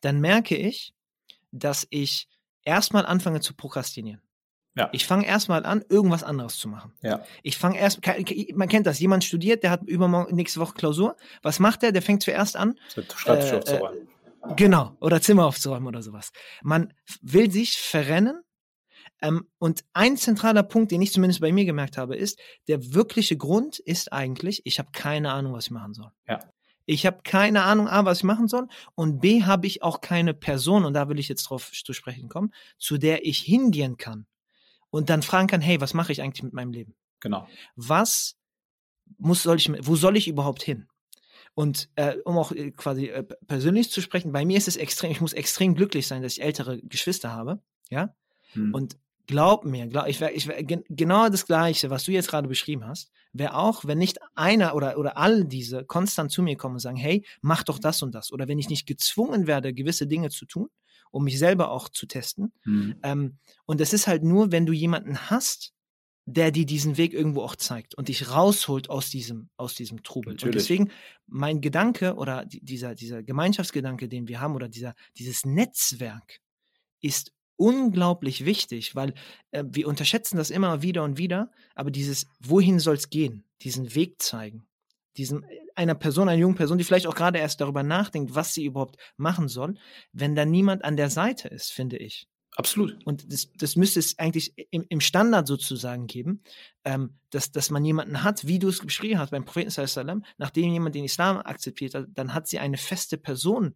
dann 0.00 0.20
merke 0.20 0.56
ich, 0.56 0.94
dass 1.50 1.86
ich 1.90 2.28
erstmal 2.62 3.06
anfange 3.06 3.40
zu 3.40 3.54
prokrastinieren. 3.54 4.20
Ja. 4.76 4.88
Ich 4.92 5.06
fange 5.06 5.26
erstmal 5.26 5.64
an, 5.64 5.84
irgendwas 5.88 6.24
anderes 6.24 6.58
zu 6.58 6.68
machen. 6.68 6.92
Ja. 7.00 7.24
Ich 7.42 7.56
fange 7.56 7.78
erst, 7.78 8.00
man 8.54 8.68
kennt 8.68 8.86
das, 8.86 8.98
jemand 8.98 9.22
studiert, 9.22 9.62
der 9.62 9.70
hat 9.70 9.84
übermorgen 9.84 10.34
nächste 10.34 10.60
Woche 10.60 10.74
Klausur. 10.74 11.16
Was 11.42 11.60
macht 11.60 11.82
der? 11.82 11.92
Der 11.92 12.02
fängt 12.02 12.22
zuerst 12.22 12.56
an. 12.56 12.74
Schreibtisch 12.88 13.52
äh, 13.52 13.56
aufzuräumen. 13.56 14.08
Äh, 14.42 14.54
genau, 14.56 14.96
oder 15.00 15.20
Zimmer 15.20 15.46
aufzuräumen 15.46 15.86
oder 15.86 16.02
sowas. 16.02 16.32
Man 16.62 16.92
will 17.22 17.50
sich 17.50 17.78
verrennen. 17.78 18.42
Ähm, 19.22 19.46
und 19.58 19.84
ein 19.92 20.16
zentraler 20.16 20.64
Punkt, 20.64 20.90
den 20.90 21.00
ich 21.00 21.12
zumindest 21.12 21.40
bei 21.40 21.52
mir 21.52 21.64
gemerkt 21.64 21.96
habe, 21.96 22.16
ist, 22.16 22.40
der 22.66 22.94
wirkliche 22.94 23.36
Grund 23.36 23.78
ist 23.78 24.12
eigentlich, 24.12 24.62
ich 24.64 24.80
habe 24.80 24.90
keine 24.92 25.32
Ahnung, 25.32 25.52
was 25.52 25.66
ich 25.66 25.70
machen 25.70 25.94
soll. 25.94 26.10
Ja. 26.26 26.40
Ich 26.84 27.06
habe 27.06 27.20
keine 27.22 27.62
Ahnung, 27.62 27.88
A, 27.88 28.04
was 28.04 28.18
ich 28.18 28.24
machen 28.24 28.48
soll. 28.48 28.66
Und 28.96 29.20
B, 29.20 29.44
habe 29.44 29.68
ich 29.68 29.82
auch 29.82 30.00
keine 30.00 30.34
Person, 30.34 30.84
und 30.84 30.94
da 30.94 31.08
will 31.08 31.18
ich 31.18 31.28
jetzt 31.28 31.44
drauf 31.44 31.70
zu 31.70 31.92
sprechen 31.92 32.28
kommen, 32.28 32.52
zu 32.76 32.98
der 32.98 33.24
ich 33.24 33.38
hingehen 33.38 33.96
kann 33.96 34.26
und 34.94 35.10
dann 35.10 35.22
fragen 35.22 35.48
kann, 35.48 35.60
hey, 35.60 35.80
was 35.80 35.92
mache 35.92 36.12
ich 36.12 36.22
eigentlich 36.22 36.44
mit 36.44 36.52
meinem 36.52 36.72
Leben? 36.72 36.94
Genau. 37.18 37.48
Was 37.74 38.36
muss 39.18 39.42
soll 39.42 39.56
ich 39.56 39.68
wo 39.80 39.96
soll 39.96 40.16
ich 40.16 40.28
überhaupt 40.28 40.62
hin? 40.62 40.86
Und 41.54 41.88
äh, 41.96 42.16
um 42.24 42.38
auch 42.38 42.52
äh, 42.52 42.70
quasi 42.70 43.06
äh, 43.06 43.24
persönlich 43.48 43.90
zu 43.90 44.00
sprechen, 44.00 44.30
bei 44.30 44.44
mir 44.44 44.56
ist 44.56 44.68
es 44.68 44.76
extrem, 44.76 45.10
ich 45.10 45.20
muss 45.20 45.32
extrem 45.32 45.74
glücklich 45.74 46.06
sein, 46.06 46.22
dass 46.22 46.34
ich 46.34 46.42
ältere 46.42 46.80
Geschwister 46.82 47.32
habe, 47.32 47.60
ja. 47.90 48.14
Hm. 48.52 48.72
Und 48.72 48.96
glaub 49.26 49.64
mir, 49.64 49.88
glaub, 49.88 50.06
ich 50.06 50.20
wäre 50.20 50.30
ich 50.30 50.46
wär, 50.46 50.62
gen 50.62 50.84
genau 50.88 51.28
das 51.28 51.46
Gleiche, 51.46 51.90
was 51.90 52.04
du 52.04 52.12
jetzt 52.12 52.28
gerade 52.28 52.46
beschrieben 52.46 52.86
hast, 52.86 53.10
wäre 53.32 53.56
auch, 53.56 53.84
wenn 53.84 53.98
nicht 53.98 54.18
einer 54.36 54.76
oder, 54.76 54.96
oder 54.96 55.16
all 55.16 55.44
diese 55.44 55.84
konstant 55.84 56.30
zu 56.30 56.40
mir 56.40 56.56
kommen 56.56 56.76
und 56.76 56.80
sagen, 56.80 56.96
hey, 56.96 57.24
mach 57.40 57.64
doch 57.64 57.80
das 57.80 58.00
und 58.02 58.14
das. 58.14 58.32
Oder 58.32 58.46
wenn 58.46 58.60
ich 58.60 58.68
nicht 58.68 58.86
gezwungen 58.86 59.48
werde, 59.48 59.74
gewisse 59.74 60.06
Dinge 60.06 60.30
zu 60.30 60.46
tun, 60.46 60.68
um 61.14 61.24
mich 61.24 61.38
selber 61.38 61.70
auch 61.70 61.88
zu 61.88 62.06
testen. 62.06 62.52
Hm. 62.64 62.96
Ähm, 63.04 63.38
und 63.66 63.80
das 63.80 63.92
ist 63.92 64.08
halt 64.08 64.24
nur, 64.24 64.50
wenn 64.50 64.66
du 64.66 64.72
jemanden 64.72 65.30
hast, 65.30 65.72
der 66.26 66.50
dir 66.50 66.66
diesen 66.66 66.96
Weg 66.96 67.12
irgendwo 67.12 67.42
auch 67.42 67.54
zeigt 67.54 67.94
und 67.94 68.08
dich 68.08 68.30
rausholt 68.30 68.90
aus 68.90 69.10
diesem, 69.10 69.48
aus 69.56 69.74
diesem 69.74 70.02
Trubel. 70.02 70.32
Natürlich. 70.32 70.54
Und 70.54 70.54
deswegen 70.54 70.90
mein 71.26 71.60
Gedanke 71.60 72.16
oder 72.16 72.44
dieser, 72.46 72.94
dieser 72.94 73.22
Gemeinschaftsgedanke, 73.22 74.08
den 74.08 74.26
wir 74.26 74.40
haben 74.40 74.56
oder 74.56 74.68
dieser, 74.68 74.94
dieses 75.16 75.44
Netzwerk 75.44 76.40
ist 77.00 77.32
unglaublich 77.56 78.44
wichtig, 78.44 78.96
weil 78.96 79.14
äh, 79.52 79.62
wir 79.68 79.86
unterschätzen 79.86 80.36
das 80.36 80.50
immer 80.50 80.82
wieder 80.82 81.04
und 81.04 81.18
wieder, 81.18 81.52
aber 81.76 81.92
dieses, 81.92 82.26
wohin 82.40 82.80
soll 82.80 82.96
es 82.96 83.10
gehen, 83.10 83.44
diesen 83.62 83.94
Weg 83.94 84.20
zeigen, 84.20 84.66
diesen, 85.16 85.46
einer 85.74 85.94
Person, 85.94 86.28
einer 86.28 86.40
jungen 86.40 86.56
Person, 86.56 86.78
die 86.78 86.84
vielleicht 86.84 87.06
auch 87.06 87.14
gerade 87.14 87.38
erst 87.38 87.60
darüber 87.60 87.82
nachdenkt, 87.82 88.34
was 88.34 88.54
sie 88.54 88.64
überhaupt 88.64 88.96
machen 89.16 89.48
soll, 89.48 89.74
wenn 90.12 90.34
da 90.34 90.44
niemand 90.44 90.84
an 90.84 90.96
der 90.96 91.10
Seite 91.10 91.48
ist, 91.48 91.72
finde 91.72 91.96
ich. 91.96 92.28
Absolut. 92.56 93.04
Und 93.04 93.32
das, 93.32 93.48
das 93.58 93.74
müsste 93.74 93.98
es 93.98 94.18
eigentlich 94.18 94.54
im, 94.70 94.84
im 94.88 95.00
Standard 95.00 95.46
sozusagen 95.46 96.06
geben, 96.06 96.42
ähm, 96.84 97.18
dass, 97.30 97.50
dass 97.50 97.70
man 97.70 97.84
jemanden 97.84 98.22
hat, 98.22 98.46
wie 98.46 98.60
du 98.60 98.68
es 98.68 98.78
beschrieben 98.78 99.18
hast 99.18 99.30
beim 99.30 99.44
Propheten 99.44 99.70
sallam, 99.70 100.24
nachdem 100.38 100.70
jemand 100.70 100.94
den 100.94 101.04
Islam 101.04 101.38
akzeptiert 101.38 101.94
hat, 101.94 102.06
dann 102.14 102.32
hat 102.32 102.46
sie 102.46 102.60
eine 102.60 102.76
feste 102.76 103.18
Person 103.18 103.74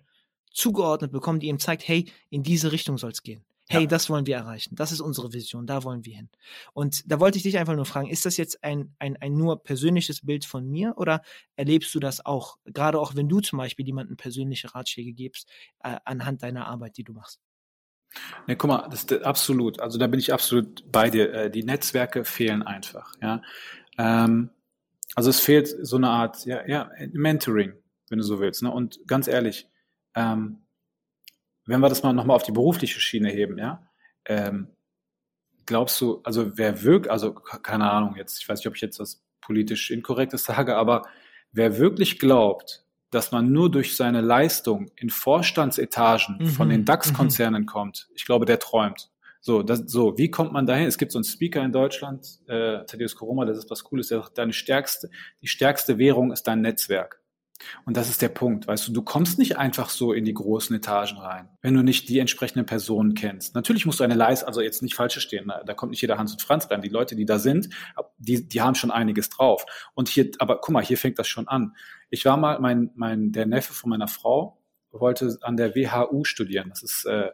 zugeordnet 0.53 1.11
bekommen, 1.11 1.40
die 1.40 1.48
ihm 1.48 1.59
zeigt, 1.59 1.87
hey, 1.88 2.11
in 2.31 2.44
diese 2.44 2.70
Richtung 2.70 2.98
soll 2.98 3.11
es 3.11 3.22
gehen. 3.22 3.44
Hey, 3.70 3.83
ja. 3.83 3.87
das 3.87 4.09
wollen 4.09 4.26
wir 4.26 4.37
erreichen. 4.37 4.76
Das 4.76 4.92
ist 4.92 5.00
unsere 5.00 5.33
Vision. 5.33 5.66
Da 5.66 5.85
wollen 5.85 6.04
wir 6.04 6.16
hin. 6.16 6.31
Und 6.72 7.11
da 7.11 7.20
wollte 7.20 7.37
ich 7.37 7.42
dich 7.42 7.59
einfach 7.59 7.76
nur 7.76 7.85
fragen, 7.85 8.09
ist 8.09 8.24
das 8.24 8.38
jetzt 8.38 8.64
ein, 8.64 8.94
ein, 8.98 9.16
ein 9.16 9.35
nur 9.35 9.62
persönliches 9.62 10.24
Bild 10.24 10.46
von 10.46 10.68
mir 10.68 10.94
oder 10.96 11.22
erlebst 11.57 11.94
du 11.94 12.00
das 12.00 12.24
auch? 12.24 12.59
Gerade 12.64 12.98
auch 12.98 13.14
wenn 13.14 13.28
du 13.28 13.40
zum 13.40 13.59
Beispiel 13.59 13.87
jemandem 13.87 14.16
persönliche 14.16 14.74
Ratschläge 14.74 15.12
gibst, 15.12 15.50
äh, 15.85 15.96
anhand 16.04 16.42
deiner 16.42 16.66
Arbeit, 16.66 16.96
die 16.96 17.04
du 17.04 17.12
machst. 17.12 17.40
Ne, 18.46 18.57
guck 18.57 18.68
mal, 18.68 18.88
das 18.88 19.04
ist 19.04 19.12
absolut. 19.22 19.81
Also 19.81 19.98
da 19.98 20.07
bin 20.07 20.18
ich 20.18 20.33
absolut 20.33 20.90
bei 20.90 21.11
dir. 21.11 21.33
Äh, 21.35 21.50
die 21.50 21.62
Netzwerke 21.62 22.24
fehlen 22.24 22.62
einfach. 22.62 23.12
Ja, 23.20 23.42
ähm, 23.98 24.50
also 25.14 25.31
es 25.31 25.40
fehlt 25.40 25.68
so 25.83 25.96
eine 25.96 26.09
Art, 26.09 26.46
ja, 26.46 26.66
ja, 26.66 26.90
Mentoring, 27.12 27.74
wenn 28.09 28.18
du 28.18 28.24
so 28.24 28.40
willst. 28.40 28.62
Ne? 28.62 28.70
Und 28.70 29.00
ganz 29.07 29.28
ehrlich, 29.28 29.68
ähm, 30.14 30.62
wenn 31.68 31.81
wir 31.81 31.88
das 31.88 32.02
mal 32.02 32.12
nochmal 32.12 32.37
auf 32.37 32.42
die 32.42 32.52
berufliche 32.52 33.00
Schiene 33.00 33.31
heben, 33.31 33.59
ja, 33.59 33.83
ähm, 34.24 34.68
glaubst 35.66 36.00
du, 36.00 36.20
also 36.24 36.57
wer 36.57 36.83
wirkt, 36.83 37.09
also 37.09 37.35
keine 37.35 37.90
Ahnung 37.90 38.16
jetzt, 38.16 38.40
ich 38.40 38.48
weiß 38.48 38.61
nicht, 38.61 38.66
ob 38.66 38.74
ich 38.74 38.81
jetzt 38.81 38.98
was 38.98 39.22
politisch 39.40 39.90
Inkorrektes 39.90 40.44
sage, 40.44 40.76
aber 40.76 41.02
wer 41.52 41.78
wirklich 41.78 42.18
glaubt, 42.18 42.85
dass 43.11 43.33
man 43.33 43.52
nur 43.52 43.70
durch 43.70 43.96
seine 43.96 44.20
Leistung 44.20 44.90
in 44.96 45.11
Vorstandsetagen 45.11 46.38
mhm. 46.40 46.46
von 46.48 46.68
den 46.70 46.85
DAX-Konzernen 46.85 47.62
mhm. 47.62 47.66
kommt, 47.66 48.09
ich 48.14 48.24
glaube, 48.24 48.46
der 48.46 48.59
träumt. 48.59 49.11
So, 49.40 49.62
das, 49.62 49.85
so, 49.87 50.18
wie 50.18 50.31
kommt 50.31 50.52
man 50.52 50.66
dahin? 50.66 50.87
Es 50.87 50.98
gibt 50.98 51.12
so 51.12 51.18
einen 51.18 51.24
Speaker 51.24 51.62
in 51.62 51.72
Deutschland, 51.72 52.40
äh, 52.48 52.85
Thaddeus 52.85 53.14
Koroma, 53.14 53.44
das 53.44 53.59
ist 53.59 53.70
was 53.70 53.85
Cooles, 53.85 54.09
der 54.09 54.22
sagt, 54.22 54.37
deine 54.37 54.52
stärkste, 54.52 55.11
die 55.42 55.46
stärkste 55.46 55.98
Währung 55.98 56.33
ist 56.33 56.42
dein 56.44 56.61
Netzwerk. 56.61 57.20
Und 57.85 57.97
das 57.97 58.09
ist 58.09 58.23
der 58.23 58.29
Punkt, 58.29 58.66
weißt 58.66 58.88
du, 58.88 58.92
du 58.92 59.03
kommst 59.03 59.38
nicht 59.38 59.57
einfach 59.57 59.90
so 59.90 60.12
in 60.12 60.25
die 60.25 60.35
großen 60.35 60.75
Etagen 60.77 61.18
rein, 61.18 61.49
wenn 61.61 61.75
du 61.75 61.83
nicht 61.83 62.09
die 62.09 62.18
entsprechenden 62.18 62.66
Personen 62.66 63.14
kennst. 63.14 63.55
Natürlich 63.55 63.85
musst 63.85 64.01
du 64.01 64.05
eine 64.05 64.14
Leistung, 64.14 64.49
also 64.49 64.61
jetzt 64.61 64.83
nicht 64.83 64.94
falsch 64.94 65.18
stehen, 65.18 65.53
da 65.66 65.75
kommt 65.75 65.90
nicht 65.90 66.01
jeder 66.01 66.18
Hans 66.18 66.33
und 66.33 66.42
Franz 66.42 66.71
rein. 66.71 66.83
Die 66.83 66.88
Leute, 66.88 67.16
die 67.16 67.25
da 67.25 67.38
sind, 67.38 67.68
die, 68.18 68.49
die 68.49 68.61
haben 68.61 68.75
schon 68.75 68.90
einiges 68.90 69.29
drauf. 69.29 69.64
Und 69.94 70.09
hier, 70.09 70.31
aber 70.38 70.61
guck 70.61 70.73
mal, 70.73 70.85
hier 70.85 70.99
fängt 70.99 71.18
das 71.18 71.29
schon 71.29 71.49
an. 71.49 71.75
Ich 72.11 72.25
war 72.25 72.37
mal, 72.37 72.61
mein, 72.61 72.90
mein, 72.94 73.33
der 73.33 73.47
Neffe 73.47 73.73
von 73.73 73.90
meiner 73.90 74.09
Frau 74.09 74.62
wollte 74.92 75.37
an 75.42 75.57
der 75.57 75.75
WHU 75.75 76.25
studieren. 76.25 76.71
Das 76.71 76.83
ist, 76.83 77.05
äh, 77.07 77.31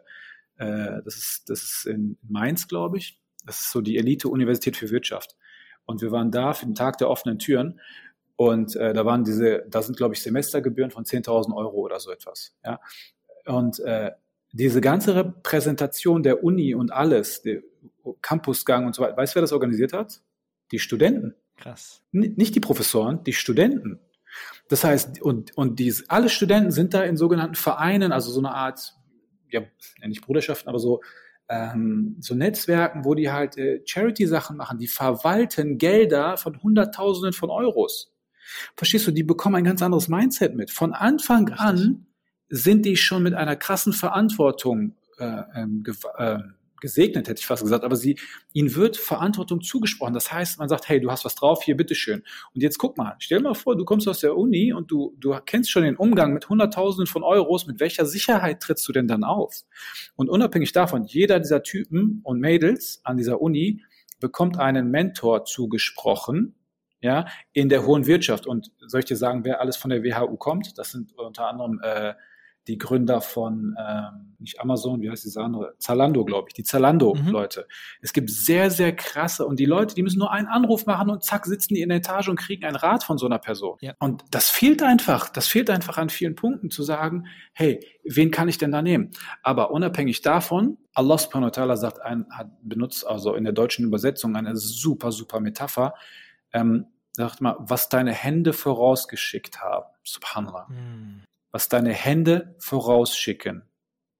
äh, 0.57 1.01
das 1.03 1.15
ist, 1.15 1.49
das 1.49 1.63
ist 1.63 1.85
in 1.85 2.17
Mainz, 2.27 2.67
glaube 2.67 2.97
ich. 2.97 3.19
Das 3.45 3.61
ist 3.61 3.71
so 3.71 3.81
die 3.81 3.97
Elite-Universität 3.97 4.75
für 4.75 4.89
Wirtschaft. 4.89 5.35
Und 5.85 6.01
wir 6.01 6.11
waren 6.11 6.31
da 6.31 6.53
für 6.53 6.65
den 6.65 6.75
Tag 6.75 6.97
der 6.97 7.09
offenen 7.09 7.37
Türen 7.39 7.79
und 8.35 8.75
äh, 8.75 8.93
da 8.93 9.05
waren 9.05 9.23
diese, 9.23 9.65
da 9.69 9.81
sind, 9.81 9.97
glaube 9.97 10.13
ich, 10.13 10.21
Semestergebühren 10.21 10.91
von 10.91 11.05
10.000 11.05 11.55
Euro 11.55 11.77
oder 11.77 11.99
so 11.99 12.11
etwas. 12.11 12.55
Ja? 12.63 12.79
Und 13.45 13.79
äh, 13.79 14.11
diese 14.51 14.81
ganze 14.81 15.15
Repräsentation 15.15 16.23
der 16.23 16.43
Uni 16.43 16.75
und 16.75 16.91
alles, 16.91 17.41
der 17.41 17.61
Campusgang 18.21 18.85
und 18.85 18.95
so 18.95 19.03
weiter, 19.03 19.17
weißt 19.17 19.33
du, 19.33 19.35
wer 19.35 19.41
das 19.41 19.53
organisiert 19.53 19.93
hat? 19.93 20.21
Die 20.71 20.79
Studenten. 20.79 21.35
Krass. 21.57 22.01
N 22.11 22.33
nicht 22.35 22.55
die 22.55 22.59
Professoren, 22.59 23.23
die 23.23 23.33
Studenten. 23.33 23.99
Das 24.67 24.83
heißt, 24.83 25.21
und, 25.21 25.55
und 25.57 25.79
diese, 25.79 26.03
alle 26.09 26.29
Studenten 26.29 26.71
sind 26.71 26.93
da 26.93 27.03
in 27.03 27.17
sogenannten 27.17 27.55
Vereinen, 27.55 28.11
also 28.11 28.31
so 28.31 28.39
eine 28.39 28.53
Art, 28.53 28.95
ja, 29.49 29.61
nicht 30.05 30.25
Bruderschaften, 30.25 30.67
aber 30.67 30.79
so, 30.79 31.01
ähm, 31.47 32.17
so 32.19 32.35
Netzwerken, 32.35 33.05
wo 33.05 33.13
die 33.13 33.31
halt 33.31 33.57
äh, 33.57 33.81
Charity-Sachen 33.85 34.57
machen, 34.57 34.79
die 34.79 34.87
verwalten 34.87 35.77
Gelder 35.77 36.37
von 36.37 36.61
Hunderttausenden 36.61 37.33
von 37.33 37.49
Euros. 37.49 38.14
Verstehst 38.75 39.07
du, 39.07 39.11
die 39.11 39.23
bekommen 39.23 39.55
ein 39.55 39.63
ganz 39.63 39.81
anderes 39.81 40.07
Mindset 40.07 40.55
mit. 40.55 40.71
Von 40.71 40.93
Anfang 40.93 41.49
an 41.49 42.05
sind 42.49 42.85
die 42.85 42.97
schon 42.97 43.23
mit 43.23 43.33
einer 43.33 43.55
krassen 43.55 43.93
Verantwortung 43.93 44.95
äh, 45.17 45.41
ähm, 45.55 45.83
äh, 46.17 46.39
gesegnet, 46.81 47.27
hätte 47.27 47.39
ich 47.39 47.45
fast 47.47 47.63
gesagt, 47.63 47.83
aber 47.83 47.95
sie, 47.95 48.19
ihnen 48.53 48.75
wird 48.75 48.97
Verantwortung 48.97 49.61
zugesprochen. 49.61 50.13
Das 50.13 50.31
heißt, 50.31 50.59
man 50.59 50.69
sagt, 50.69 50.87
hey, 50.87 50.99
du 50.99 51.09
hast 51.09 51.25
was 51.25 51.35
drauf, 51.35 51.63
hier, 51.63 51.75
bitteschön. 51.75 52.21
Und 52.53 52.61
jetzt 52.61 52.77
guck 52.77 52.97
mal, 52.97 53.15
stell 53.19 53.39
mal 53.39 53.55
vor, 53.55 53.75
du 53.75 53.85
kommst 53.85 54.07
aus 54.07 54.19
der 54.19 54.37
Uni 54.37 54.73
und 54.73 54.91
du, 54.91 55.15
du 55.19 55.35
kennst 55.45 55.71
schon 55.71 55.83
den 55.83 55.95
Umgang 55.95 56.33
mit 56.33 56.47
Hunderttausenden 56.47 57.07
von 57.07 57.23
Euros, 57.23 57.65
mit 57.65 57.79
welcher 57.79 58.05
Sicherheit 58.05 58.59
trittst 58.59 58.87
du 58.87 58.91
denn 58.91 59.07
dann 59.07 59.23
auf? 59.23 59.63
Und 60.15 60.29
unabhängig 60.29 60.73
davon, 60.73 61.05
jeder 61.05 61.39
dieser 61.39 61.63
Typen 61.63 62.21
und 62.23 62.39
Mädels 62.39 63.01
an 63.03 63.17
dieser 63.17 63.41
Uni 63.41 63.81
bekommt 64.19 64.59
einen 64.59 64.91
Mentor 64.91 65.45
zugesprochen, 65.45 66.55
ja, 67.01 67.25
in 67.53 67.69
der 67.69 67.85
hohen 67.85 68.05
Wirtschaft. 68.05 68.47
Und 68.47 68.71
soll 68.79 68.99
ich 68.99 69.05
dir 69.05 69.17
sagen, 69.17 69.43
wer 69.43 69.61
alles 69.61 69.77
von 69.77 69.89
der 69.89 70.03
WHU 70.03 70.37
kommt? 70.37 70.77
Das 70.77 70.91
sind 70.91 71.17
unter 71.17 71.47
anderem 71.47 71.79
äh, 71.83 72.13
die 72.67 72.77
Gründer 72.77 73.21
von, 73.21 73.75
ähm, 73.79 74.35
nicht 74.39 74.59
Amazon, 74.59 75.01
wie 75.01 75.09
heißt 75.09 75.23
diese 75.23 75.41
andere? 75.41 75.75
Zalando, 75.77 76.25
glaube 76.25 76.47
ich, 76.49 76.53
die 76.53 76.63
Zalando-Leute. 76.63 77.61
Mhm. 77.61 77.73
Es 78.01 78.13
gibt 78.13 78.29
sehr, 78.29 78.71
sehr 78.71 78.95
krasse 78.95 79.45
und 79.45 79.59
die 79.59 79.65
Leute, 79.65 79.93
die 79.93 80.01
müssen 80.01 80.19
nur 80.19 80.31
einen 80.31 80.47
Anruf 80.47 80.85
machen 80.85 81.09
und 81.09 81.23
zack, 81.23 81.45
sitzen 81.45 81.75
die 81.75 81.81
in 81.81 81.89
der 81.89 81.99
Etage 81.99 82.29
und 82.29 82.37
kriegen 82.37 82.65
einen 82.65 82.75
Rat 82.75 83.03
von 83.03 83.17
so 83.17 83.27
einer 83.27 83.37
Person. 83.37 83.77
Ja. 83.81 83.93
Und 83.99 84.23
das 84.31 84.49
fehlt 84.49 84.81
einfach, 84.81 85.29
das 85.29 85.47
fehlt 85.47 85.69
einfach 85.69 85.97
an 85.97 86.09
vielen 86.09 86.35
Punkten 86.35 86.71
zu 86.71 86.81
sagen, 86.81 87.27
hey, 87.53 87.79
wen 88.03 88.31
kann 88.31 88.47
ich 88.47 88.57
denn 88.57 88.71
da 88.71 88.81
nehmen? 88.81 89.11
Aber 89.43 89.71
unabhängig 89.71 90.21
davon, 90.21 90.77
Allah 90.93 91.17
subhanahu 91.17 91.49
wa 91.49 91.61
ta'ala 91.61 91.77
sagt, 91.77 92.01
ein, 92.01 92.25
hat 92.31 92.49
benutzt 92.63 93.05
also 93.05 93.35
in 93.35 93.43
der 93.43 93.53
deutschen 93.53 93.85
Übersetzung 93.85 94.35
eine 94.35 94.55
super, 94.55 95.11
super 95.11 95.39
Metapher, 95.39 95.93
ähm, 96.55 96.85
sagt 97.11 97.41
mal, 97.41 97.55
was 97.59 97.89
deine 97.89 98.13
Hände 98.13 98.53
vorausgeschickt 98.53 99.61
haben. 99.61 99.85
Subhanallah. 100.03 100.67
Hm. 100.69 101.21
Was 101.51 101.69
deine 101.69 101.93
Hände 101.93 102.55
vorausschicken, 102.59 103.63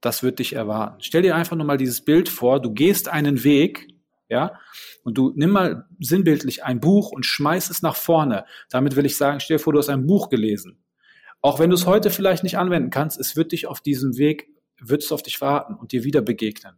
das 0.02 0.22
wird 0.22 0.40
dich 0.40 0.54
erwarten. 0.54 1.02
Stell 1.02 1.22
dir 1.22 1.36
einfach 1.36 1.56
nur 1.56 1.66
mal 1.66 1.78
dieses 1.78 2.02
Bild 2.02 2.30
vor, 2.30 2.62
du 2.62 2.72
gehst 2.72 3.10
einen 3.10 3.44
Weg, 3.44 3.88
ja, 4.30 4.60
und 5.04 5.18
du 5.18 5.34
nimm 5.36 5.52
mal 5.52 5.86
sinnbildlich 6.00 6.64
ein 6.64 6.80
Buch 6.80 7.12
und 7.12 7.26
schmeiß 7.26 7.70
es 7.70 7.82
nach 7.82 7.96
vorne. 7.96 8.46
Damit 8.70 8.96
will 8.96 9.06
ich 9.06 9.18
sagen, 9.18 9.40
stell 9.40 9.58
dir 9.58 9.64
vor, 9.64 9.74
du 9.74 9.80
hast 9.80 9.90
ein 9.90 10.06
Buch 10.06 10.30
gelesen. 10.30 10.84
Auch 11.42 11.60
wenn 11.60 11.70
du 11.70 11.76
es 11.76 11.86
heute 11.86 12.10
vielleicht 12.10 12.44
nicht 12.44 12.58
anwenden 12.58 12.90
kannst, 12.90 13.20
es 13.20 13.36
wird 13.36 13.52
dich 13.52 13.68
auf 13.68 13.82
diesem 13.82 14.18
Weg, 14.18 14.48
wird 14.80 15.04
es 15.04 15.12
auf 15.12 15.22
dich 15.22 15.42
warten 15.42 15.76
und 15.76 15.92
dir 15.92 16.04
wieder 16.04 16.22
begegnen. 16.22 16.76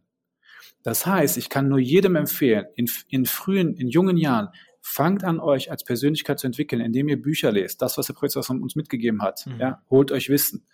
Das 0.82 1.06
heißt, 1.06 1.36
ich 1.36 1.48
kann 1.48 1.68
nur 1.68 1.78
jedem 1.78 2.16
empfehlen, 2.16 2.66
in, 2.74 2.90
in 3.08 3.26
frühen, 3.26 3.74
in 3.74 3.88
jungen 3.88 4.16
Jahren, 4.16 4.48
fangt 4.88 5.22
an, 5.22 5.38
euch 5.38 5.70
als 5.70 5.84
Persönlichkeit 5.84 6.38
zu 6.38 6.46
entwickeln, 6.46 6.80
indem 6.80 7.08
ihr 7.08 7.20
Bücher 7.20 7.52
lest, 7.52 7.82
das, 7.82 7.98
was 7.98 8.06
der 8.06 8.14
Professor 8.14 8.42
uns 8.48 8.74
mitgegeben 8.74 9.22
hat. 9.22 9.46
Mhm. 9.46 9.60
Ja, 9.60 9.82
holt 9.90 10.10
euch 10.10 10.30
Wissen. 10.30 10.66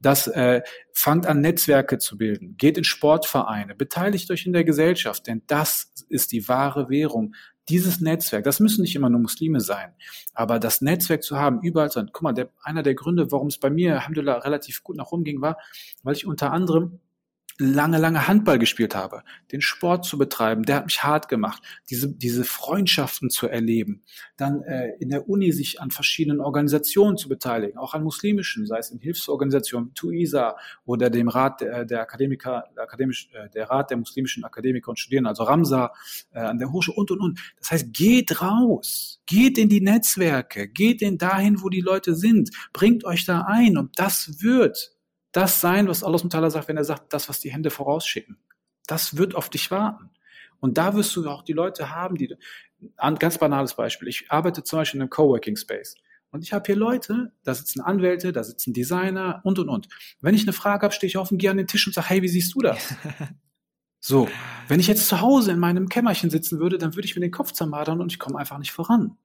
Das 0.00 0.26
äh, 0.26 0.62
fangt 0.92 1.26
an, 1.26 1.42
Netzwerke 1.42 1.98
zu 1.98 2.16
bilden, 2.16 2.56
geht 2.56 2.78
in 2.78 2.84
Sportvereine, 2.84 3.74
beteiligt 3.74 4.30
euch 4.30 4.46
in 4.46 4.54
der 4.54 4.64
Gesellschaft, 4.64 5.26
denn 5.26 5.42
das 5.46 5.92
ist 6.08 6.32
die 6.32 6.48
wahre 6.48 6.88
Währung. 6.88 7.34
Dieses 7.68 8.00
Netzwerk, 8.00 8.44
das 8.44 8.60
müssen 8.60 8.80
nicht 8.80 8.96
immer 8.96 9.10
nur 9.10 9.20
Muslime 9.20 9.60
sein, 9.60 9.92
aber 10.32 10.58
das 10.58 10.80
Netzwerk 10.80 11.22
zu 11.22 11.36
haben, 11.36 11.60
überall 11.60 11.90
sein. 11.90 12.08
Guck 12.10 12.22
mal, 12.22 12.32
der, 12.32 12.50
einer 12.62 12.82
der 12.82 12.94
Gründe, 12.94 13.30
warum 13.30 13.48
es 13.48 13.58
bei 13.58 13.68
mir, 13.68 13.92
Alhamdulillah, 13.94 14.38
relativ 14.38 14.82
gut 14.82 14.96
nach 14.96 15.12
oben 15.12 15.24
ging, 15.24 15.42
war, 15.42 15.58
weil 16.02 16.16
ich 16.16 16.26
unter 16.26 16.52
anderem 16.52 17.00
lange, 17.58 17.98
lange 17.98 18.28
Handball 18.28 18.58
gespielt 18.58 18.94
habe, 18.94 19.22
den 19.50 19.60
Sport 19.60 20.04
zu 20.04 20.16
betreiben, 20.16 20.62
der 20.62 20.76
hat 20.76 20.86
mich 20.86 21.02
hart 21.02 21.28
gemacht, 21.28 21.62
diese, 21.90 22.08
diese 22.08 22.44
Freundschaften 22.44 23.30
zu 23.30 23.48
erleben, 23.48 24.02
dann 24.36 24.62
äh, 24.62 24.92
in 25.00 25.10
der 25.10 25.28
Uni 25.28 25.50
sich 25.52 25.80
an 25.80 25.90
verschiedenen 25.90 26.40
Organisationen 26.40 27.16
zu 27.16 27.28
beteiligen, 27.28 27.76
auch 27.76 27.94
an 27.94 28.04
muslimischen, 28.04 28.66
sei 28.66 28.78
es 28.78 28.90
in 28.90 29.00
Hilfsorganisationen, 29.00 29.92
TUISA 29.94 30.56
oder 30.84 31.10
dem 31.10 31.28
Rat 31.28 31.60
der, 31.60 31.84
der 31.84 32.00
Akademiker, 32.00 32.64
der, 32.76 32.84
akademisch, 32.84 33.28
äh, 33.32 33.48
der 33.50 33.68
Rat 33.68 33.90
der 33.90 33.96
muslimischen 33.96 34.44
Akademiker 34.44 34.90
und 34.90 34.98
Studierenden, 34.98 35.28
also 35.28 35.42
Ramsa, 35.42 35.92
äh, 36.32 36.38
an 36.38 36.58
der 36.58 36.70
Hochschule 36.70 36.96
und, 36.96 37.10
und, 37.10 37.20
und. 37.20 37.40
Das 37.58 37.72
heißt, 37.72 37.92
geht 37.92 38.40
raus, 38.40 39.20
geht 39.26 39.58
in 39.58 39.68
die 39.68 39.80
Netzwerke, 39.80 40.68
geht 40.68 41.02
in 41.02 41.18
dahin, 41.18 41.60
wo 41.60 41.68
die 41.68 41.80
Leute 41.80 42.14
sind, 42.14 42.50
bringt 42.72 43.04
euch 43.04 43.24
da 43.24 43.42
ein 43.42 43.76
und 43.76 43.98
das 43.98 44.42
wird 44.42 44.97
das 45.32 45.60
sein, 45.60 45.88
was 45.88 46.02
Allah 46.02 46.18
Mutala 46.22 46.50
sagt, 46.50 46.68
wenn 46.68 46.76
er 46.76 46.84
sagt, 46.84 47.12
das, 47.12 47.28
was 47.28 47.40
die 47.40 47.52
Hände 47.52 47.70
vorausschicken. 47.70 48.38
Das 48.86 49.16
wird 49.16 49.34
auf 49.34 49.50
dich 49.50 49.70
warten. 49.70 50.10
Und 50.60 50.78
da 50.78 50.94
wirst 50.94 51.14
du 51.14 51.28
auch 51.28 51.42
die 51.42 51.52
Leute 51.52 51.90
haben, 51.94 52.16
die, 52.16 52.34
ein 52.96 53.16
ganz 53.16 53.38
banales 53.38 53.74
Beispiel. 53.74 54.08
Ich 54.08 54.30
arbeite 54.30 54.64
zum 54.64 54.78
Beispiel 54.78 54.98
in 54.98 55.02
einem 55.02 55.10
Coworking 55.10 55.56
Space. 55.56 55.94
Und 56.30 56.42
ich 56.42 56.52
habe 56.52 56.64
hier 56.66 56.76
Leute, 56.76 57.32
da 57.44 57.54
sitzen 57.54 57.80
Anwälte, 57.80 58.32
da 58.32 58.44
sitzen 58.44 58.72
Designer 58.72 59.40
und, 59.44 59.58
und, 59.58 59.68
und. 59.68 59.88
Wenn 60.20 60.34
ich 60.34 60.42
eine 60.42 60.52
Frage 60.52 60.84
habe, 60.84 60.94
stehe 60.94 61.08
ich 61.08 61.16
auf 61.16 61.30
und 61.30 61.38
gehe 61.38 61.50
an 61.50 61.56
den 61.56 61.66
Tisch 61.66 61.86
und 61.86 61.94
sage, 61.94 62.08
hey, 62.08 62.22
wie 62.22 62.28
siehst 62.28 62.54
du 62.54 62.60
das? 62.60 62.94
So, 64.00 64.28
wenn 64.68 64.78
ich 64.78 64.86
jetzt 64.86 65.08
zu 65.08 65.20
Hause 65.20 65.50
in 65.50 65.58
meinem 65.58 65.88
Kämmerchen 65.88 66.30
sitzen 66.30 66.60
würde, 66.60 66.78
dann 66.78 66.94
würde 66.94 67.06
ich 67.06 67.16
mir 67.16 67.20
den 67.20 67.32
Kopf 67.32 67.52
zermadern 67.52 68.00
und 68.00 68.12
ich 68.12 68.18
komme 68.18 68.38
einfach 68.38 68.58
nicht 68.58 68.70
voran. 68.70 69.18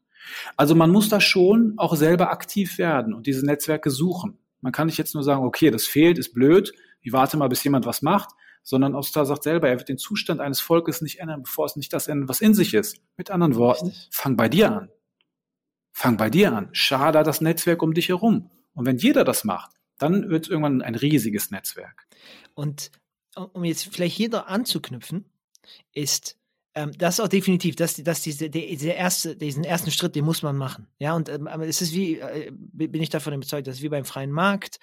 Also 0.58 0.74
man 0.74 0.90
muss 0.90 1.10
da 1.10 1.22
schon 1.22 1.74
auch 1.78 1.96
selber 1.96 2.32
aktiv 2.32 2.78
werden 2.78 3.14
und 3.14 3.28
diese 3.28 3.46
Netzwerke 3.46 3.92
suchen. 3.92 4.40
Man 4.64 4.72
kann 4.72 4.88
nicht 4.88 4.98
jetzt 4.98 5.14
nur 5.14 5.24
sagen, 5.24 5.44
okay, 5.44 5.72
das 5.72 5.86
fehlt, 5.86 6.18
ist 6.18 6.34
blöd, 6.34 6.74
ich 7.02 7.12
warte 7.12 7.36
mal, 7.36 7.50
bis 7.50 7.64
jemand 7.66 7.86
was 7.86 8.02
macht, 8.02 8.30
sondern 8.64 8.96
Ostar 8.96 9.26
sagt 9.26 9.44
selber, 9.44 9.68
er 9.68 9.78
wird 9.78 9.90
den 9.90 9.98
Zustand 9.98 10.40
eines 10.40 10.62
Volkes 10.62 11.02
nicht 11.02 11.20
ändern, 11.20 11.44
bevor 11.44 11.66
es 11.66 11.76
nicht 11.76 11.92
das 11.92 12.08
ändert, 12.08 12.30
was 12.30 12.40
in 12.40 12.54
sich 12.54 12.74
ist. 12.74 12.98
Mit 13.18 13.30
anderen 13.30 13.56
Worten, 13.56 13.94
fang 14.10 14.38
bei 14.38 14.48
dir 14.48 14.72
an. 14.72 14.90
Fang 15.92 16.16
bei 16.16 16.30
dir 16.30 16.54
an. 16.54 16.70
Schade 16.72 17.22
das 17.24 17.42
Netzwerk 17.42 17.84
um 17.84 17.94
dich 17.94 18.08
herum. 18.08 18.50
Und 18.74 18.86
wenn 18.86 18.98
jeder 18.98 19.26
das 19.26 19.44
macht, 19.44 19.72
dann 19.98 20.30
wird 20.30 20.46
es 20.46 20.50
irgendwann 20.50 20.82
ein 20.82 20.96
riesiges 20.96 21.52
Netzwerk. 21.52 22.08
Und 22.54 22.90
um 23.36 23.66
jetzt 23.66 23.94
vielleicht 23.94 24.16
hier 24.16 24.30
da 24.30 24.42
anzuknüpfen, 24.42 25.26
ist 25.92 26.38
ähm, 26.76 26.92
das 26.98 27.16
ist 27.16 27.20
auch 27.20 27.28
definitiv, 27.28 27.76
dass, 27.76 27.96
dass 27.96 28.22
diese, 28.22 28.50
diese 28.50 28.90
erste, 28.90 29.36
diesen 29.36 29.64
ersten 29.64 29.92
Schritt, 29.92 30.16
den 30.16 30.26
muss 30.26 30.42
man 30.42 30.58
machen. 30.58 30.88
Ja, 30.98 31.16
und 31.16 31.30
ähm, 31.30 31.48
es 31.62 31.82
ist 31.82 31.94
wie, 31.94 32.20
äh, 32.20 32.52
bin 32.52 33.02
ich 33.02 33.10
davon 33.10 33.34
überzeugt, 33.34 33.68
dass 33.68 33.82
wie 33.82 33.90
beim 33.90 34.06
freien 34.06 34.32
Markt, 34.32 34.80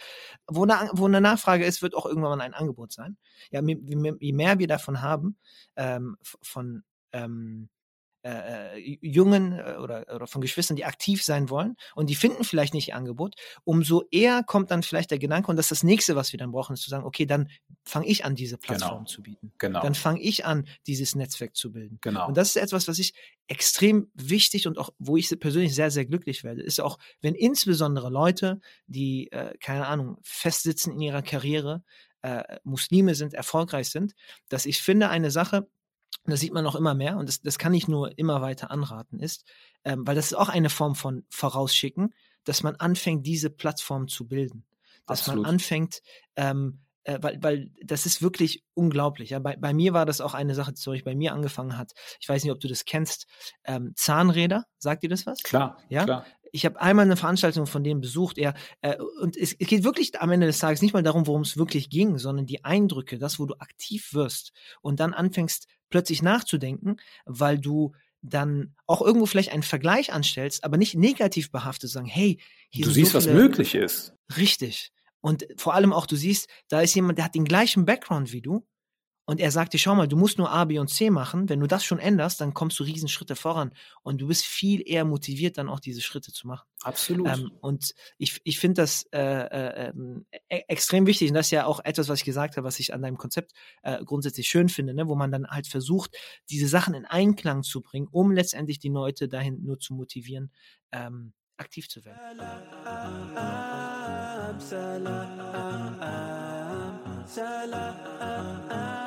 wo 0.47 0.62
eine, 0.62 0.91
wo 0.93 1.07
eine 1.07 1.20
Nachfrage 1.20 1.64
ist, 1.64 1.82
wird 1.82 1.95
auch 1.95 2.07
irgendwann 2.07 2.38
mal 2.38 2.45
ein 2.45 2.55
Angebot 2.55 2.93
sein. 2.93 3.16
Ja, 3.51 3.61
je 3.62 4.32
mehr 4.32 4.59
wir 4.59 4.68
davon 4.68 5.03
haben, 5.03 5.36
ähm, 5.76 6.16
von 6.22 6.84
ähm, 7.12 7.68
äh, 8.22 8.76
äh, 8.76 8.98
Jungen 9.00 9.58
äh, 9.58 9.76
oder, 9.80 10.04
oder 10.14 10.26
von 10.26 10.42
Geschwistern, 10.42 10.76
die 10.76 10.84
aktiv 10.84 11.24
sein 11.24 11.48
wollen 11.48 11.76
und 11.94 12.10
die 12.10 12.14
finden 12.14 12.44
vielleicht 12.44 12.74
nicht 12.74 12.88
ihr 12.88 12.96
Angebot, 12.96 13.34
umso 13.64 14.04
eher 14.10 14.42
kommt 14.42 14.70
dann 14.70 14.82
vielleicht 14.82 15.10
der 15.10 15.18
Gedanke, 15.18 15.50
und 15.50 15.56
das 15.56 15.66
ist 15.66 15.70
das 15.70 15.82
nächste, 15.84 16.16
was 16.16 16.32
wir 16.32 16.38
dann 16.38 16.52
brauchen, 16.52 16.74
ist 16.74 16.82
zu 16.82 16.90
sagen, 16.90 17.04
okay, 17.04 17.24
dann 17.24 17.48
fange 17.82 18.06
ich 18.06 18.26
an, 18.26 18.34
diese 18.34 18.58
Plattform 18.58 18.98
genau. 18.98 19.04
zu 19.04 19.22
bieten. 19.22 19.52
Genau. 19.56 19.80
Dann 19.80 19.94
fange 19.94 20.20
ich 20.20 20.44
an, 20.44 20.68
dieses 20.86 21.14
Netzwerk 21.14 21.56
zu 21.56 21.72
bilden. 21.72 21.98
Genau. 22.02 22.28
Und 22.28 22.36
das 22.36 22.50
ist 22.50 22.56
etwas, 22.56 22.88
was 22.88 22.98
ich 22.98 23.14
extrem 23.46 24.10
wichtig 24.14 24.66
und 24.66 24.76
auch, 24.76 24.90
wo 24.98 25.16
ich 25.16 25.28
persönlich 25.40 25.74
sehr, 25.74 25.90
sehr 25.90 26.04
glücklich 26.04 26.44
werde, 26.44 26.60
ist 26.60 26.80
auch, 26.80 26.98
wenn 27.22 27.34
insbesondere 27.34 28.10
Leute, 28.10 28.60
die, 28.86 29.32
äh, 29.32 29.56
keine 29.60 29.86
Ahnung, 29.86 30.18
festsitzen 30.22 30.92
in 30.92 31.00
ihrer 31.00 31.22
Karriere, 31.22 31.82
äh, 32.22 32.58
Muslime 32.64 33.14
sind, 33.14 33.32
erfolgreich 33.32 33.88
sind, 33.88 34.14
dass 34.50 34.66
ich 34.66 34.82
finde, 34.82 35.08
eine 35.08 35.30
Sache, 35.30 35.68
das 36.30 36.40
sieht 36.40 36.52
man 36.52 36.66
auch 36.66 36.74
immer 36.74 36.94
mehr 36.94 37.16
und 37.16 37.28
das, 37.28 37.40
das 37.40 37.58
kann 37.58 37.74
ich 37.74 37.88
nur 37.88 38.16
immer 38.18 38.40
weiter 38.40 38.70
anraten, 38.70 39.20
ist, 39.20 39.44
ähm, 39.84 40.06
weil 40.06 40.14
das 40.14 40.26
ist 40.26 40.34
auch 40.34 40.48
eine 40.48 40.70
Form 40.70 40.94
von 40.94 41.24
Vorausschicken, 41.28 42.14
dass 42.44 42.62
man 42.62 42.76
anfängt, 42.76 43.26
diese 43.26 43.50
Plattform 43.50 44.08
zu 44.08 44.26
bilden. 44.26 44.64
Dass 45.06 45.20
Absolut. 45.20 45.42
man 45.42 45.54
anfängt, 45.54 46.02
ähm, 46.36 46.80
äh, 47.04 47.18
weil, 47.20 47.42
weil 47.42 47.70
das 47.82 48.06
ist 48.06 48.22
wirklich 48.22 48.64
unglaublich. 48.74 49.30
Ja? 49.30 49.38
Bei, 49.38 49.56
bei 49.56 49.72
mir 49.72 49.92
war 49.92 50.06
das 50.06 50.20
auch 50.20 50.34
eine 50.34 50.54
Sache, 50.54 50.72
die 50.72 51.02
bei 51.02 51.14
mir 51.14 51.32
angefangen 51.32 51.76
hat. 51.76 51.92
Ich 52.20 52.28
weiß 52.28 52.44
nicht, 52.44 52.52
ob 52.52 52.60
du 52.60 52.68
das 52.68 52.84
kennst. 52.84 53.26
Ähm, 53.64 53.92
Zahnräder, 53.96 54.66
sagt 54.78 55.02
dir 55.02 55.10
das 55.10 55.26
was? 55.26 55.42
Klar, 55.42 55.78
ja? 55.88 56.04
klar. 56.04 56.26
Ich 56.53 56.64
habe 56.64 56.80
einmal 56.80 57.05
eine 57.05 57.16
Veranstaltung 57.16 57.66
von 57.66 57.84
denen 57.84 58.01
besucht. 58.01 58.38
Er, 58.38 58.55
äh, 58.80 58.96
und 59.20 59.36
es, 59.36 59.55
es 59.59 59.66
geht 59.66 59.84
wirklich 59.84 60.20
am 60.20 60.30
Ende 60.30 60.46
des 60.46 60.59
Tages 60.59 60.82
nicht 60.82 60.92
mal 60.92 61.03
darum, 61.03 61.26
worum 61.26 61.42
es 61.42 61.57
wirklich 61.57 61.90
ging, 61.90 62.18
sondern 62.18 62.46
die 62.46 62.64
Eindrücke, 62.64 63.18
das, 63.18 63.38
wo 63.38 63.46
du 63.46 63.55
aktiv 63.59 64.14
wirst 64.14 64.53
und 64.80 65.01
dann 65.01 65.14
anfängst, 65.14 65.66
plötzlich 65.90 66.22
nachzudenken, 66.22 66.96
weil 67.24 67.59
du 67.59 67.92
dann 68.22 68.74
auch 68.86 69.03
irgendwo 69.03 69.26
vielleicht 69.26 69.53
einen 69.53 69.62
Vergleich 69.62 70.12
anstellst, 70.12 70.64
aber 70.64 70.76
nicht 70.76 70.94
negativ 70.94 71.51
behaftet, 71.51 71.90
sagen, 71.90 72.07
hey, 72.07 72.38
hier 72.68 72.84
Du 72.84 72.90
siehst, 72.90 73.12
so 73.12 73.18
was 73.18 73.26
möglich 73.26 73.74
ist. 73.74 74.14
Richtig. 74.36 74.92
Und 75.20 75.46
vor 75.57 75.74
allem 75.74 75.92
auch, 75.92 76.07
du 76.07 76.16
siehst, 76.16 76.48
da 76.68 76.80
ist 76.80 76.94
jemand, 76.94 77.18
der 77.18 77.26
hat 77.26 77.34
den 77.34 77.44
gleichen 77.44 77.84
Background 77.84 78.32
wie 78.32 78.40
du 78.40 78.66
und 79.30 79.38
er 79.38 79.52
sagt 79.52 79.72
dir, 79.72 79.78
schau 79.78 79.94
mal, 79.94 80.08
du 80.08 80.16
musst 80.16 80.38
nur 80.38 80.50
A, 80.50 80.64
B 80.64 80.80
und 80.80 80.88
C 80.88 81.08
machen. 81.08 81.48
Wenn 81.48 81.60
du 81.60 81.68
das 81.68 81.84
schon 81.84 82.00
änderst, 82.00 82.40
dann 82.40 82.52
kommst 82.52 82.80
du 82.80 82.82
Riesenschritte 82.82 83.36
voran. 83.36 83.72
Und 84.02 84.20
du 84.20 84.26
bist 84.26 84.44
viel 84.44 84.82
eher 84.84 85.04
motiviert, 85.04 85.56
dann 85.56 85.68
auch 85.68 85.78
diese 85.78 86.00
Schritte 86.00 86.32
zu 86.32 86.48
machen. 86.48 86.66
Absolut. 86.82 87.28
Ähm, 87.28 87.52
und 87.60 87.94
ich, 88.18 88.40
ich 88.42 88.58
finde 88.58 88.82
das 88.82 89.04
äh, 89.12 89.20
äh, 89.20 89.90
ähm, 89.90 90.26
e 90.48 90.62
extrem 90.66 91.06
wichtig. 91.06 91.28
Und 91.28 91.36
das 91.36 91.46
ist 91.46 91.52
ja 91.52 91.66
auch 91.66 91.78
etwas, 91.84 92.08
was 92.08 92.18
ich 92.18 92.24
gesagt 92.24 92.56
habe, 92.56 92.66
was 92.66 92.80
ich 92.80 92.92
an 92.92 93.02
deinem 93.02 93.18
Konzept 93.18 93.52
äh, 93.84 94.04
grundsätzlich 94.04 94.48
schön 94.48 94.68
finde, 94.68 94.94
ne? 94.94 95.06
wo 95.06 95.14
man 95.14 95.30
dann 95.30 95.46
halt 95.46 95.68
versucht, 95.68 96.16
diese 96.50 96.66
Sachen 96.66 96.94
in 96.94 97.04
Einklang 97.06 97.62
zu 97.62 97.82
bringen, 97.82 98.08
um 98.10 98.32
letztendlich 98.32 98.80
die 98.80 98.88
Leute 98.88 99.28
dahin 99.28 99.62
nur 99.62 99.78
zu 99.78 99.94
motivieren, 99.94 100.50
ähm, 100.90 101.34
aktiv 101.56 101.88
zu 101.88 102.04
werden. 102.04 102.18
Salam, 104.58 105.40
salam, 107.26 108.99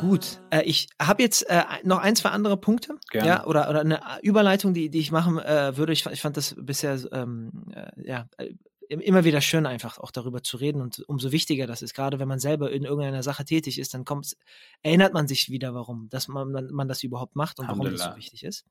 Gut, 0.00 0.40
äh, 0.50 0.62
ich 0.62 0.88
habe 1.00 1.22
jetzt 1.22 1.48
äh, 1.50 1.62
noch 1.82 1.98
ein, 1.98 2.16
zwei 2.16 2.30
andere 2.30 2.56
Punkte, 2.56 2.96
Gerne. 3.10 3.28
ja, 3.28 3.44
oder, 3.44 3.68
oder 3.68 3.80
eine 3.80 4.00
Überleitung, 4.22 4.72
die, 4.72 4.88
die 4.88 5.00
ich 5.00 5.12
machen 5.12 5.38
äh, 5.38 5.76
würde. 5.76 5.92
Ich, 5.92 6.06
ich 6.06 6.22
fand 6.22 6.36
das 6.36 6.54
bisher 6.58 6.98
ähm, 7.12 7.50
äh, 7.74 8.08
ja 8.08 8.26
äh, 8.38 8.54
immer 8.98 9.24
wieder 9.24 9.40
schön, 9.40 9.66
einfach 9.66 9.98
auch 9.98 10.10
darüber 10.10 10.42
zu 10.42 10.56
reden 10.56 10.82
und 10.82 11.08
umso 11.08 11.30
wichtiger 11.30 11.68
das 11.68 11.80
ist, 11.80 11.94
gerade 11.94 12.18
wenn 12.18 12.26
man 12.26 12.40
selber 12.40 12.72
in 12.72 12.84
irgendeiner 12.84 13.22
Sache 13.22 13.44
tätig 13.44 13.78
ist, 13.78 13.94
dann 13.94 14.04
kommt, 14.04 14.36
erinnert 14.82 15.14
man 15.14 15.28
sich 15.28 15.48
wieder, 15.48 15.74
warum, 15.74 16.08
dass 16.08 16.26
man, 16.26 16.50
man, 16.50 16.72
man 16.72 16.88
das 16.88 17.04
überhaupt 17.04 17.36
macht 17.36 17.60
und 17.60 17.68
warum 17.68 17.84
das 17.84 18.02
so 18.02 18.16
wichtig 18.16 18.42
ist. 18.42 18.64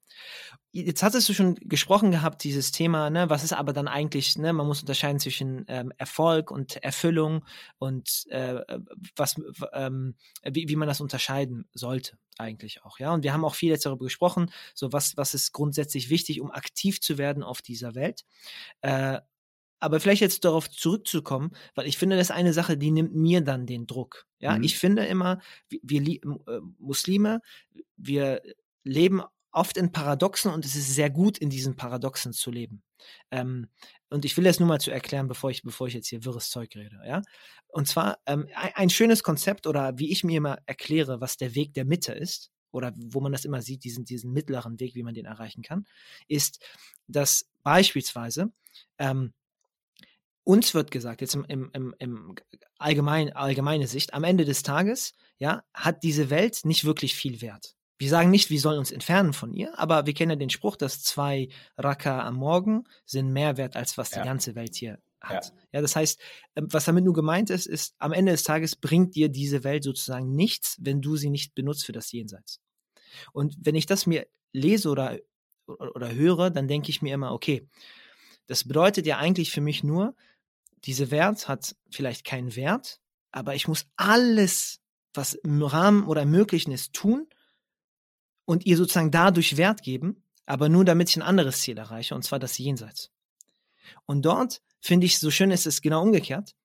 Jetzt 0.74 1.04
hattest 1.04 1.30
du 1.30 1.34
schon 1.34 1.56
gesprochen 1.56 2.12
gehabt, 2.12 2.44
dieses 2.44 2.74
Thema, 2.74 3.10
ne, 3.10 3.30
was 3.30 3.46
ist 3.46 3.54
aber 3.54 3.72
dann 3.72 3.88
eigentlich, 3.88 4.38
ne, 4.38 4.52
man 4.52 4.68
muss 4.68 4.82
unterscheiden 4.82 5.20
zwischen 5.20 5.64
ähm, 5.70 5.94
Erfolg 5.98 6.52
und 6.52 6.76
Erfüllung 6.84 7.46
und 7.78 8.26
äh, 8.30 8.62
was, 9.16 9.36
ähm, 9.72 10.16
wie, 10.44 10.68
wie 10.68 10.76
man 10.76 10.90
das 10.90 11.00
unterscheiden 11.00 11.66
sollte 11.74 12.18
eigentlich 12.38 12.84
auch, 12.84 13.00
ja. 13.00 13.14
Und 13.14 13.24
wir 13.24 13.34
haben 13.34 13.44
auch 13.44 13.56
viel 13.56 13.70
jetzt 13.70 13.86
darüber 13.86 14.06
gesprochen, 14.06 14.52
so 14.74 14.94
was, 14.94 15.18
was 15.18 15.34
ist 15.34 15.52
grundsätzlich 15.52 16.10
wichtig, 16.10 16.40
um 16.42 16.52
aktiv 16.52 17.02
zu 17.02 17.18
werden 17.18 17.44
auf 17.44 17.62
dieser 17.62 17.96
Welt. 17.96 18.26
Äh, 18.82 19.20
aber 19.80 20.00
vielleicht 20.00 20.22
jetzt 20.22 20.46
darauf 20.46 20.70
zurückzukommen, 20.70 21.52
weil 21.76 21.88
ich 21.88 21.98
finde, 21.98 22.18
das 22.18 22.30
ist 22.30 22.36
eine 22.36 22.54
Sache, 22.54 22.78
die 22.78 22.92
nimmt 22.92 23.16
mir 23.16 23.42
dann 23.42 23.66
den 23.66 23.88
Druck. 23.88 24.26
Ja, 24.40 24.58
mhm. 24.58 24.64
ich 24.64 24.78
finde 24.78 25.06
immer, 25.06 25.40
wir, 25.70 25.80
wir 25.84 26.02
äh, 26.02 26.60
Muslime, 26.78 27.42
wir 27.98 28.42
leben 28.84 29.22
oft 29.52 29.78
in 29.78 29.92
Paradoxen 29.92 30.52
und 30.52 30.66
es 30.66 30.76
ist 30.76 30.94
sehr 30.94 31.10
gut, 31.10 31.38
in 31.38 31.50
diesen 31.50 31.76
Paradoxen 31.76 32.34
zu 32.34 32.52
leben. 32.52 32.84
Ähm, 33.32 33.68
und 34.10 34.26
ich 34.26 34.36
will 34.38 34.44
das 34.44 34.60
nur 34.60 34.68
mal 34.68 34.80
zu 34.80 34.92
erklären, 34.92 35.28
bevor 35.28 35.50
ich, 35.50 35.64
bevor 35.64 35.88
ich 35.88 35.94
jetzt 35.94 36.08
hier 36.08 36.26
wirres 36.26 36.50
Zeug 36.50 36.76
rede, 36.76 37.00
ja. 37.06 37.22
Und 37.68 37.88
zwar 37.88 38.20
ähm, 38.26 38.48
ein, 38.54 38.90
schönes 38.90 39.24
Konzept 39.24 39.68
oder 39.68 39.98
wie 39.98 40.12
ich 40.12 40.24
mir 40.24 40.38
immer 40.38 40.58
erkläre, 40.66 41.22
was 41.22 41.38
der 41.38 41.56
Weg 41.56 41.74
der 41.74 41.86
Mitte 41.86 42.14
ist, 42.14 42.52
oder 42.72 42.94
wo 42.96 43.20
man 43.20 43.32
das 43.32 43.46
immer 43.46 43.62
sieht, 43.62 43.84
diesen, 43.84 44.06
diesen 44.06 44.32
mittleren 44.32 44.80
Weg, 44.80 44.96
wie 44.96 45.04
man 45.04 45.14
den 45.14 45.26
erreichen 45.26 45.64
kann, 45.64 45.86
ist, 46.28 46.64
dass 47.08 47.50
beispielsweise 47.64 48.52
ähm, 48.98 49.34
uns 50.50 50.74
wird 50.74 50.90
gesagt, 50.90 51.22
jetzt 51.22 51.36
im, 51.36 51.46
im, 51.46 51.70
im, 51.74 51.96
im 52.00 52.36
allgemein, 52.80 53.32
allgemeine 53.34 53.86
Sicht, 53.86 54.16
am 54.16 54.24
Ende 54.24 54.46
des 54.46 54.64
Tages, 54.64 55.14
ja, 55.38 55.64
hat 55.76 56.02
diese 56.02 56.32
Welt 56.32 56.62
nicht 56.64 56.86
wirklich 56.86 57.14
viel 57.14 57.42
Wert. 57.42 57.76
Wir 58.00 58.10
sagen 58.10 58.32
nicht, 58.32 58.50
wir 58.50 58.60
sollen 58.60 58.80
uns 58.80 58.92
entfernen 58.92 59.34
von 59.34 59.54
ihr, 59.54 59.78
aber 59.78 60.08
wir 60.08 60.16
kennen 60.16 60.32
ja 60.32 60.36
den 60.38 60.50
Spruch, 60.50 60.76
dass 60.76 61.04
zwei 61.04 61.50
Raka 61.78 62.26
am 62.26 62.34
Morgen 62.34 62.86
sind 63.06 63.32
mehr 63.32 63.58
wert, 63.58 63.76
als 63.76 63.96
was 64.00 64.10
ja. 64.10 64.22
die 64.22 64.28
ganze 64.28 64.56
Welt 64.56 64.74
hier 64.74 64.98
hat. 65.22 65.46
Ja. 65.46 65.62
ja. 65.74 65.82
das 65.82 65.96
heißt, 65.96 66.20
ähm, 66.56 66.68
was 66.72 66.86
damit 66.86 67.04
nur 67.04 67.14
gemeint 67.14 67.52
ist, 67.52 67.68
ist, 67.68 67.94
am 68.00 68.12
Ende 68.12 68.32
des 68.32 68.42
Tages 68.42 68.76
bringt 68.76 69.16
dir 69.16 69.30
diese 69.30 69.64
Welt 69.64 69.84
sozusagen 69.84 70.34
nichts, 70.34 70.78
wenn 70.82 71.00
du 71.00 71.16
sie 71.16 71.30
nicht 71.30 71.54
benutzt 71.54 71.86
für 71.86 71.92
das 71.92 72.12
Jenseits. 72.12 72.60
Und 73.34 73.56
wenn 73.60 73.76
ich 73.76 73.86
das 73.86 74.08
mir 74.08 74.26
lese 74.52 74.90
oder, 74.90 75.20
oder 75.68 76.12
höre, 76.12 76.50
dann 76.50 76.68
denke 76.68 76.90
ich 76.90 77.04
mir 77.04 77.14
immer, 77.14 77.34
okay, 77.34 77.68
das 78.48 78.68
bedeutet 78.68 79.06
ja 79.06 79.20
eigentlich 79.20 79.52
für 79.52 79.62
mich 79.62 79.84
nur, 79.84 80.16
diese 80.86 81.12
Wert 81.12 81.48
hat 81.48 81.76
vielleicht 81.90 82.26
keinen 82.26 82.56
Wert, 82.56 83.00
aber 83.32 83.56
ich 83.56 83.68
muss 83.68 83.86
alles, 83.96 84.80
was 85.14 85.34
im 85.34 85.62
Rahmen 85.64 86.06
oder 86.06 86.24
im 86.24 86.32
Möglichen 86.32 86.72
ist, 86.72 86.94
tun 86.94 87.28
und 88.46 88.66
ihr 88.66 88.78
sozusagen 88.78 89.12
dadurch 89.12 89.58
Wert 89.58 89.84
geben, 89.84 90.24
aber 90.46 90.70
nur 90.70 90.86
damit 90.86 91.10
ich 91.10 91.18
ein 91.18 91.22
anderes 91.22 91.62
Ziel 91.62 91.78
erreiche, 91.78 92.16
und 92.16 92.24
zwar 92.24 92.40
das 92.40 92.58
Jenseits. 92.58 93.12
Und 94.06 94.24
dort 94.24 94.62
finde 94.82 95.06
ich, 95.06 95.20
so 95.20 95.32
schön 95.32 95.52
ist 95.52 95.68
es 95.68 95.82
genau 95.82 96.02
umgekehrt. 96.02 96.56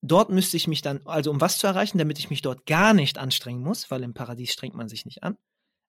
Dort 0.00 0.30
müsste 0.30 0.56
ich 0.56 0.68
mich 0.68 0.82
dann, 0.82 1.04
also 1.06 1.30
um 1.30 1.40
was 1.40 1.58
zu 1.58 1.66
erreichen, 1.66 1.98
damit 1.98 2.18
ich 2.18 2.30
mich 2.30 2.42
dort 2.42 2.66
gar 2.66 2.94
nicht 2.94 3.18
anstrengen 3.18 3.62
muss, 3.62 3.90
weil 3.90 4.04
im 4.04 4.14
Paradies 4.14 4.52
strengt 4.52 4.76
man 4.76 4.88
sich 4.88 5.04
nicht 5.04 5.24
an. 5.24 5.36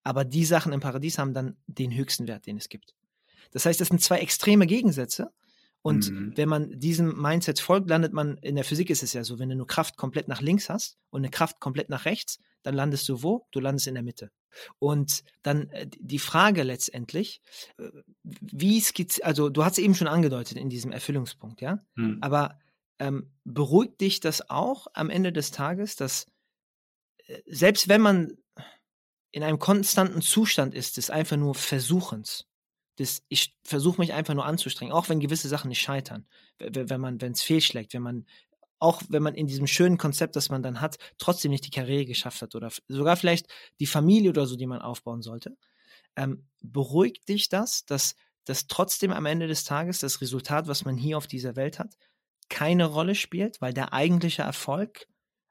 Aber 0.04 0.26
die 0.26 0.46
Sachen 0.46 0.74
im 0.74 0.80
Paradies 0.80 1.20
haben 1.20 1.34
dann 1.34 1.58
den 1.68 1.94
höchsten 1.94 2.28
Wert, 2.28 2.48
den 2.48 2.58
es 2.58 2.70
gibt. 2.70 2.96
Das 3.52 3.66
heißt, 3.66 3.80
das 3.80 3.90
sind 3.90 4.02
zwei 4.02 4.20
extreme 4.20 4.66
Gegensätze. 4.66 5.32
Und 5.82 6.12
mhm. 6.12 6.34
wenn 6.36 6.50
man 6.50 6.80
diesem 6.80 7.22
Mindset 7.22 7.60
folgt, 7.60 7.90
landet 7.90 8.14
man, 8.14 8.38
in 8.38 8.56
der 8.56 8.66
Physik 8.66 8.90
ist 8.90 9.04
es 9.04 9.14
ja 9.14 9.24
so, 9.24 9.40
wenn 9.40 9.50
du 9.50 9.56
nur 9.56 9.68
Kraft 9.68 9.98
komplett 9.98 10.28
nach 10.28 10.42
links 10.42 10.70
hast 10.70 10.98
und 11.10 11.22
eine 11.22 11.30
Kraft 11.30 11.60
komplett 11.60 11.90
nach 11.90 12.06
rechts, 12.06 12.40
dann 12.64 12.76
landest 12.76 13.08
du 13.08 13.24
wo? 13.24 13.48
Du 13.52 13.60
landest 13.60 13.88
in 13.88 13.94
der 13.94 14.04
Mitte. 14.04 14.32
Und 14.80 15.24
dann 15.42 15.70
äh, 15.70 15.88
die 15.88 16.20
Frage 16.20 16.64
letztendlich, 16.64 17.42
äh, 17.78 17.90
wie 18.24 18.82
skizziert, 18.82 19.26
also 19.26 19.50
du 19.50 19.64
hast 19.64 19.78
es 19.78 19.84
eben 19.84 19.96
schon 19.96 20.08
angedeutet 20.08 20.58
in 20.58 20.70
diesem 20.70 20.92
Erfüllungspunkt, 20.92 21.62
ja, 21.62 21.80
mhm. 21.96 22.18
aber 22.22 22.60
ähm, 23.00 23.32
beruhigt 23.46 24.02
dich 24.02 24.20
das 24.20 24.50
auch 24.50 24.88
am 24.94 25.10
Ende 25.10 25.32
des 25.32 25.52
Tages, 25.52 25.96
dass 25.96 26.26
äh, 27.28 27.42
selbst 27.46 27.88
wenn 27.88 28.02
man 28.02 28.38
in 29.32 29.44
einem 29.44 29.60
konstanten 29.60 30.22
Zustand 30.22 30.74
ist 30.74 30.98
des 30.98 31.10
einfach 31.10 31.38
nur 31.38 31.56
Versuchens, 31.56 32.49
das, 33.00 33.24
ich 33.30 33.56
versuche 33.64 34.02
mich 34.02 34.14
einfach 34.14 34.34
nur 34.34 34.46
anzustrengen, 34.46 34.94
auch 34.94 35.10
wenn 35.10 35.20
gewisse 35.20 35.48
Sachen 35.50 35.70
nicht 35.70 35.82
scheitern, 35.82 36.28
wenn 36.60 37.02
man, 37.02 37.22
wenn 37.22 37.32
es 37.34 37.42
fehlschlägt, 37.42 37.94
wenn 37.94 38.02
man, 38.02 38.26
auch 38.80 39.02
wenn 39.10 39.24
man 39.24 39.36
in 39.36 39.48
diesem 39.48 39.68
schönen 39.68 39.98
Konzept, 39.98 40.36
das 40.36 40.50
man 40.50 40.64
dann 40.64 40.82
hat, 40.82 40.98
trotzdem 41.18 41.52
nicht 41.52 41.66
die 41.66 41.72
Karriere 41.72 42.06
geschafft 42.06 42.42
hat 42.42 42.56
oder 42.56 42.70
sogar 42.88 43.18
vielleicht 43.18 43.48
die 43.80 43.88
Familie 43.88 44.30
oder 44.32 44.46
so, 44.46 44.56
die 44.56 44.68
man 44.68 44.82
aufbauen 44.82 45.22
sollte, 45.22 45.58
ähm, 46.16 46.48
beruhigt 46.62 47.28
dich 47.30 47.50
das, 47.50 47.86
dass 47.86 48.16
dass 48.46 48.68
trotzdem 48.68 49.12
am 49.12 49.28
Ende 49.28 49.48
des 49.48 49.64
Tages 49.64 50.00
das 50.00 50.22
Resultat, 50.22 50.68
was 50.68 50.84
man 50.84 50.98
hier 50.98 51.18
auf 51.18 51.28
dieser 51.28 51.56
Welt 51.56 51.78
hat, 51.78 51.96
keine 52.50 52.86
Rolle 52.86 53.16
spielt, 53.16 53.62
weil 53.62 53.74
der 53.74 53.94
eigentliche 53.94 54.42
Erfolg 54.42 55.08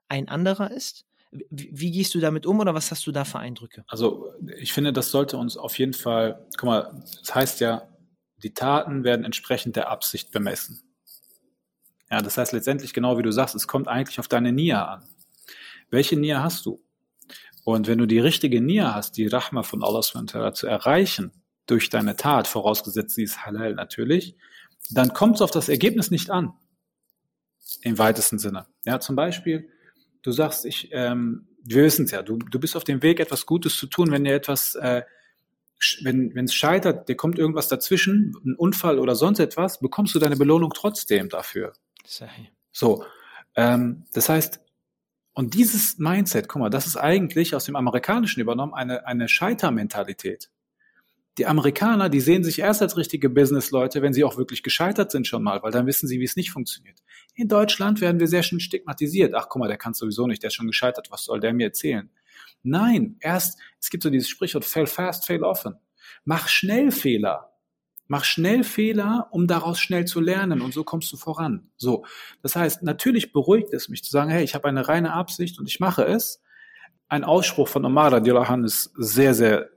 ein 0.09 0.29
anderer 0.29 0.73
ist? 0.73 1.07
Wie, 1.31 1.91
gehst 1.91 2.15
du 2.15 2.21
damit 2.21 2.47
um 2.47 2.61
oder 2.61 2.75
was 2.75 2.91
hast 2.91 3.07
du 3.07 3.13
da 3.13 3.25
für 3.25 3.39
Eindrücke? 3.39 3.85
Also 3.87 4.33
ich 4.57 4.73
finde, 4.73 4.93
das 4.93 5.11
sollte 5.11 5.37
uns 5.37 5.57
auf 5.57 5.79
jeden 5.79 5.93
Fall, 5.93 6.47
guck 6.57 6.65
mal, 6.65 7.03
das 7.21 7.35
heißt 7.35 7.61
ja, 7.61 7.89
die 8.43 8.55
Taten 8.55 9.05
werden 9.05 9.25
entsprechend 9.25 9.77
der 9.77 9.91
Absicht 9.91 10.31
bemessen. 10.31 10.83
Ja, 12.11 12.23
das 12.23 12.39
heißt 12.39 12.53
letztendlich 12.53 12.95
genau 12.95 13.19
wie 13.19 13.23
du 13.23 13.33
sagst, 13.33 13.55
es 13.55 13.69
kommt 13.69 13.89
eigentlich 13.89 14.19
auf 14.19 14.29
deine 14.29 14.53
Nia 14.53 14.85
an. 14.85 15.05
Welche 15.91 16.17
Nia 16.19 16.43
hast 16.43 16.65
du? 16.65 16.83
Und 17.65 17.87
wenn 17.87 17.99
du 17.99 18.07
die 18.07 18.21
richtige 18.21 18.63
Nia 18.63 18.95
hast, 18.95 19.19
die 19.19 19.27
Rahma 19.27 19.63
von 19.63 19.83
Allah 19.83 20.01
zu 20.53 20.67
erreichen, 20.67 21.33
durch 21.67 21.91
deine 21.91 22.17
Tat, 22.17 22.49
vorausgesetzt 22.49 23.15
sie 23.15 23.25
ist 23.25 23.45
halal 23.45 23.75
natürlich, 23.75 24.37
dann 24.91 25.13
kommt 25.13 25.37
es 25.37 25.43
auf 25.43 25.51
das 25.51 25.69
Ergebnis 25.69 26.11
nicht 26.11 26.31
an. 26.31 26.55
Im 27.83 27.99
weitesten 27.99 28.39
Sinne. 28.39 28.67
Ja, 28.87 29.01
zum 29.01 29.17
Beispiel, 29.17 29.69
du 30.29 30.33
sagst, 30.33 30.65
ich, 30.65 30.89
ähm, 30.93 31.47
wir 31.65 31.85
wissen 31.85 32.05
es 32.05 32.11
ja, 32.11 32.23
du, 32.23 32.37
du 32.37 32.61
bist 32.61 32.77
auf 32.77 32.85
dem 32.85 33.03
Weg, 33.03 33.21
etwas 33.21 33.47
Gutes 33.47 33.77
zu 33.77 33.87
tun, 33.87 34.11
wenn 34.11 34.25
dir 34.25 34.35
etwas, 34.35 34.75
äh, 34.77 35.03
wenn 36.03 36.45
es 36.45 36.55
scheitert, 36.55 37.09
dir 37.09 37.17
kommt 37.17 37.39
irgendwas 37.39 37.69
dazwischen, 37.69 38.35
ein 38.45 38.55
Unfall 38.55 38.99
oder 38.99 39.15
sonst 39.15 39.39
etwas, 39.39 39.81
bekommst 39.81 40.15
du 40.15 40.19
deine 40.19 40.37
Belohnung 40.37 40.73
trotzdem 40.75 41.29
dafür. 41.29 41.73
So, 42.73 43.05
ähm, 43.55 44.05
das 44.13 44.29
heißt, 44.29 44.61
und 45.35 45.55
dieses 45.55 45.99
Mindset, 45.99 46.49
guck 46.49 46.61
mal, 46.61 46.71
das 46.71 46.87
ist 46.87 46.97
eigentlich 46.97 47.55
aus 47.55 47.65
dem 47.65 47.77
Amerikanischen 47.77 48.41
übernommen 48.41 48.75
eine, 48.75 49.07
eine 49.07 49.29
Scheitermentalität. 49.29 50.51
Die 51.39 51.47
Amerikaner, 51.47 52.09
die 52.09 52.21
sehen 52.21 52.43
sich 52.43 52.59
erst 52.59 52.83
als 52.83 52.97
richtige 52.97 53.31
Businessleute, 53.31 54.03
wenn 54.03 54.13
sie 54.13 54.25
auch 54.25 54.37
wirklich 54.37 54.65
gescheitert 54.65 55.13
sind 55.13 55.27
schon 55.27 55.45
mal, 55.45 55.63
weil 55.63 55.71
dann 55.71 55.87
wissen 55.87 56.09
sie, 56.09 56.19
wie 56.19 56.25
es 56.25 56.35
nicht 56.35 56.51
funktioniert. 56.51 56.99
In 57.35 57.47
Deutschland 57.47 58.01
werden 58.01 58.19
wir 58.19 58.27
sehr 58.27 58.43
schön 58.43 58.59
stigmatisiert. 58.59 59.35
Ach, 59.35 59.49
guck 59.49 59.61
mal, 59.61 59.69
der 59.69 59.77
kann 59.77 59.95
sowieso 59.95 60.27
nicht, 60.27 60.43
der 60.43 60.49
ist 60.49 60.55
schon 60.55 60.67
gescheitert, 60.67 61.13
was 61.13 61.25
soll 61.25 61.39
der 61.39 61.53
mir 61.53 61.69
erzählen? 61.69 62.11
Nein, 62.65 63.17
erst, 63.21 63.61
es 63.81 63.89
gibt 63.89 64.03
so 64.03 64.11
dieses 64.11 64.29
Sprichwort, 64.29 64.65
fail 64.65 64.87
fast, 64.87 65.27
fail 65.27 65.45
often. 65.45 65.77
Mach 66.25 66.49
schnell 66.49 66.91
Fehler. 66.91 67.53
Mach 68.09 68.25
schnell 68.25 68.65
Fehler, 68.65 69.29
um 69.31 69.47
daraus 69.47 69.79
schnell 69.79 70.07
zu 70.07 70.21
lernen 70.21 70.61
und 70.61 70.75
so 70.75 70.83
kommst 70.83 71.13
du 71.13 71.17
voran. 71.17 71.71
So, 71.77 72.05
das 72.43 72.57
heißt, 72.57 72.83
natürlich 72.83 73.33
beruhigt 73.33 73.73
es 73.73 73.89
mich 73.89 74.03
zu 74.03 74.11
sagen, 74.11 74.31
hey, 74.31 74.43
ich 74.43 74.55
habe 74.55 74.67
eine 74.67 74.89
reine 74.89 75.13
Absicht 75.13 75.61
und 75.61 75.69
ich 75.69 75.79
mache 75.79 76.05
es. 76.05 76.43
Ein 77.09 77.23
Ausspruch 77.23 77.69
von 77.69 77.85
Omar 77.85 78.13
Radiallahu 78.13 78.65
ist 78.65 78.91
sehr, 78.97 79.35
sehr 79.35 79.71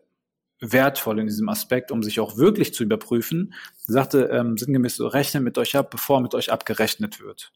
wertvoll 0.61 1.19
in 1.19 1.27
diesem 1.27 1.49
Aspekt, 1.49 1.91
um 1.91 2.03
sich 2.03 2.19
auch 2.19 2.37
wirklich 2.37 2.73
zu 2.73 2.83
überprüfen. 2.83 3.53
Er 3.87 3.93
sagte 3.93 4.29
ähm, 4.31 4.57
sinngemäß 4.57 4.95
so, 4.95 5.07
rechne 5.07 5.41
mit 5.41 5.57
euch 5.57 5.75
ab, 5.75 5.89
bevor 5.89 6.21
mit 6.21 6.35
euch 6.35 6.51
abgerechnet 6.51 7.19
wird. 7.19 7.51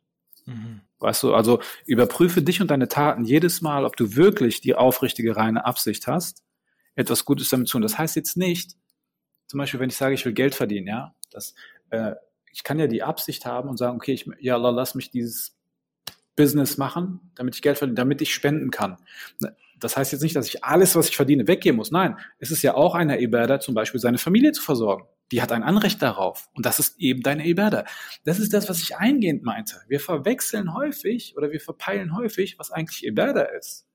Mhm. 0.46 0.82
Weißt 1.00 1.24
du, 1.24 1.34
also 1.34 1.62
überprüfe 1.86 2.42
dich 2.42 2.62
und 2.62 2.72
deine 2.72 2.88
Taten 2.88 3.24
jedes 3.24 3.62
Mal, 3.62 3.86
ob 3.86 3.96
du 3.96 4.16
wirklich 4.16 4.60
die 4.60 4.76
aufrichtige, 4.76 5.36
reine 5.36 5.66
Absicht 5.66 6.08
hast, 6.08 6.44
etwas 6.96 7.26
Gutes 7.26 7.50
damit 7.50 7.68
zu 7.68 7.74
tun. 7.74 7.84
Das 7.84 7.98
heißt 7.98 8.16
jetzt 8.16 8.38
nicht, 8.38 8.76
zum 9.48 9.60
Beispiel, 9.60 9.80
wenn 9.80 9.90
ich 9.90 9.98
sage, 9.98 10.16
ich 10.16 10.26
will 10.26 10.34
Geld 10.34 10.56
verdienen, 10.56 10.88
ja, 10.88 11.14
das, 11.32 11.54
äh, 11.92 12.14
ich 12.52 12.64
kann 12.64 12.80
ja 12.80 12.88
die 12.88 13.04
Absicht 13.04 13.46
haben 13.46 13.70
und 13.70 13.78
sagen, 13.78 13.98
okay, 13.98 14.14
ich, 14.14 14.28
ja 14.40 14.58
lass 14.58 14.96
mich 14.96 15.12
dieses 15.12 15.56
Business 16.36 16.78
machen, 16.78 17.32
damit 17.36 17.56
ich 17.56 17.62
Geld 17.62 17.78
verdiene, 17.78 17.96
damit 17.96 18.22
ich 18.22 18.34
spenden 18.34 18.72
kann. 18.72 18.98
Das 19.80 19.98
heißt 19.98 20.12
jetzt 20.12 20.22
nicht, 20.22 20.36
dass 20.36 20.48
ich 20.48 20.64
alles, 20.64 20.96
was 20.96 21.10
ich 21.10 21.16
verdiene, 21.16 21.48
weggeben 21.48 21.78
muss. 21.78 21.92
Nein, 21.92 22.18
es 22.40 22.52
ist 22.52 22.62
ja 22.62 22.76
auch 22.76 22.96
einer 22.96 23.20
Ibadah, 23.20 23.60
zum 23.60 23.76
Beispiel 23.76 24.00
seine 24.00 24.18
Familie 24.18 24.52
zu 24.52 24.62
versorgen. 24.62 25.06
Die 25.32 25.42
hat 25.42 25.52
ein 25.52 25.64
Anrecht 25.64 26.02
darauf. 26.02 26.48
Und 26.54 26.66
das 26.66 26.80
ist 26.80 27.00
eben 27.00 27.22
deine 27.22 27.46
Ibadah. 27.48 27.86
Das 28.24 28.40
ist 28.40 28.54
das, 28.54 28.70
was 28.70 28.82
ich 28.82 28.96
eingehend 28.98 29.44
meinte. 29.44 29.82
Wir 29.88 30.00
verwechseln 30.00 30.74
häufig 30.74 31.36
oder 31.36 31.52
wir 31.52 31.60
verpeilen 31.60 32.16
häufig, 32.16 32.58
was 32.58 32.72
eigentlich 32.72 33.06
Ibadah 33.06 33.46
ist. 33.58 33.86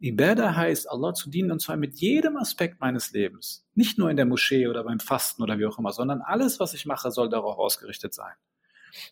Ibadah 0.00 0.54
heißt, 0.54 0.88
Allah 0.90 1.12
zu 1.14 1.28
dienen 1.30 1.50
und 1.50 1.60
zwar 1.60 1.76
mit 1.76 1.96
jedem 1.96 2.36
Aspekt 2.36 2.80
meines 2.80 3.12
Lebens. 3.12 3.66
Nicht 3.74 3.98
nur 3.98 4.10
in 4.10 4.16
der 4.16 4.26
Moschee 4.26 4.68
oder 4.68 4.84
beim 4.84 5.00
Fasten 5.00 5.42
oder 5.42 5.58
wie 5.58 5.66
auch 5.66 5.78
immer, 5.78 5.92
sondern 5.92 6.20
alles, 6.20 6.60
was 6.60 6.74
ich 6.74 6.86
mache, 6.86 7.10
soll 7.10 7.28
darauf 7.28 7.58
ausgerichtet 7.58 8.14
sein. 8.14 8.34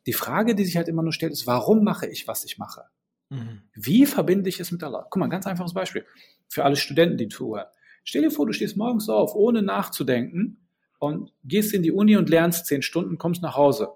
Die 0.06 0.12
Frage, 0.12 0.54
die 0.54 0.64
sich 0.64 0.76
halt 0.76 0.88
immer 0.88 1.02
nur 1.02 1.12
stellt, 1.12 1.32
ist, 1.32 1.46
warum 1.46 1.82
mache 1.82 2.06
ich, 2.06 2.28
was 2.28 2.44
ich 2.44 2.58
mache? 2.58 2.84
Mhm. 3.28 3.62
Wie 3.74 4.06
verbinde 4.06 4.48
ich 4.48 4.60
es 4.60 4.70
mit 4.70 4.82
Allah? 4.82 5.06
Guck 5.10 5.20
mal, 5.20 5.28
ganz 5.28 5.46
einfaches 5.46 5.74
Beispiel. 5.74 6.04
Für 6.48 6.64
alle 6.64 6.76
Studenten, 6.76 7.16
die 7.16 7.28
zuhören. 7.28 7.66
Stell 8.04 8.22
dir 8.22 8.30
vor, 8.30 8.46
du 8.46 8.52
stehst 8.52 8.76
morgens 8.76 9.08
auf, 9.08 9.34
ohne 9.34 9.62
nachzudenken 9.62 10.68
und 10.98 11.32
gehst 11.44 11.74
in 11.74 11.82
die 11.82 11.90
Uni 11.90 12.16
und 12.16 12.30
lernst 12.30 12.66
zehn 12.66 12.82
Stunden, 12.82 13.18
kommst 13.18 13.42
nach 13.42 13.56
Hause. 13.56 13.88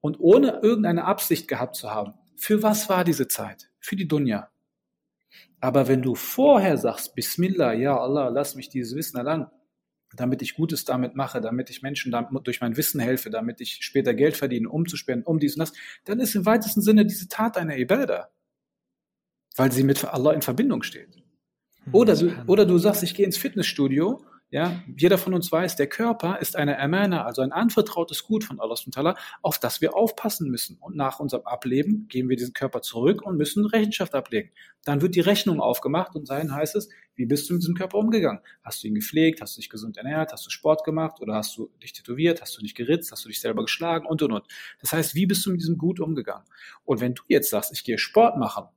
Und 0.00 0.20
ohne 0.20 0.60
irgendeine 0.62 1.04
Absicht 1.04 1.48
gehabt 1.48 1.76
zu 1.76 1.90
haben. 1.90 2.14
Für 2.36 2.62
was 2.62 2.88
war 2.88 3.04
diese 3.04 3.26
Zeit? 3.26 3.70
Für 3.80 3.96
die 3.96 4.06
Dunya. 4.06 4.50
Aber 5.60 5.88
wenn 5.88 6.02
du 6.02 6.14
vorher 6.14 6.76
sagst, 6.76 7.14
Bismillah, 7.14 7.72
ja 7.72 7.98
Allah, 7.98 8.28
lass 8.28 8.54
mich 8.54 8.68
dieses 8.68 8.94
Wissen 8.94 9.16
erlangen, 9.16 9.48
damit 10.14 10.40
ich 10.42 10.54
Gutes 10.54 10.84
damit 10.84 11.16
mache, 11.16 11.40
damit 11.40 11.68
ich 11.70 11.82
Menschen 11.82 12.12
damit, 12.12 12.46
durch 12.46 12.60
mein 12.60 12.76
Wissen 12.76 13.00
helfe, 13.00 13.30
damit 13.30 13.60
ich 13.60 13.78
später 13.80 14.14
Geld 14.14 14.36
verdiene, 14.36 14.68
um 14.68 14.86
zu 14.86 14.96
spenden, 14.96 15.26
um 15.26 15.40
dies 15.40 15.56
und 15.56 15.60
das, 15.60 15.72
dann 16.04 16.20
ist 16.20 16.36
im 16.36 16.46
weitesten 16.46 16.80
Sinne 16.80 17.04
diese 17.04 17.28
Tat 17.28 17.56
eine 17.56 17.78
Ibadah 17.78 18.30
weil 19.58 19.72
sie 19.72 19.82
mit 19.82 20.04
Allah 20.04 20.32
in 20.32 20.42
Verbindung 20.42 20.82
steht. 20.82 21.22
Oder 21.92 22.14
du, 22.14 22.32
oder 22.46 22.64
du 22.64 22.78
sagst, 22.78 23.02
ich 23.02 23.14
gehe 23.14 23.26
ins 23.26 23.38
Fitnessstudio, 23.38 24.22
ja, 24.50 24.82
jeder 24.96 25.18
von 25.18 25.34
uns 25.34 25.52
weiß, 25.52 25.76
der 25.76 25.88
Körper 25.88 26.38
ist 26.40 26.56
eine 26.56 26.78
Amana, 26.78 27.26
also 27.26 27.42
ein 27.42 27.52
anvertrautes 27.52 28.24
Gut 28.24 28.44
von 28.44 28.58
Allah 28.60 28.76
subhanahu 28.76 29.14
auf 29.42 29.58
das 29.58 29.82
wir 29.82 29.94
aufpassen 29.94 30.50
müssen. 30.50 30.78
Und 30.80 30.96
nach 30.96 31.20
unserem 31.20 31.44
Ableben 31.46 32.08
geben 32.08 32.30
wir 32.30 32.36
diesen 32.36 32.54
Körper 32.54 32.80
zurück 32.80 33.20
und 33.20 33.36
müssen 33.36 33.66
Rechenschaft 33.66 34.14
ablegen. 34.14 34.50
Dann 34.84 35.02
wird 35.02 35.16
die 35.16 35.20
Rechnung 35.20 35.60
aufgemacht 35.60 36.16
und 36.16 36.26
sein 36.26 36.54
heißt 36.54 36.76
es, 36.76 36.88
wie 37.14 37.26
bist 37.26 37.50
du 37.50 37.54
mit 37.54 37.62
diesem 37.62 37.74
Körper 37.74 37.98
umgegangen? 37.98 38.40
Hast 38.62 38.82
du 38.82 38.88
ihn 38.88 38.94
gepflegt? 38.94 39.42
Hast 39.42 39.56
du 39.56 39.60
dich 39.60 39.68
gesund 39.68 39.98
ernährt? 39.98 40.32
Hast 40.32 40.46
du 40.46 40.50
Sport 40.50 40.82
gemacht? 40.82 41.20
Oder 41.20 41.34
hast 41.34 41.54
du 41.58 41.70
dich 41.82 41.92
tätowiert? 41.92 42.40
Hast 42.40 42.56
du 42.56 42.62
dich 42.62 42.74
geritzt? 42.74 43.12
Hast 43.12 43.26
du 43.26 43.28
dich 43.28 43.40
selber 43.40 43.64
geschlagen? 43.64 44.06
Und, 44.06 44.22
und, 44.22 44.32
und. 44.32 44.46
Das 44.80 44.94
heißt, 44.94 45.14
wie 45.14 45.26
bist 45.26 45.44
du 45.44 45.50
mit 45.50 45.60
diesem 45.60 45.76
Gut 45.76 46.00
umgegangen? 46.00 46.46
Und 46.84 47.02
wenn 47.02 47.14
du 47.14 47.22
jetzt 47.28 47.50
sagst, 47.50 47.70
ich 47.72 47.84
gehe 47.84 47.98
Sport 47.98 48.38
machen 48.38 48.68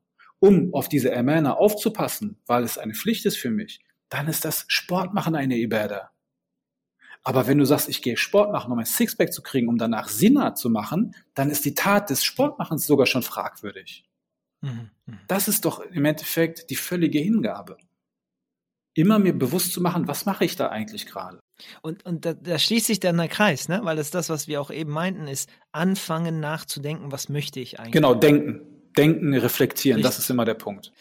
um 0.42 0.74
auf 0.74 0.90
diese 0.90 1.16
Amana 1.16 1.54
aufzupassen, 1.54 2.38
weil 2.48 2.64
es 2.64 2.78
eine 2.78 2.96
Pflicht 2.96 3.26
ist 3.26 3.38
für 3.38 3.52
mich, 3.52 3.80
dann 4.10 4.28
ist 4.28 4.44
das 4.44 4.66
Sport 4.68 5.14
machen 5.14 5.36
eine 5.36 5.56
Ibadah. 5.56 6.12
Aber 7.24 7.46
wenn 7.46 7.60
du 7.60 7.66
sagst, 7.66 7.88
ich 7.88 8.02
gehe 8.02 8.18
Sport 8.18 8.52
machen, 8.52 8.72
um 8.72 8.80
ein 8.80 8.86
Sixpack 8.86 9.32
zu 9.32 9.44
kriegen, 9.44 9.68
um 9.68 9.78
danach 9.78 10.10
Sinna 10.10 10.56
zu 10.56 10.72
machen, 10.72 11.16
dann 11.36 11.52
ist 11.52 11.64
die 11.64 11.76
Tat 11.76 12.10
des 12.10 12.24
Sportmachens 12.24 12.88
sogar 12.88 13.06
schon 13.06 13.22
fragwürdig. 13.22 14.04
Mhm, 14.62 14.90
mhm. 15.06 15.20
Das 15.28 15.48
ist 15.48 15.66
doch 15.66 15.80
im 15.80 16.06
Endeffekt 16.06 16.72
die 16.72 16.76
völlige 16.76 17.20
Hingabe. 17.20 17.78
Immer 18.96 19.20
mir 19.20 19.38
bewusst 19.38 19.72
zu 19.72 19.82
machen, 19.82 20.08
was 20.08 20.26
mache 20.26 20.44
ich 20.44 20.56
da 20.56 20.70
eigentlich 20.70 21.06
gerade? 21.06 21.40
Und, 21.84 22.04
und 22.04 22.26
da, 22.26 22.34
da, 22.34 22.58
schließt 22.58 22.88
sich 22.88 23.00
dann 23.00 23.18
der 23.18 23.28
Kreis, 23.28 23.70
ne? 23.70 23.82
weil 23.84 23.96
das 23.96 24.10
das, 24.10 24.30
was 24.30 24.48
wir 24.48 24.60
auch 24.60 24.72
eben 24.72 24.92
meinten, 24.92 25.28
ist 25.28 25.48
anfangen 25.72 26.40
nachzudenken, 26.40 27.12
was 27.12 27.30
möchte 27.30 27.60
ich 27.60 27.80
eigentlich. 27.80 27.94
Genau, 27.94 28.16
denken. 28.16 28.81
Denken, 28.98 29.34
reflektieren. 29.34 29.98
Richtig. 29.98 30.16
Das 30.16 30.20
ist 30.20 30.30
immer 30.30 30.46
der 30.46 30.54
Punkt. 30.54 30.92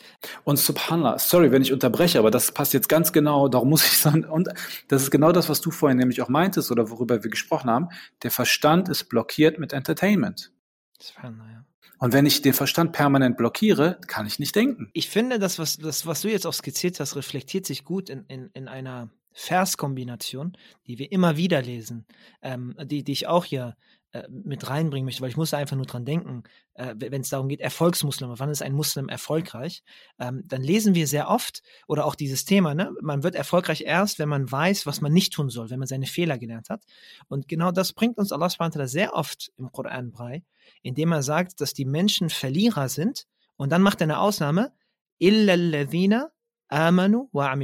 Und 0.44 0.58
Subhanallah, 0.58 1.18
sorry, 1.18 1.50
wenn 1.52 1.62
ich 1.62 1.72
unterbreche, 1.72 2.18
aber 2.18 2.30
das 2.30 2.52
passt 2.52 2.72
jetzt 2.72 2.88
ganz 2.88 3.12
genau, 3.12 3.48
darum 3.48 3.70
muss 3.70 3.84
ich 3.84 3.98
sagen, 3.98 4.24
und 4.24 4.48
das 4.88 5.02
ist 5.02 5.10
genau 5.10 5.32
das, 5.32 5.48
was 5.48 5.60
du 5.60 5.70
vorhin 5.70 5.98
nämlich 5.98 6.22
auch 6.22 6.28
meintest 6.28 6.70
oder 6.70 6.90
worüber 6.90 7.22
wir 7.22 7.30
gesprochen 7.30 7.70
haben. 7.70 7.88
Der 8.22 8.30
Verstand 8.30 8.88
ist 8.88 9.04
blockiert 9.08 9.58
mit 9.58 9.72
Entertainment. 9.72 10.52
Subhanallah, 10.98 11.50
ja. 11.50 11.64
Und 11.98 12.14
wenn 12.14 12.24
ich 12.24 12.40
den 12.40 12.54
Verstand 12.54 12.92
permanent 12.92 13.36
blockiere, 13.36 13.98
kann 14.06 14.26
ich 14.26 14.38
nicht 14.38 14.56
denken. 14.56 14.88
Ich 14.94 15.10
finde, 15.10 15.38
das, 15.38 15.58
was, 15.58 15.76
das, 15.76 16.06
was 16.06 16.22
du 16.22 16.28
jetzt 16.28 16.46
auch 16.46 16.54
skizziert 16.54 16.98
hast, 16.98 17.14
reflektiert 17.14 17.66
sich 17.66 17.84
gut 17.84 18.08
in, 18.08 18.24
in, 18.26 18.48
in 18.54 18.68
einer 18.68 19.10
Verskombination, 19.32 20.56
die 20.86 20.98
wir 20.98 21.12
immer 21.12 21.36
wieder 21.36 21.60
lesen, 21.60 22.06
ähm, 22.42 22.74
die, 22.84 23.04
die 23.04 23.12
ich 23.12 23.26
auch 23.26 23.44
hier 23.44 23.76
äh, 24.12 24.26
mit 24.28 24.68
reinbringen 24.68 25.04
möchte, 25.04 25.22
weil 25.22 25.28
ich 25.28 25.36
muss 25.36 25.54
einfach 25.54 25.76
nur 25.76 25.86
dran 25.86 26.04
denken, 26.04 26.42
äh, 26.74 26.96
wenn 26.98 27.20
es 27.20 27.28
darum 27.28 27.48
geht, 27.48 27.60
Erfolgsmuslime, 27.60 28.40
wann 28.40 28.50
ist 28.50 28.60
ein 28.60 28.72
Muslim 28.72 29.08
erfolgreich, 29.08 29.84
ähm, 30.18 30.42
dann 30.46 30.64
lesen 30.64 30.96
wir 30.96 31.06
sehr 31.06 31.28
oft 31.28 31.62
oder 31.86 32.04
auch 32.06 32.16
dieses 32.16 32.44
Thema, 32.44 32.74
ne, 32.74 32.90
man 33.02 33.22
wird 33.22 33.36
erfolgreich 33.36 33.82
erst, 33.82 34.18
wenn 34.18 34.28
man 34.28 34.50
weiß, 34.50 34.84
was 34.84 35.00
man 35.00 35.12
nicht 35.12 35.32
tun 35.32 35.48
soll, 35.48 35.70
wenn 35.70 35.78
man 35.78 35.86
seine 35.86 36.06
Fehler 36.06 36.38
gelernt 36.38 36.70
hat. 36.70 36.82
Und 37.28 37.46
genau 37.46 37.70
das 37.70 37.92
bringt 37.92 38.18
uns 38.18 38.32
Allah 38.32 38.50
subhanahu 38.50 38.84
sehr 38.88 39.14
oft 39.14 39.52
im 39.56 39.70
Koran 39.70 40.10
bei, 40.10 40.42
indem 40.82 41.12
er 41.12 41.22
sagt, 41.22 41.60
dass 41.60 41.72
die 41.72 41.84
Menschen 41.84 42.30
Verlierer 42.30 42.88
sind 42.88 43.28
und 43.56 43.70
dann 43.70 43.80
macht 43.80 44.00
er 44.00 44.06
eine 44.06 44.18
Ausnahme, 44.18 44.72
illa 45.18 46.30
amanu 46.66 47.28
wa 47.30 47.54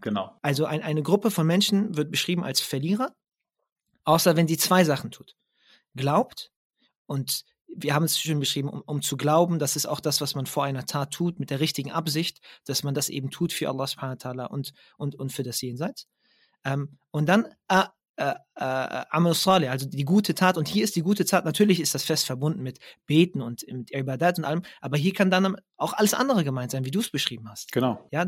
Genau. 0.00 0.38
Also 0.40 0.64
ein, 0.64 0.80
eine 0.80 1.02
Gruppe 1.02 1.30
von 1.30 1.46
Menschen 1.46 1.98
wird 1.98 2.10
beschrieben 2.10 2.44
als 2.44 2.62
Verlierer, 2.62 3.14
außer 4.04 4.36
wenn 4.36 4.48
sie 4.48 4.56
zwei 4.56 4.82
Sachen 4.82 5.10
tut 5.10 5.36
glaubt 5.96 6.52
und 7.06 7.44
wir 7.68 7.94
haben 7.94 8.04
es 8.04 8.18
schön 8.18 8.40
beschrieben, 8.40 8.68
um, 8.68 8.80
um, 8.82 9.02
zu 9.02 9.16
glauben, 9.16 9.58
das 9.58 9.76
ist 9.76 9.86
auch 9.86 10.00
das, 10.00 10.20
was 10.20 10.34
man 10.34 10.46
vor 10.46 10.64
einer 10.64 10.86
Tat 10.86 11.12
tut, 11.12 11.38
mit 11.38 11.50
der 11.50 11.60
richtigen 11.60 11.92
Absicht, 11.92 12.40
dass 12.64 12.82
man 12.82 12.94
das 12.94 13.08
eben 13.08 13.30
tut 13.30 13.52
für 13.52 13.68
Allah 13.68 13.86
subhanahu 13.86 14.16
wa 14.18 14.30
ta'ala 14.30 14.46
und, 14.46 14.72
und, 14.96 15.14
und 15.16 15.32
für 15.32 15.42
das 15.42 15.60
Jenseits. 15.60 16.08
Ähm, 16.64 16.98
und 17.10 17.26
dann 17.26 17.46
äh, 17.68 17.84
äh, 18.16 18.34
äh, 18.54 19.04
Amal 19.10 19.34
Salih, 19.34 19.68
also 19.68 19.86
die 19.86 20.04
gute 20.04 20.34
Tat. 20.34 20.56
Und 20.56 20.68
hier 20.68 20.84
ist 20.84 20.96
die 20.96 21.02
gute 21.02 21.24
Tat, 21.24 21.44
natürlich 21.44 21.80
ist 21.80 21.94
das 21.94 22.02
fest 22.02 22.26
verbunden 22.26 22.62
mit 22.62 22.78
Beten 23.06 23.42
und 23.42 23.64
mit 23.70 23.90
Ibadat 23.92 24.38
und 24.38 24.44
allem, 24.44 24.62
aber 24.80 24.96
hier 24.96 25.12
kann 25.12 25.30
dann 25.30 25.56
auch 25.76 25.92
alles 25.92 26.14
andere 26.14 26.44
gemeint 26.44 26.70
sein, 26.70 26.84
wie 26.84 26.90
du 26.90 27.00
es 27.00 27.10
beschrieben 27.10 27.48
hast. 27.48 27.72
Genau. 27.72 28.06
Ja, 28.10 28.26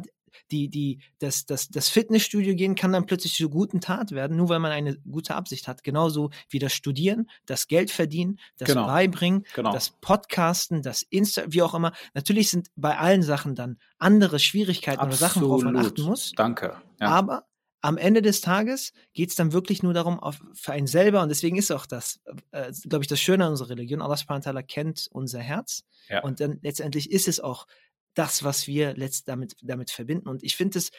die, 0.50 0.68
die, 0.68 1.00
das, 1.18 1.46
das, 1.46 1.68
das 1.68 1.88
Fitnessstudio 1.88 2.54
gehen 2.54 2.74
kann 2.74 2.92
dann 2.92 3.06
plötzlich 3.06 3.34
zur 3.34 3.50
guten 3.50 3.80
Tat 3.80 4.12
werden, 4.12 4.36
nur 4.36 4.48
weil 4.48 4.58
man 4.58 4.72
eine 4.72 4.96
gute 5.10 5.34
Absicht 5.34 5.68
hat. 5.68 5.82
Genauso 5.82 6.30
wie 6.50 6.58
das 6.58 6.72
Studieren, 6.72 7.30
das 7.46 7.66
Geld 7.66 7.90
verdienen, 7.90 8.38
das 8.58 8.68
genau. 8.68 8.86
Beibringen, 8.86 9.44
genau. 9.54 9.72
das 9.72 9.90
Podcasten, 10.00 10.82
das 10.82 11.02
Insta, 11.02 11.44
wie 11.48 11.62
auch 11.62 11.74
immer. 11.74 11.92
Natürlich 12.14 12.50
sind 12.50 12.68
bei 12.76 12.98
allen 12.98 13.22
Sachen 13.22 13.54
dann 13.54 13.78
andere 13.98 14.38
Schwierigkeiten 14.38 15.00
Absolut. 15.00 15.18
oder 15.18 15.28
Sachen, 15.28 15.42
worauf 15.42 15.62
man 15.62 15.76
achten 15.76 16.02
muss. 16.02 16.32
Danke. 16.36 16.76
Ja. 17.00 17.08
Aber 17.08 17.44
am 17.80 17.96
Ende 17.96 18.22
des 18.22 18.40
Tages 18.40 18.92
geht 19.12 19.30
es 19.30 19.36
dann 19.36 19.52
wirklich 19.52 19.82
nur 19.82 19.94
darum, 19.94 20.18
auf, 20.18 20.40
für 20.54 20.72
einen 20.72 20.86
selber, 20.86 21.22
und 21.22 21.28
deswegen 21.28 21.56
ist 21.56 21.70
auch 21.70 21.86
das, 21.86 22.20
äh, 22.50 22.72
glaube 22.88 23.04
ich, 23.04 23.08
das 23.08 23.20
Schöne 23.20 23.44
an 23.44 23.52
unserer 23.52 23.70
Religion, 23.70 24.02
Allah 24.02 24.16
subhanahu 24.16 24.62
kennt 24.66 25.08
unser 25.12 25.40
Herz. 25.40 25.84
Ja. 26.08 26.22
Und 26.22 26.40
dann 26.40 26.58
letztendlich 26.62 27.10
ist 27.10 27.28
es 27.28 27.40
auch 27.40 27.66
das, 28.14 28.42
was 28.42 28.66
wir 28.66 28.94
letzt 28.94 29.28
damit, 29.28 29.54
damit 29.62 29.90
verbinden. 29.90 30.28
Und 30.28 30.42
ich 30.42 30.56
finde 30.56 30.78
es, 30.78 30.90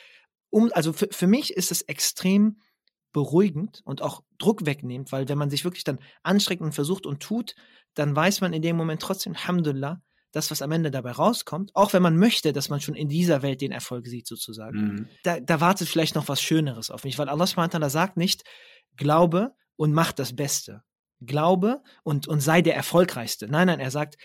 um, 0.50 0.72
also 0.74 0.94
für, 0.94 1.10
für 1.12 1.28
mich 1.28 1.54
ist 1.54 1.72
es 1.72 1.82
extrem 1.82 2.62
beruhigend 3.12 3.82
und 3.84 4.02
auch 4.02 4.24
Druck 4.38 4.66
wegnehmend, 4.66 5.12
weil 5.12 5.28
wenn 5.28 5.38
man 5.38 5.50
sich 5.50 5.64
wirklich 5.64 5.84
dann 5.84 6.00
anstrengt 6.24 6.62
und 6.62 6.74
versucht 6.74 7.06
und 7.06 7.22
tut, 7.22 7.56
dann 7.96 8.16
weiß 8.16 8.42
man 8.42 8.54
in 8.54 8.62
dem 8.62 8.78
Moment 8.78 9.02
trotzdem, 9.02 9.34
Alhamdulillah, 9.34 10.02
das, 10.32 10.52
was 10.52 10.62
am 10.62 10.72
Ende 10.72 10.92
dabei 10.92 11.12
rauskommt, 11.12 11.76
auch 11.76 11.94
wenn 11.94 12.04
man 12.04 12.18
möchte, 12.18 12.54
dass 12.54 12.70
man 12.70 12.82
schon 12.82 12.96
in 12.96 13.10
dieser 13.10 13.42
Welt 13.42 13.62
den 13.62 13.72
Erfolg 13.72 14.08
sieht, 14.08 14.28
sozusagen, 14.28 14.80
mhm. 14.80 15.08
da, 15.24 15.40
da 15.40 15.62
wartet 15.62 15.88
vielleicht 15.88 16.16
noch 16.16 16.28
was 16.28 16.42
Schöneres 16.42 16.92
auf 16.92 17.04
mich, 17.04 17.18
weil 17.18 17.30
Allah 17.30 17.48
subhanahu 17.48 17.90
sagt 17.90 18.18
nicht, 18.18 18.44
glaube 18.96 19.54
und 19.76 19.94
mach 19.94 20.12
das 20.12 20.36
Beste. 20.36 20.84
Glaube 21.22 21.82
und, 22.04 22.28
und 22.28 22.40
sei 22.42 22.62
der 22.62 22.76
Erfolgreichste. 22.76 23.48
Nein, 23.48 23.68
nein, 23.68 23.80
er 23.80 23.92
sagt, 23.92 24.18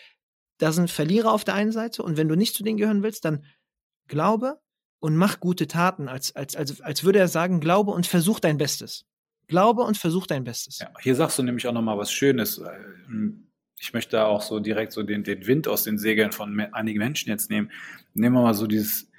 da 0.59 0.73
sind 0.73 0.91
Verlierer 0.91 1.33
auf 1.33 1.45
der 1.45 1.55
einen 1.55 1.73
Seite 1.73 2.03
und 2.03 2.17
wenn 2.17 2.29
du 2.29 2.37
nicht 2.37 2.55
zu 2.55 2.63
denen 2.63 2.77
gehören 2.77 3.03
willst, 3.03 3.25
dann 3.25 3.45
glaube 4.07 4.61
und 5.01 5.17
mach 5.17 5.41
gute 5.41 5.67
Taten, 5.67 6.09
als, 6.09 6.35
als, 6.37 6.55
als, 6.57 6.81
als 6.81 7.05
würde 7.05 7.19
er 7.19 7.29
sagen, 7.29 7.61
glaube 7.61 7.91
und 7.91 8.07
versuch 8.07 8.41
dein 8.41 8.59
Bestes. 8.59 9.07
Glaube 9.49 9.83
und 9.83 9.99
versuch 9.99 10.27
dein 10.27 10.45
Bestes. 10.45 10.79
Ja, 10.79 10.91
hier 11.01 11.15
sagst 11.15 11.39
du 11.39 11.43
nämlich 11.43 11.67
auch 11.67 11.73
nochmal 11.73 11.99
was 11.99 12.11
Schönes. 12.11 12.63
Hm, 13.07 13.51
ich 13.85 13.93
möchte 13.93 14.13
da 14.13 14.25
auch 14.25 14.41
so 14.41 14.61
direkt 14.61 14.93
so 14.93 15.03
den, 15.03 15.25
den 15.25 15.47
Wind 15.47 15.69
aus 15.69 15.83
den 15.83 15.99
Segeln 15.99 16.33
von 16.33 16.59
einigen 16.73 16.99
Menschen 16.99 17.29
jetzt 17.29 17.51
nehmen. 17.51 17.71
Nehmen 18.15 18.35
wir 18.35 18.43
mal 18.43 18.55
so 18.55 18.67
dieses 18.67 19.11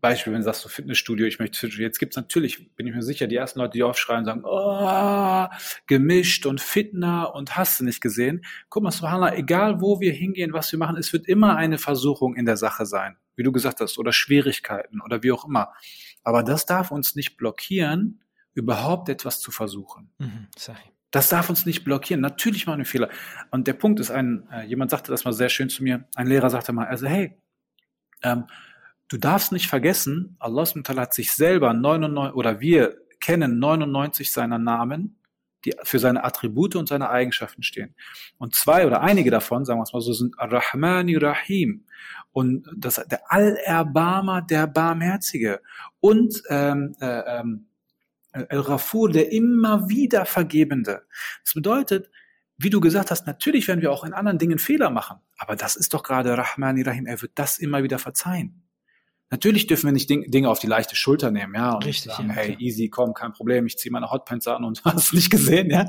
Beispiel, 0.00 0.32
wenn 0.32 0.40
du 0.40 0.44
sagst, 0.46 0.62
so 0.62 0.70
Fitnessstudio, 0.70 1.26
ich 1.26 1.38
möchte 1.38 1.58
Fitnessstudio. 1.58 1.86
Jetzt 1.86 1.98
gibt's 1.98 2.16
natürlich, 2.16 2.74
bin 2.76 2.86
ich 2.86 2.94
mir 2.94 3.02
sicher, 3.02 3.26
die 3.26 3.36
ersten 3.36 3.58
Leute, 3.58 3.72
die 3.72 3.82
aufschreien, 3.82 4.24
sagen, 4.24 4.42
oh, 4.44 5.46
gemischt 5.86 6.46
und 6.46 6.62
fitner 6.62 7.34
und 7.34 7.58
hast 7.58 7.78
du 7.78 7.84
nicht 7.84 8.00
gesehen. 8.00 8.42
Guck 8.70 8.84
mal, 8.84 8.90
Subhanallah, 8.90 9.34
egal 9.36 9.82
wo 9.82 10.00
wir 10.00 10.12
hingehen, 10.12 10.54
was 10.54 10.72
wir 10.72 10.78
machen, 10.78 10.96
es 10.96 11.12
wird 11.12 11.28
immer 11.28 11.56
eine 11.56 11.76
Versuchung 11.76 12.36
in 12.36 12.46
der 12.46 12.56
Sache 12.56 12.86
sein. 12.86 13.18
Wie 13.36 13.42
du 13.42 13.52
gesagt 13.52 13.80
hast, 13.80 13.98
oder 13.98 14.14
Schwierigkeiten 14.14 15.02
oder 15.02 15.22
wie 15.22 15.32
auch 15.32 15.44
immer. 15.44 15.74
Aber 16.24 16.42
das 16.42 16.64
darf 16.64 16.90
uns 16.90 17.16
nicht 17.16 17.36
blockieren, 17.36 18.22
überhaupt 18.54 19.10
etwas 19.10 19.40
zu 19.40 19.50
versuchen. 19.50 20.10
Mhm, 20.16 20.46
das 21.16 21.30
darf 21.30 21.48
uns 21.48 21.64
nicht 21.64 21.82
blockieren. 21.82 22.20
Natürlich 22.20 22.66
machen 22.66 22.80
wir 22.80 22.84
Fehler. 22.84 23.08
Und 23.50 23.66
der 23.66 23.72
Punkt 23.72 24.00
ist 24.00 24.10
ein, 24.10 24.46
äh, 24.52 24.66
jemand 24.66 24.90
sagte 24.90 25.10
das 25.10 25.24
mal 25.24 25.32
sehr 25.32 25.48
schön 25.48 25.70
zu 25.70 25.82
mir, 25.82 26.04
ein 26.14 26.26
Lehrer 26.26 26.50
sagte 26.50 26.74
mal, 26.74 26.86
also 26.86 27.06
hey, 27.06 27.40
ähm, 28.22 28.44
du 29.08 29.16
darfst 29.16 29.50
nicht 29.50 29.66
vergessen, 29.66 30.36
Allah 30.38 30.66
hat 30.66 31.14
sich 31.14 31.32
selber 31.32 31.72
99, 31.72 32.36
oder 32.36 32.60
wir 32.60 32.98
kennen 33.18 33.58
99 33.58 34.30
seiner 34.30 34.58
Namen, 34.58 35.18
die 35.64 35.72
für 35.84 35.98
seine 35.98 36.22
Attribute 36.22 36.76
und 36.76 36.86
seine 36.86 37.08
Eigenschaften 37.08 37.62
stehen. 37.62 37.94
Und 38.36 38.54
zwei 38.54 38.86
oder 38.86 39.00
einige 39.00 39.30
davon, 39.30 39.64
sagen 39.64 39.78
wir 39.80 39.84
es 39.84 39.94
mal 39.94 40.02
so, 40.02 40.12
sind 40.12 40.38
Ar-Rahmani 40.38 41.16
Rahim 41.16 41.86
und 42.32 42.68
das, 42.76 42.96
der 42.96 43.22
Allerbarmer, 43.32 44.42
der 44.42 44.66
Barmherzige 44.66 45.62
und 45.98 46.42
ähm, 46.50 46.94
äh, 47.00 47.40
ähm, 47.40 47.68
El-Rafur, 48.44 49.10
der 49.10 49.32
immer 49.32 49.88
wieder 49.88 50.26
Vergebende. 50.26 51.06
Das 51.44 51.54
bedeutet, 51.54 52.10
wie 52.58 52.70
du 52.70 52.80
gesagt 52.80 53.10
hast, 53.10 53.26
natürlich 53.26 53.68
werden 53.68 53.82
wir 53.82 53.92
auch 53.92 54.04
in 54.04 54.12
anderen 54.12 54.38
Dingen 54.38 54.58
Fehler 54.58 54.90
machen. 54.90 55.18
Aber 55.36 55.56
das 55.56 55.76
ist 55.76 55.92
doch 55.94 56.02
gerade 56.02 56.36
Rahmani 56.36 56.82
Rahim. 56.82 57.06
Er 57.06 57.20
wird 57.20 57.32
das 57.34 57.58
immer 57.58 57.82
wieder 57.82 57.98
verzeihen. 57.98 58.66
Natürlich 59.28 59.66
dürfen 59.66 59.86
wir 59.86 59.92
nicht 59.92 60.08
Dinge 60.08 60.48
auf 60.48 60.60
die 60.60 60.68
leichte 60.68 60.94
Schulter 60.94 61.32
nehmen, 61.32 61.52
ja, 61.56 61.72
und 61.72 61.84
Richtig, 61.84 62.12
sagen, 62.12 62.28
ja, 62.28 62.34
hey, 62.34 62.56
easy, 62.60 62.88
komm, 62.88 63.12
kein 63.12 63.32
Problem, 63.32 63.66
ich 63.66 63.76
ziehe 63.76 63.90
meine 63.90 64.08
Hotpants 64.08 64.46
an 64.46 64.62
und 64.62 64.82
hast 64.84 65.12
nicht 65.14 65.30
gesehen, 65.30 65.68
ja. 65.68 65.88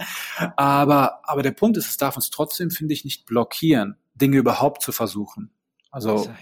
Aber, 0.56 1.22
aber 1.24 1.44
der 1.44 1.52
Punkt 1.52 1.78
ist, 1.78 1.88
es 1.88 1.98
darf 1.98 2.16
uns 2.16 2.32
trotzdem, 2.32 2.72
finde 2.72 2.96
ich, 2.96 3.06
nicht 3.06 3.28
blockieren, 3.28 3.96
Dinge 4.16 4.38
überhaupt 4.38 4.82
zu 4.82 4.92
versuchen. 4.92 5.52
Also, 5.92 6.34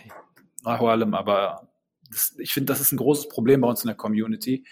allem, 0.64 1.14
aber 1.16 1.68
das, 2.10 2.36
ich 2.38 2.54
finde, 2.54 2.72
das 2.72 2.80
ist 2.80 2.94
ein 2.94 2.98
großes 2.98 3.28
Problem 3.28 3.60
bei 3.60 3.68
uns 3.68 3.84
in 3.84 3.88
der 3.88 3.98
Community, 3.98 4.66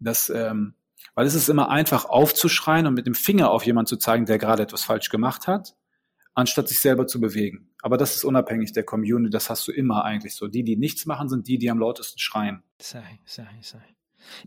dass, 0.00 0.30
ähm, 0.30 0.74
weil 1.14 1.26
es 1.26 1.34
ist 1.34 1.48
immer 1.48 1.70
einfach 1.70 2.04
aufzuschreien 2.04 2.86
und 2.86 2.94
mit 2.94 3.06
dem 3.06 3.14
Finger 3.14 3.50
auf 3.50 3.64
jemanden 3.64 3.88
zu 3.88 3.96
zeigen, 3.96 4.26
der 4.26 4.38
gerade 4.38 4.62
etwas 4.62 4.84
falsch 4.84 5.08
gemacht 5.08 5.46
hat, 5.46 5.74
anstatt 6.34 6.68
sich 6.68 6.80
selber 6.80 7.06
zu 7.06 7.20
bewegen. 7.20 7.70
Aber 7.82 7.96
das 7.96 8.16
ist 8.16 8.24
unabhängig 8.24 8.72
der 8.72 8.84
Community, 8.84 9.30
das 9.30 9.48
hast 9.48 9.66
du 9.68 9.72
immer 9.72 10.04
eigentlich 10.04 10.34
so. 10.34 10.48
Die, 10.48 10.64
die 10.64 10.76
nichts 10.76 11.06
machen, 11.06 11.28
sind 11.28 11.48
die, 11.48 11.58
die 11.58 11.70
am 11.70 11.78
lautesten 11.78 12.18
schreien. 12.18 12.62
Sei, 12.80 13.20
sei, 13.24 13.48
sei. 13.62 13.95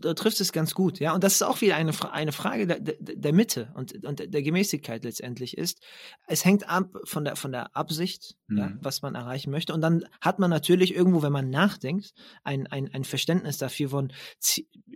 Du 0.00 0.12
triffst 0.14 0.40
es 0.40 0.52
ganz 0.52 0.74
gut, 0.74 0.98
ja. 0.98 1.14
Und 1.14 1.24
das 1.24 1.34
ist 1.34 1.42
auch 1.42 1.60
wieder 1.60 1.76
eine, 1.76 1.92
eine 2.12 2.32
Frage 2.32 2.66
der, 2.66 2.80
der, 2.80 2.96
der 2.98 3.32
Mitte 3.32 3.72
und, 3.74 4.04
und 4.04 4.32
der 4.32 4.42
Gemäßigkeit 4.42 5.04
letztendlich 5.04 5.56
ist. 5.56 5.80
Es 6.26 6.44
hängt 6.44 6.68
ab 6.68 6.96
von 7.04 7.24
der, 7.24 7.36
von 7.36 7.52
der 7.52 7.76
Absicht, 7.76 8.36
mhm. 8.48 8.58
ja, 8.58 8.72
was 8.80 9.02
man 9.02 9.14
erreichen 9.14 9.50
möchte. 9.50 9.74
Und 9.74 9.80
dann 9.80 10.04
hat 10.20 10.38
man 10.38 10.50
natürlich 10.50 10.94
irgendwo, 10.94 11.22
wenn 11.22 11.32
man 11.32 11.50
nachdenkt, 11.50 12.12
ein, 12.44 12.66
ein, 12.66 12.92
ein 12.92 13.04
Verständnis 13.04 13.58
dafür 13.58 13.90
von, 13.90 14.12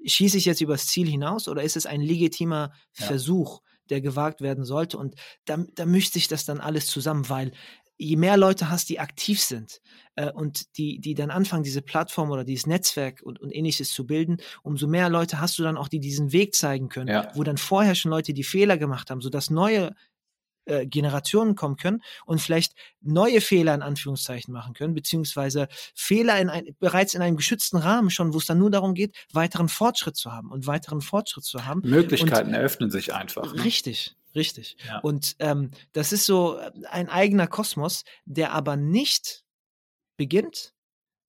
schieße 0.05 0.37
ich 0.39 0.45
jetzt 0.45 0.61
übers 0.61 0.87
Ziel 0.87 1.09
hinaus 1.09 1.49
oder 1.49 1.63
ist 1.63 1.77
es 1.77 1.87
ein 1.87 2.01
legitimer 2.01 2.73
ja. 2.99 3.07
Versuch? 3.07 3.61
der 3.91 4.01
gewagt 4.01 4.41
werden 4.41 4.65
sollte. 4.65 4.99
Und 4.99 5.15
da, 5.45 5.59
da 5.75 5.87
mischt 5.87 6.13
sich 6.13 6.29
das 6.29 6.45
dann 6.45 6.61
alles 6.61 6.87
zusammen, 6.87 7.29
weil 7.29 7.53
je 7.97 8.17
mehr 8.17 8.37
Leute 8.37 8.71
hast, 8.71 8.89
die 8.89 9.01
aktiv 9.01 9.41
sind 9.41 9.81
äh, 10.17 10.31
und 10.31 10.77
die, 10.77 11.01
die 11.01 11.15
dann 11.15 11.31
anfangen, 11.31 11.63
diese 11.63 11.83
Plattform 11.83 12.31
oder 12.31 12.45
dieses 12.45 12.67
Netzwerk 12.67 13.23
und, 13.23 13.41
und 13.41 13.51
ähnliches 13.55 13.93
zu 13.93 14.07
bilden, 14.07 14.39
umso 14.63 14.87
mehr 14.87 15.09
Leute 15.09 15.41
hast 15.41 15.59
du 15.59 15.63
dann 15.63 15.77
auch, 15.77 15.89
die 15.89 16.01
diesen 16.01 16.33
Weg 16.33 16.55
zeigen 16.55 16.89
können, 16.89 17.09
ja. 17.09 17.31
wo 17.35 17.43
dann 17.45 17.59
vorher 17.59 17.95
schon 17.95 18.11
Leute 18.11 18.35
die 18.35 18.45
Fehler 18.45 18.79
gemacht 18.79 19.11
haben, 19.11 19.21
sodass 19.21 19.51
neue 19.51 19.95
äh, 20.67 20.87
Generationen 20.87 21.57
kommen 21.57 21.77
können 21.77 22.03
und 22.25 22.41
vielleicht 22.41 22.73
neue 23.03 23.43
Fehler 23.43 23.75
in 23.75 23.83
Anführungszeichen 23.83 24.53
machen 24.53 24.73
können, 24.73 24.95
beziehungsweise 24.95 25.69
Fehler 25.95 26.41
in 26.41 26.49
ein, 26.49 26.75
bereits 26.79 27.13
in 27.15 27.21
einem 27.21 27.37
geschützten 27.37 27.77
Rahmen 27.77 28.09
schon, 28.09 28.33
wo 28.33 28.39
es 28.39 28.47
dann 28.47 28.59
nur 28.59 28.71
darum 28.71 28.95
geht, 28.95 29.15
weiteren 29.33 29.69
Fortschritt 29.69 30.17
zu 30.17 30.33
haben 30.33 30.51
und 30.51 30.67
weiteren 30.67 31.03
Fortschritt 31.03 31.45
zu 31.45 31.67
haben. 31.67 31.83
Möglichkeiten 31.85 32.49
und, 32.49 32.55
eröffnen 32.55 32.91
sich 32.91 33.13
einfach. 33.13 33.55
Ne? 33.55 33.63
Richtig. 33.65 34.17
Richtig. 34.35 34.77
Ja. 34.87 35.01
Und 35.01 35.37
ähm, 35.39 35.71
das 35.93 36.13
ist 36.13 36.27
so 36.27 36.59
ein 36.91 37.09
eigener 37.09 37.47
Kosmos, 37.47 38.05
der 38.25 38.53
aber 38.53 38.77
nicht 38.77 39.45
beginnt, 40.17 40.75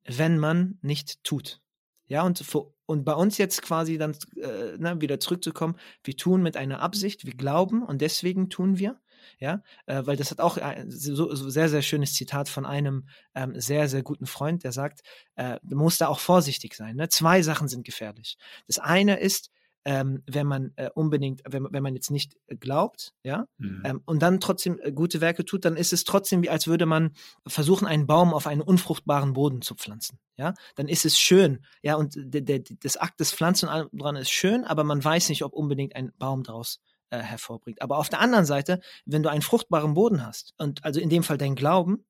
wenn 0.05 0.37
man 0.37 0.77
nicht 0.81 1.23
tut. 1.23 1.61
Ja, 2.07 2.23
und, 2.23 2.43
und 2.85 3.03
bei 3.03 3.13
uns 3.13 3.37
jetzt 3.37 3.63
quasi 3.63 3.97
dann 3.97 4.11
äh, 4.35 4.75
na, 4.77 5.01
wieder 5.01 5.19
zurückzukommen, 5.19 5.75
wir 6.03 6.15
tun 6.15 6.43
mit 6.43 6.55
einer 6.55 6.81
Absicht, 6.81 7.25
wir 7.25 7.33
glauben 7.33 7.83
und 7.83 8.01
deswegen 8.01 8.49
tun 8.49 8.77
wir. 8.77 8.99
Ja, 9.39 9.63
äh, 9.87 10.03
weil 10.05 10.17
das 10.17 10.29
hat 10.29 10.39
auch 10.39 10.57
ein 10.57 10.91
so, 10.91 11.33
so 11.33 11.49
sehr, 11.49 11.67
sehr 11.67 11.81
schönes 11.81 12.13
Zitat 12.13 12.47
von 12.47 12.63
einem 12.63 13.07
ähm, 13.33 13.59
sehr, 13.59 13.89
sehr 13.89 14.03
guten 14.03 14.27
Freund, 14.27 14.63
der 14.63 14.71
sagt, 14.71 15.01
äh, 15.35 15.59
du 15.63 15.75
musst 15.77 15.99
da 15.99 16.09
auch 16.09 16.19
vorsichtig 16.19 16.75
sein. 16.75 16.95
Ne? 16.95 17.09
Zwei 17.09 17.41
Sachen 17.41 17.67
sind 17.67 17.85
gefährlich. 17.85 18.37
Das 18.67 18.77
eine 18.77 19.19
ist, 19.19 19.49
ähm, 19.85 20.23
wenn 20.25 20.47
man 20.47 20.73
äh, 20.75 20.89
unbedingt, 20.93 21.41
wenn, 21.47 21.67
wenn 21.71 21.83
man 21.83 21.93
jetzt 21.93 22.09
nicht 22.09 22.35
glaubt, 22.59 23.13
ja, 23.23 23.45
mhm. 23.57 23.83
ähm, 23.85 24.01
und 24.05 24.21
dann 24.21 24.39
trotzdem 24.39 24.79
äh, 24.81 24.91
gute 24.91 25.21
Werke 25.21 25.45
tut, 25.45 25.63
dann 25.63 25.77
ist 25.77 25.93
es 25.93 26.03
trotzdem 26.03 26.41
wie, 26.41 26.49
als 26.49 26.67
würde 26.67 26.87
man 26.87 27.11
versuchen, 27.47 27.87
einen 27.87 28.07
Baum 28.07 28.33
auf 28.33 28.47
einen 28.47 28.61
unfruchtbaren 28.61 29.33
Boden 29.33 29.61
zu 29.61 29.75
pflanzen, 29.75 30.19
ja, 30.37 30.55
dann 30.75 30.87
ist 30.87 31.05
es 31.05 31.19
schön, 31.19 31.63
ja, 31.83 31.95
und 31.95 32.15
der, 32.17 32.41
der, 32.41 32.61
das 32.81 32.97
Akt 32.97 33.19
des 33.19 33.31
Pflanzen 33.31 33.69
dran 33.93 34.15
ist 34.15 34.31
schön, 34.31 34.63
aber 34.65 34.83
man 34.83 35.03
weiß 35.03 35.29
nicht, 35.29 35.43
ob 35.43 35.53
unbedingt 35.53 35.95
ein 35.95 36.11
Baum 36.17 36.43
daraus 36.43 36.79
äh, 37.11 37.19
hervorbringt. 37.19 37.81
Aber 37.83 37.99
auf 37.99 38.09
der 38.09 38.19
anderen 38.19 38.45
Seite, 38.45 38.79
wenn 39.05 39.21
du 39.21 39.29
einen 39.29 39.43
fruchtbaren 39.43 39.93
Boden 39.93 40.25
hast 40.25 40.55
und 40.57 40.83
also 40.83 40.99
in 40.99 41.09
dem 41.09 41.21
Fall 41.21 41.37
dein 41.37 41.53
Glauben, 41.53 42.05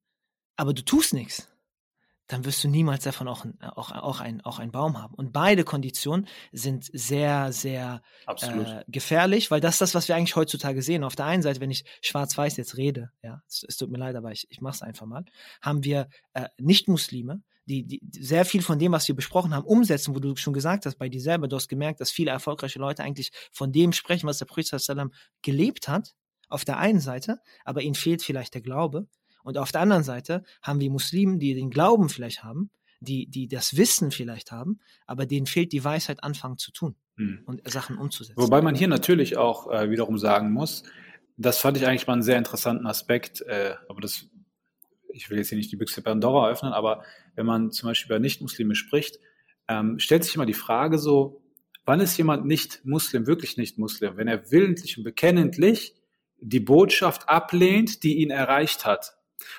aber 0.56 0.72
du 0.72 0.82
tust 0.82 1.12
nichts, 1.12 1.48
dann 2.28 2.44
wirst 2.44 2.64
du 2.64 2.68
niemals 2.68 3.04
davon 3.04 3.28
auch, 3.28 3.46
auch, 3.60 3.92
auch, 3.92 4.20
ein, 4.20 4.40
auch 4.42 4.58
einen 4.58 4.72
Baum 4.72 5.00
haben. 5.00 5.14
Und 5.14 5.32
beide 5.32 5.64
Konditionen 5.64 6.26
sind 6.52 6.88
sehr, 6.92 7.52
sehr 7.52 8.02
äh, 8.26 8.82
gefährlich, 8.88 9.50
weil 9.50 9.60
das 9.60 9.76
ist 9.76 9.80
das, 9.80 9.94
was 9.94 10.08
wir 10.08 10.16
eigentlich 10.16 10.36
heutzutage 10.36 10.82
sehen. 10.82 11.04
Auf 11.04 11.16
der 11.16 11.26
einen 11.26 11.42
Seite, 11.42 11.60
wenn 11.60 11.70
ich 11.70 11.84
schwarz-weiß 12.02 12.56
jetzt 12.56 12.76
rede, 12.76 13.10
ja, 13.22 13.42
es, 13.48 13.64
es, 13.68 13.76
tut 13.76 13.90
mir 13.90 13.98
leid, 13.98 14.16
aber 14.16 14.32
ich, 14.32 14.46
ich 14.50 14.60
mache 14.60 14.74
es 14.74 14.82
einfach 14.82 15.06
mal, 15.06 15.24
haben 15.62 15.84
wir 15.84 16.08
äh, 16.34 16.48
Nicht-Muslime, 16.58 17.42
die, 17.66 17.84
die 17.84 18.00
sehr 18.12 18.44
viel 18.44 18.62
von 18.62 18.78
dem, 18.78 18.92
was 18.92 19.08
wir 19.08 19.14
besprochen 19.14 19.54
haben, 19.54 19.66
umsetzen, 19.66 20.14
wo 20.14 20.20
du 20.20 20.36
schon 20.36 20.54
gesagt 20.54 20.86
hast, 20.86 20.96
bei 20.96 21.08
dir 21.08 21.20
selber, 21.20 21.48
du 21.48 21.56
hast 21.56 21.68
gemerkt, 21.68 22.00
dass 22.00 22.10
viele 22.10 22.30
erfolgreiche 22.30 22.78
Leute 22.78 23.02
eigentlich 23.02 23.32
von 23.52 23.72
dem 23.72 23.92
sprechen, 23.92 24.26
was 24.28 24.38
der 24.38 24.46
Prophet 24.46 24.80
gelebt 25.42 25.88
hat, 25.88 26.14
auf 26.48 26.64
der 26.64 26.78
einen 26.78 27.00
Seite, 27.00 27.40
aber 27.64 27.82
ihnen 27.82 27.96
fehlt 27.96 28.22
vielleicht 28.22 28.54
der 28.54 28.62
Glaube. 28.62 29.08
Und 29.46 29.58
auf 29.58 29.70
der 29.70 29.80
anderen 29.80 30.02
Seite 30.02 30.42
haben 30.60 30.80
wir 30.80 30.90
Muslimen, 30.90 31.38
die 31.38 31.54
den 31.54 31.70
Glauben 31.70 32.08
vielleicht 32.08 32.42
haben, 32.42 32.68
die, 32.98 33.28
die 33.28 33.46
das 33.46 33.76
Wissen 33.76 34.10
vielleicht 34.10 34.50
haben, 34.50 34.80
aber 35.06 35.24
denen 35.24 35.46
fehlt 35.46 35.70
die 35.72 35.84
Weisheit, 35.84 36.24
anfangen 36.24 36.58
zu 36.58 36.72
tun 36.72 36.96
hm. 37.14 37.42
und 37.46 37.70
Sachen 37.70 37.96
umzusetzen. 37.96 38.42
Wobei 38.42 38.60
man 38.60 38.74
hier 38.74 38.88
natürlich 38.88 39.36
auch 39.36 39.70
äh, 39.70 39.88
wiederum 39.88 40.18
sagen 40.18 40.50
muss, 40.50 40.82
das 41.36 41.58
fand 41.58 41.76
ich 41.76 41.86
eigentlich 41.86 42.08
mal 42.08 42.14
einen 42.14 42.22
sehr 42.22 42.38
interessanten 42.38 42.88
Aspekt, 42.88 43.40
äh, 43.42 43.74
aber 43.88 44.00
das, 44.00 44.26
ich 45.12 45.30
will 45.30 45.38
jetzt 45.38 45.50
hier 45.50 45.58
nicht 45.58 45.70
die 45.70 45.76
Büchse 45.76 46.02
Pandora 46.02 46.50
öffnen, 46.50 46.72
aber 46.72 47.04
wenn 47.36 47.46
man 47.46 47.70
zum 47.70 47.88
Beispiel 47.88 48.10
über 48.10 48.18
Nicht-Muslime 48.18 48.74
spricht, 48.74 49.20
ähm, 49.68 50.00
stellt 50.00 50.24
sich 50.24 50.34
immer 50.34 50.46
die 50.46 50.54
Frage 50.54 50.98
so, 50.98 51.40
wann 51.84 52.00
ist 52.00 52.16
jemand 52.16 52.46
nicht 52.46 52.84
Muslim, 52.84 53.28
wirklich 53.28 53.56
nicht 53.58 53.78
Muslim, 53.78 54.16
wenn 54.16 54.26
er 54.26 54.50
willentlich 54.50 54.98
und 54.98 55.04
bekennentlich 55.04 55.94
die 56.40 56.58
Botschaft 56.58 57.28
ablehnt, 57.28 58.02
die 58.02 58.16
ihn 58.16 58.30
erreicht 58.30 58.84
hat. 58.84 59.15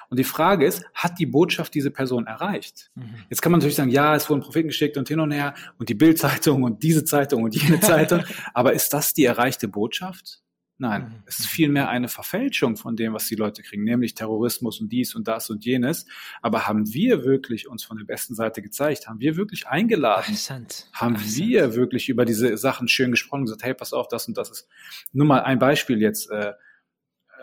Und 0.09 0.17
die 0.17 0.23
Frage 0.23 0.65
ist, 0.65 0.83
hat 0.93 1.19
die 1.19 1.25
Botschaft 1.25 1.73
diese 1.73 1.91
Person 1.91 2.27
erreicht? 2.27 2.91
Mhm. 2.95 3.15
Jetzt 3.29 3.41
kann 3.41 3.51
man 3.51 3.59
natürlich 3.59 3.75
sagen, 3.75 3.91
ja, 3.91 4.15
es 4.15 4.29
wurden 4.29 4.41
Propheten 4.41 4.69
geschickt 4.69 4.97
und 4.97 5.07
hin 5.07 5.19
und 5.19 5.31
her 5.31 5.53
und 5.77 5.89
die 5.89 5.95
Bildzeitung 5.95 6.63
und 6.63 6.83
diese 6.83 7.03
Zeitung 7.05 7.43
und 7.43 7.55
jene 7.55 7.79
Zeitung. 7.79 8.23
aber 8.53 8.73
ist 8.73 8.93
das 8.93 9.13
die 9.13 9.25
erreichte 9.25 9.67
Botschaft? 9.67 10.41
Nein, 10.79 11.05
mhm. 11.05 11.23
es 11.25 11.39
ist 11.39 11.47
vielmehr 11.47 11.89
eine 11.89 12.07
Verfälschung 12.07 12.77
von 12.77 12.95
dem, 12.95 13.13
was 13.13 13.25
die 13.27 13.35
Leute 13.35 13.63
kriegen, 13.63 13.83
nämlich 13.83 14.13
Terrorismus 14.13 14.79
und 14.79 14.91
dies 14.91 15.15
und 15.15 15.27
das 15.27 15.49
und 15.49 15.65
jenes. 15.65 16.05
Aber 16.41 16.67
haben 16.67 16.93
wir 16.93 17.23
wirklich 17.23 17.67
uns 17.67 17.83
von 17.83 17.97
der 17.97 18.05
besten 18.05 18.35
Seite 18.35 18.61
gezeigt? 18.61 19.07
Haben 19.07 19.19
wir 19.19 19.37
wirklich 19.37 19.67
eingeladen? 19.67 20.25
Interessant. 20.27 20.87
Haben 20.93 21.15
Interessant. 21.15 21.49
wir 21.49 21.75
wirklich 21.75 22.09
über 22.09 22.25
diese 22.25 22.57
Sachen 22.57 22.87
schön 22.87 23.09
gesprochen 23.09 23.41
und 23.41 23.45
gesagt, 23.45 23.63
hey, 23.63 23.73
pass 23.73 23.91
auf, 23.91 24.07
das 24.07 24.27
und 24.27 24.37
das 24.37 24.51
ist. 24.51 24.67
Nur 25.13 25.25
mal 25.25 25.41
ein 25.41 25.57
Beispiel 25.57 25.99
jetzt. 25.99 26.29
Äh, 26.29 26.53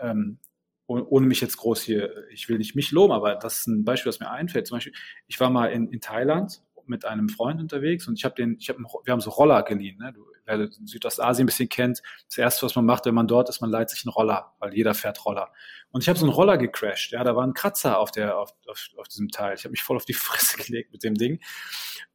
ähm, 0.01 0.39
ohne 0.87 1.25
mich 1.25 1.41
jetzt 1.41 1.57
groß 1.57 1.81
hier, 1.81 2.27
ich 2.29 2.47
will 2.47 2.57
nicht 2.57 2.75
mich 2.75 2.91
loben, 2.91 3.13
aber 3.13 3.35
das 3.35 3.57
ist 3.57 3.67
ein 3.67 3.83
Beispiel, 3.83 4.11
das 4.11 4.19
mir 4.19 4.29
einfällt. 4.29 4.67
Zum 4.67 4.77
Beispiel, 4.77 4.93
ich 5.27 5.39
war 5.39 5.49
mal 5.49 5.67
in, 5.67 5.89
in 5.89 6.01
Thailand 6.01 6.61
mit 6.85 7.05
einem 7.05 7.29
Freund 7.29 7.59
unterwegs 7.59 8.07
und 8.07 8.19
ich 8.19 8.25
habe 8.25 8.35
den, 8.35 8.57
ich 8.59 8.69
habe, 8.69 8.79
wir 8.79 9.11
haben 9.11 9.21
so 9.21 9.31
Roller 9.31 9.63
geliehen. 9.63 9.97
Ne? 9.97 10.13
Du, 10.13 10.25
wer 10.45 10.69
Südostasien 10.83 11.45
ein 11.45 11.47
bisschen 11.47 11.69
kennt, 11.69 12.01
das 12.27 12.37
erste, 12.37 12.65
was 12.65 12.75
man 12.75 12.85
macht, 12.85 13.05
wenn 13.05 13.15
man 13.15 13.27
dort 13.27 13.49
ist, 13.49 13.61
man 13.61 13.71
leiht 13.71 13.89
sich 13.89 14.05
einen 14.05 14.13
Roller, 14.13 14.53
weil 14.59 14.73
jeder 14.73 14.93
fährt 14.93 15.25
Roller. 15.25 15.51
Und 15.91 16.01
ich 16.01 16.09
habe 16.09 16.19
so 16.19 16.25
einen 16.25 16.33
Roller 16.33 16.57
gecrashed. 16.57 17.11
Ja, 17.11 17.23
da 17.23 17.35
war 17.35 17.45
ein 17.45 17.53
Kratzer 17.53 17.99
auf 17.99 18.11
der, 18.11 18.37
auf, 18.37 18.53
auf, 18.67 18.89
auf 18.97 19.07
diesem 19.07 19.29
Teil. 19.29 19.55
Ich 19.55 19.63
habe 19.63 19.71
mich 19.71 19.83
voll 19.83 19.97
auf 19.97 20.05
die 20.05 20.13
Fresse 20.13 20.57
gelegt 20.57 20.91
mit 20.91 21.03
dem 21.03 21.15
Ding. 21.15 21.39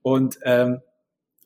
Und 0.03 0.39
ähm, 0.43 0.81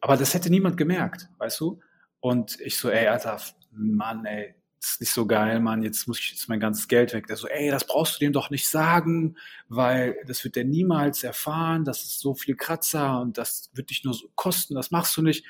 aber 0.00 0.18
das 0.18 0.34
hätte 0.34 0.50
niemand 0.50 0.76
gemerkt, 0.76 1.30
weißt 1.38 1.60
du? 1.60 1.80
Und 2.20 2.60
ich 2.60 2.76
so, 2.76 2.90
ey, 2.90 3.06
Alter, 3.06 3.40
Mann, 3.70 4.26
ey, 4.26 4.54
ist 4.90 5.00
nicht 5.00 5.12
so 5.12 5.26
geil, 5.26 5.60
Mann, 5.60 5.82
jetzt 5.82 6.06
muss 6.08 6.18
ich 6.18 6.30
jetzt 6.32 6.48
mein 6.48 6.60
ganzes 6.60 6.88
Geld 6.88 7.12
weg. 7.12 7.26
Der 7.26 7.36
so, 7.36 7.46
ey, 7.48 7.70
das 7.70 7.86
brauchst 7.86 8.16
du 8.16 8.24
dem 8.24 8.32
doch 8.32 8.50
nicht 8.50 8.68
sagen, 8.68 9.36
weil 9.68 10.16
das 10.26 10.44
wird 10.44 10.56
der 10.56 10.64
niemals 10.64 11.22
erfahren, 11.22 11.84
das 11.84 12.02
ist 12.02 12.20
so 12.20 12.34
viel 12.34 12.56
Kratzer 12.56 13.20
und 13.20 13.38
das 13.38 13.70
wird 13.74 13.90
dich 13.90 14.04
nur 14.04 14.14
so 14.14 14.28
kosten, 14.34 14.74
das 14.74 14.90
machst 14.90 15.16
du 15.16 15.22
nicht. 15.22 15.44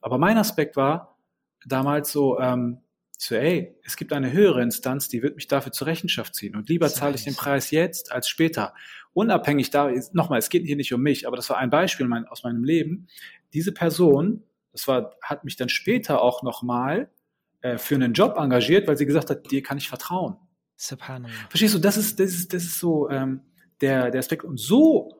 Aber 0.00 0.18
mein 0.18 0.38
Aspekt 0.38 0.76
war 0.76 1.18
damals 1.66 2.12
so, 2.12 2.38
ähm, 2.38 2.80
so, 3.18 3.34
ey, 3.34 3.76
es 3.82 3.96
gibt 3.96 4.12
eine 4.12 4.32
höhere 4.32 4.62
Instanz, 4.62 5.08
die 5.08 5.22
wird 5.22 5.34
mich 5.34 5.48
dafür 5.48 5.72
zur 5.72 5.88
Rechenschaft 5.88 6.36
ziehen 6.36 6.54
und 6.54 6.68
lieber 6.68 6.88
zahle 6.88 7.16
ich 7.16 7.24
den 7.24 7.34
Preis 7.34 7.72
jetzt 7.72 8.12
als 8.12 8.28
später. 8.28 8.74
Unabhängig 9.12 9.70
da, 9.70 9.90
nochmal, 10.12 10.38
es 10.38 10.50
geht 10.50 10.64
hier 10.64 10.76
nicht 10.76 10.94
um 10.94 11.02
mich, 11.02 11.26
aber 11.26 11.36
das 11.36 11.50
war 11.50 11.58
ein 11.58 11.70
Beispiel 11.70 12.06
mein, 12.06 12.26
aus 12.26 12.44
meinem 12.44 12.62
Leben. 12.62 13.08
Diese 13.52 13.72
Person, 13.72 14.44
das 14.70 14.86
war, 14.86 15.16
hat 15.20 15.44
mich 15.44 15.56
dann 15.56 15.68
später 15.68 16.22
auch 16.22 16.44
nochmal 16.44 17.10
äh, 17.60 17.78
für 17.78 17.94
einen 17.94 18.12
Job 18.12 18.36
engagiert, 18.36 18.86
weil 18.86 18.96
sie 18.96 19.06
gesagt 19.06 19.30
hat, 19.30 19.50
dir 19.50 19.62
kann 19.62 19.78
ich 19.78 19.88
vertrauen. 19.88 20.36
Subhanallah. 20.76 21.34
Verstehst 21.48 21.74
du, 21.74 21.78
das 21.78 21.96
ist, 21.96 22.20
das 22.20 22.30
ist, 22.30 22.52
das 22.52 22.62
ist 22.62 22.78
so 22.78 23.10
ähm, 23.10 23.40
der, 23.80 24.10
der 24.10 24.20
Aspekt. 24.20 24.44
Und 24.44 24.58
so, 24.58 25.12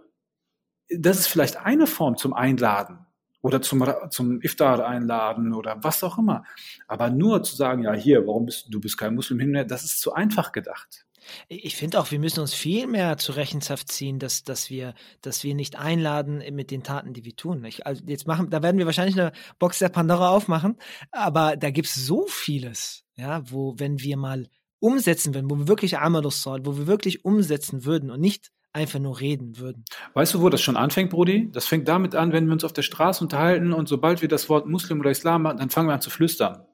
das 0.89 1.19
ist 1.19 1.27
vielleicht 1.27 1.57
eine 1.57 1.87
Form 1.87 2.17
zum 2.17 2.33
Einladen 2.33 3.07
oder 3.43 3.61
zum, 3.61 3.85
zum 4.11 4.41
Iftar 4.43 4.87
einladen 4.87 5.53
oder 5.53 5.83
was 5.83 6.03
auch 6.05 6.19
immer. 6.19 6.45
Aber 6.87 7.11
nur 7.11 7.43
zu 7.43 7.57
sagen, 7.57 7.83
ja, 7.83 7.93
hier, 7.93 8.27
warum 8.27 8.47
bist 8.47 8.67
du, 8.67 8.73
du 8.73 8.81
bist 8.81 8.99
kein 8.99 9.15
Muslim 9.15 9.41
hin, 9.41 9.65
das 9.67 9.85
ist 9.85 10.01
zu 10.01 10.13
einfach 10.13 10.53
gedacht. 10.53 11.07
Ich 11.49 11.77
finde 11.77 12.01
auch, 12.01 12.11
wir 12.11 12.19
müssen 12.19 12.41
uns 12.41 12.55
viel 12.55 12.87
mehr 12.87 13.17
zur 13.19 13.37
Rechenschaft 13.37 13.91
ziehen, 13.91 14.19
dass, 14.19 14.45
dass, 14.45 14.71
wir, 14.71 14.95
dass 15.23 15.45
wir 15.45 15.55
nicht 15.55 15.79
einladen 15.79 16.43
mit 16.55 16.71
den 16.71 16.83
Taten, 16.83 17.13
die 17.13 17.25
wir 17.25 17.37
tun. 17.37 17.65
Ich, 17.65 17.87
also 17.87 18.03
jetzt 18.07 18.27
machen, 18.27 18.51
da 18.51 18.63
werden 18.63 18.79
wir 18.79 18.87
wahrscheinlich 18.87 19.19
eine 19.19 19.33
Box 19.59 19.79
der 19.79 19.89
Pandora 19.89 20.31
aufmachen, 20.31 20.77
aber 21.11 21.57
da 21.57 21.71
gibt 21.71 21.89
es 21.89 21.95
so 21.95 22.27
vieles, 22.27 23.05
ja, 23.17 23.43
wo, 23.51 23.75
wenn 23.79 24.01
wir 24.01 24.17
mal 24.17 24.49
umsetzen 24.81 25.35
würden, 25.35 25.51
wo 25.51 25.57
wir 25.57 25.69
wirklich 25.69 25.99
Amalus 25.99 26.47
wo 26.47 26.77
wir 26.79 26.87
wirklich 26.87 27.25
umsetzen 27.25 27.85
würden 27.85 28.11
und 28.11 28.21
nicht 28.21 28.51
einfach 28.73 28.99
nur 28.99 29.21
reden 29.21 29.59
würden. 29.59 29.85
Weißt 30.15 30.35
du, 30.35 30.41
wo 30.41 30.49
das 30.49 30.63
schon 30.63 30.77
anfängt, 30.77 31.11
Brudi? 31.11 31.51
Das 31.53 31.67
fängt 31.67 31.89
damit 31.89 32.15
an, 32.15 32.33
wenn 32.33 32.47
wir 32.47 32.53
uns 32.53 32.65
auf 32.65 32.73
der 32.73 32.83
Straße 32.83 33.23
unterhalten 33.25 33.73
und 33.73 33.89
sobald 33.89 34.23
wir 34.23 34.29
das 34.29 34.49
Wort 34.49 34.67
Muslim 34.67 35.01
oder 35.01 35.11
Islam 35.11 35.43
machen, 35.43 35.59
dann 35.59 35.71
fangen 35.71 35.89
wir 35.89 35.95
an 35.95 36.01
zu 36.01 36.11
flüstern. 36.11 36.65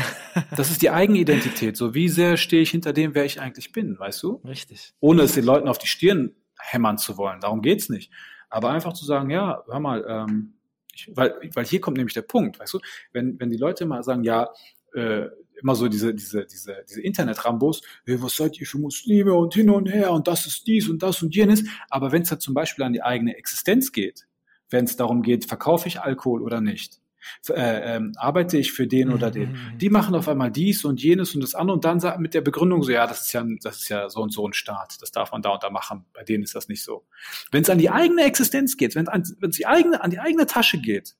Das 0.55 0.71
ist 0.71 0.81
die 0.81 0.89
Eigenidentität. 0.89 1.77
So, 1.77 1.93
wie 1.93 2.09
sehr 2.09 2.37
stehe 2.37 2.61
ich 2.61 2.71
hinter 2.71 2.93
dem, 2.93 3.15
wer 3.15 3.25
ich 3.25 3.39
eigentlich 3.39 3.71
bin, 3.71 3.97
weißt 3.99 4.23
du? 4.23 4.41
Richtig. 4.45 4.93
Ohne 4.99 5.23
es 5.23 5.33
den 5.33 5.45
Leuten 5.45 5.67
auf 5.67 5.77
die 5.77 5.87
Stirn 5.87 6.35
hämmern 6.59 6.97
zu 6.97 7.17
wollen. 7.17 7.39
Darum 7.39 7.61
geht's 7.61 7.89
nicht. 7.89 8.11
Aber 8.49 8.69
einfach 8.69 8.93
zu 8.93 9.05
sagen, 9.05 9.29
ja, 9.29 9.63
hör 9.67 9.79
mal, 9.79 10.05
ähm, 10.07 10.53
ich, 10.93 11.09
weil, 11.15 11.33
weil 11.53 11.65
hier 11.65 11.81
kommt 11.81 11.97
nämlich 11.97 12.13
der 12.13 12.21
Punkt, 12.21 12.59
weißt 12.59 12.73
du, 12.73 12.79
wenn, 13.13 13.39
wenn 13.39 13.49
die 13.49 13.57
Leute 13.57 13.85
mal 13.85 14.03
sagen, 14.03 14.23
ja, 14.23 14.49
äh, 14.93 15.27
immer 15.61 15.75
so 15.75 15.87
diese, 15.87 16.13
diese, 16.13 16.45
diese, 16.45 16.83
diese 16.89 17.01
Internet-Rambos, 17.01 17.81
hey, 18.05 18.21
was 18.21 18.35
seid 18.35 18.59
ihr 18.59 18.67
für 18.67 18.79
Muslime 18.79 19.33
und 19.33 19.53
hin 19.53 19.69
und 19.69 19.87
her 19.87 20.11
und 20.11 20.27
das 20.27 20.45
ist 20.45 20.67
dies 20.67 20.89
und 20.89 21.01
das 21.01 21.21
und 21.21 21.35
jenes. 21.35 21.63
Aber 21.89 22.11
wenn 22.11 22.23
es 22.23 22.29
dann 22.29 22.39
zum 22.39 22.53
Beispiel 22.53 22.83
an 22.83 22.93
die 22.93 23.03
eigene 23.03 23.37
Existenz 23.37 23.91
geht, 23.91 24.27
wenn 24.69 24.85
es 24.85 24.95
darum 24.95 25.21
geht, 25.21 25.45
verkaufe 25.45 25.87
ich 25.87 26.01
Alkohol 26.01 26.41
oder 26.41 26.61
nicht, 26.61 27.00
äh, 27.49 27.95
ähm, 27.95 28.13
arbeite 28.17 28.57
ich 28.57 28.71
für 28.71 28.87
den 28.87 29.11
oder 29.11 29.31
den. 29.31 29.51
Mhm. 29.51 29.77
Die 29.77 29.89
machen 29.89 30.15
auf 30.15 30.27
einmal 30.27 30.51
dies 30.51 30.85
und 30.85 31.01
jenes 31.01 31.35
und 31.35 31.41
das 31.41 31.55
andere 31.55 31.75
und 31.75 31.85
dann 31.85 32.01
mit 32.21 32.33
der 32.33 32.41
Begründung 32.41 32.83
so, 32.83 32.91
ja, 32.91 33.07
das 33.07 33.21
ist 33.21 33.33
ja, 33.33 33.45
das 33.61 33.77
ist 33.77 33.89
ja 33.89 34.09
so 34.09 34.21
und 34.21 34.31
so 34.31 34.47
ein 34.47 34.53
Staat, 34.53 35.01
das 35.01 35.11
darf 35.11 35.31
man 35.31 35.41
da 35.41 35.49
und 35.51 35.63
da 35.63 35.69
machen. 35.69 36.05
Bei 36.13 36.23
denen 36.23 36.43
ist 36.43 36.55
das 36.55 36.67
nicht 36.67 36.83
so. 36.83 37.05
Wenn 37.51 37.63
es 37.63 37.69
an 37.69 37.77
die 37.77 37.89
eigene 37.89 38.23
Existenz 38.23 38.77
geht, 38.77 38.95
wenn 38.95 39.07
es 39.07 39.57
die 39.57 39.67
eigene, 39.67 40.03
an 40.03 40.11
die 40.11 40.19
eigene 40.19 40.45
Tasche 40.45 40.79
geht, 40.79 41.15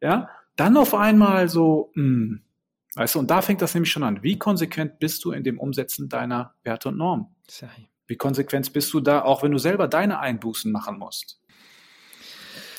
ja, 0.00 0.28
dann 0.56 0.76
auf 0.76 0.94
einmal 0.94 1.48
so, 1.48 1.92
mh, 1.94 2.02
hm, 2.02 2.42
weißt 2.94 3.14
du, 3.14 3.18
und 3.20 3.30
da 3.30 3.42
fängt 3.42 3.62
das 3.62 3.74
nämlich 3.74 3.90
schon 3.90 4.02
an. 4.02 4.22
Wie 4.22 4.38
konsequent 4.38 4.98
bist 4.98 5.24
du 5.24 5.32
in 5.32 5.44
dem 5.44 5.58
Umsetzen 5.58 6.08
deiner 6.08 6.54
Werte 6.64 6.88
und 6.88 6.96
Normen? 6.96 7.26
Wie 8.06 8.16
konsequent 8.16 8.72
bist 8.72 8.92
du 8.92 9.00
da, 9.00 9.22
auch 9.22 9.42
wenn 9.42 9.52
du 9.52 9.58
selber 9.58 9.88
deine 9.88 10.18
Einbußen 10.20 10.70
machen 10.70 10.98
musst? 10.98 11.40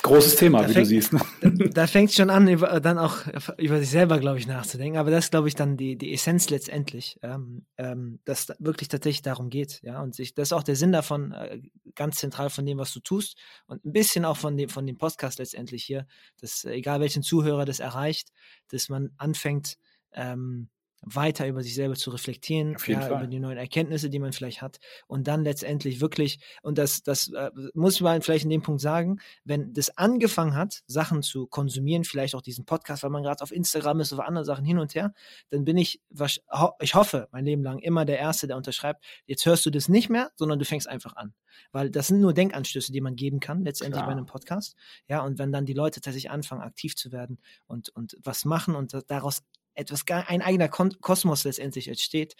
Großes 0.08 0.36
Thema, 0.36 0.68
wie 0.68 0.72
fängt, 0.72 0.86
du 0.86 0.88
siehst. 0.88 1.12
Ne? 1.12 1.20
Da, 1.40 1.48
da 1.50 1.86
fängt 1.86 2.10
es 2.10 2.16
schon 2.16 2.30
an, 2.30 2.48
über, 2.48 2.80
dann 2.80 2.98
auch 2.98 3.18
über 3.58 3.78
sich 3.78 3.90
selber, 3.90 4.18
glaube 4.18 4.38
ich, 4.38 4.46
nachzudenken. 4.46 4.98
Aber 4.98 5.10
das 5.10 5.26
ist, 5.26 5.30
glaube 5.30 5.48
ich, 5.48 5.54
dann 5.54 5.76
die, 5.76 5.96
die 5.96 6.12
Essenz 6.12 6.50
letztendlich, 6.50 7.18
ähm, 7.22 7.66
ähm, 7.76 8.20
dass 8.24 8.46
da 8.46 8.54
wirklich 8.58 8.88
tatsächlich 8.88 9.22
darum 9.22 9.50
geht. 9.50 9.80
Ja, 9.82 10.02
und 10.02 10.14
sich, 10.14 10.34
das 10.34 10.48
ist 10.48 10.52
auch 10.52 10.62
der 10.62 10.76
Sinn 10.76 10.92
davon, 10.92 11.32
äh, 11.32 11.60
ganz 11.94 12.16
zentral 12.16 12.50
von 12.50 12.66
dem, 12.66 12.78
was 12.78 12.92
du 12.92 13.00
tust 13.00 13.38
und 13.66 13.84
ein 13.84 13.92
bisschen 13.92 14.24
auch 14.24 14.36
von 14.36 14.56
dem, 14.56 14.68
von 14.68 14.86
dem 14.86 14.98
Podcast 14.98 15.38
letztendlich 15.38 15.84
hier, 15.84 16.06
dass 16.40 16.64
äh, 16.64 16.72
egal 16.72 17.00
welchen 17.00 17.22
Zuhörer 17.22 17.64
das 17.64 17.80
erreicht, 17.80 18.30
dass 18.68 18.88
man 18.88 19.10
anfängt, 19.16 19.76
ähm, 20.12 20.68
weiter 21.02 21.46
über 21.46 21.62
sich 21.62 21.74
selber 21.74 21.94
zu 21.94 22.10
reflektieren, 22.10 22.76
ja, 22.86 23.06
über 23.06 23.26
die 23.26 23.38
neuen 23.38 23.58
Erkenntnisse, 23.58 24.10
die 24.10 24.18
man 24.18 24.32
vielleicht 24.32 24.62
hat 24.62 24.78
und 25.06 25.26
dann 25.28 25.44
letztendlich 25.44 26.00
wirklich, 26.00 26.40
und 26.62 26.78
das, 26.78 27.02
das 27.02 27.28
äh, 27.28 27.50
muss 27.74 28.00
man 28.00 28.22
vielleicht 28.22 28.44
in 28.44 28.50
dem 28.50 28.62
Punkt 28.62 28.80
sagen, 28.80 29.20
wenn 29.44 29.72
das 29.72 29.96
angefangen 29.96 30.54
hat, 30.54 30.82
Sachen 30.86 31.22
zu 31.22 31.46
konsumieren, 31.46 32.04
vielleicht 32.04 32.34
auch 32.34 32.42
diesen 32.42 32.64
Podcast, 32.64 33.02
weil 33.02 33.10
man 33.10 33.22
gerade 33.22 33.42
auf 33.42 33.52
Instagram 33.52 34.00
ist 34.00 34.12
oder 34.12 34.26
andere 34.26 34.44
Sachen 34.44 34.64
hin 34.64 34.78
und 34.78 34.94
her, 34.94 35.14
dann 35.50 35.64
bin 35.64 35.76
ich, 35.76 36.00
ich 36.80 36.94
hoffe, 36.94 37.28
mein 37.30 37.44
Leben 37.44 37.62
lang 37.62 37.78
immer 37.78 38.04
der 38.04 38.18
Erste, 38.18 38.46
der 38.46 38.56
unterschreibt, 38.56 39.04
jetzt 39.26 39.46
hörst 39.46 39.64
du 39.66 39.70
das 39.70 39.88
nicht 39.88 40.10
mehr, 40.10 40.30
sondern 40.36 40.58
du 40.58 40.64
fängst 40.64 40.88
einfach 40.88 41.16
an. 41.16 41.32
Weil 41.72 41.90
das 41.90 42.08
sind 42.08 42.20
nur 42.20 42.34
Denkanstöße, 42.34 42.92
die 42.92 43.00
man 43.00 43.16
geben 43.16 43.40
kann, 43.40 43.64
letztendlich 43.64 44.00
Klar. 44.00 44.06
bei 44.06 44.12
einem 44.12 44.26
Podcast. 44.26 44.76
Ja, 45.08 45.22
und 45.22 45.38
wenn 45.38 45.52
dann 45.52 45.66
die 45.66 45.72
Leute 45.72 46.00
tatsächlich 46.00 46.30
anfangen, 46.30 46.62
aktiv 46.62 46.94
zu 46.94 47.10
werden 47.12 47.38
und, 47.66 47.88
und 47.90 48.16
was 48.22 48.44
machen 48.44 48.74
und 48.74 48.96
daraus 49.08 49.42
etwas, 49.78 50.04
ein 50.08 50.42
eigener 50.42 50.68
Kosmos 50.68 51.44
letztendlich 51.44 51.88
entsteht, 51.88 52.34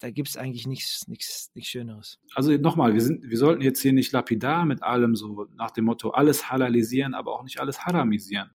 da 0.00 0.10
gibt 0.10 0.28
es 0.28 0.36
eigentlich 0.36 0.66
nichts, 0.66 1.06
nichts, 1.08 1.50
nichts 1.54 1.70
Schöneres. 1.70 2.18
Also 2.34 2.52
nochmal, 2.52 2.94
wir, 2.94 3.00
sind, 3.00 3.28
wir 3.28 3.38
sollten 3.38 3.62
jetzt 3.62 3.80
hier 3.80 3.92
nicht 3.92 4.12
lapidar 4.12 4.64
mit 4.64 4.82
allem 4.82 5.16
so 5.16 5.46
nach 5.54 5.70
dem 5.70 5.84
Motto 5.84 6.10
alles 6.10 6.50
halalisieren, 6.50 7.14
aber 7.14 7.32
auch 7.32 7.42
nicht 7.42 7.60
alles 7.60 7.84
haramisieren. 7.84 8.50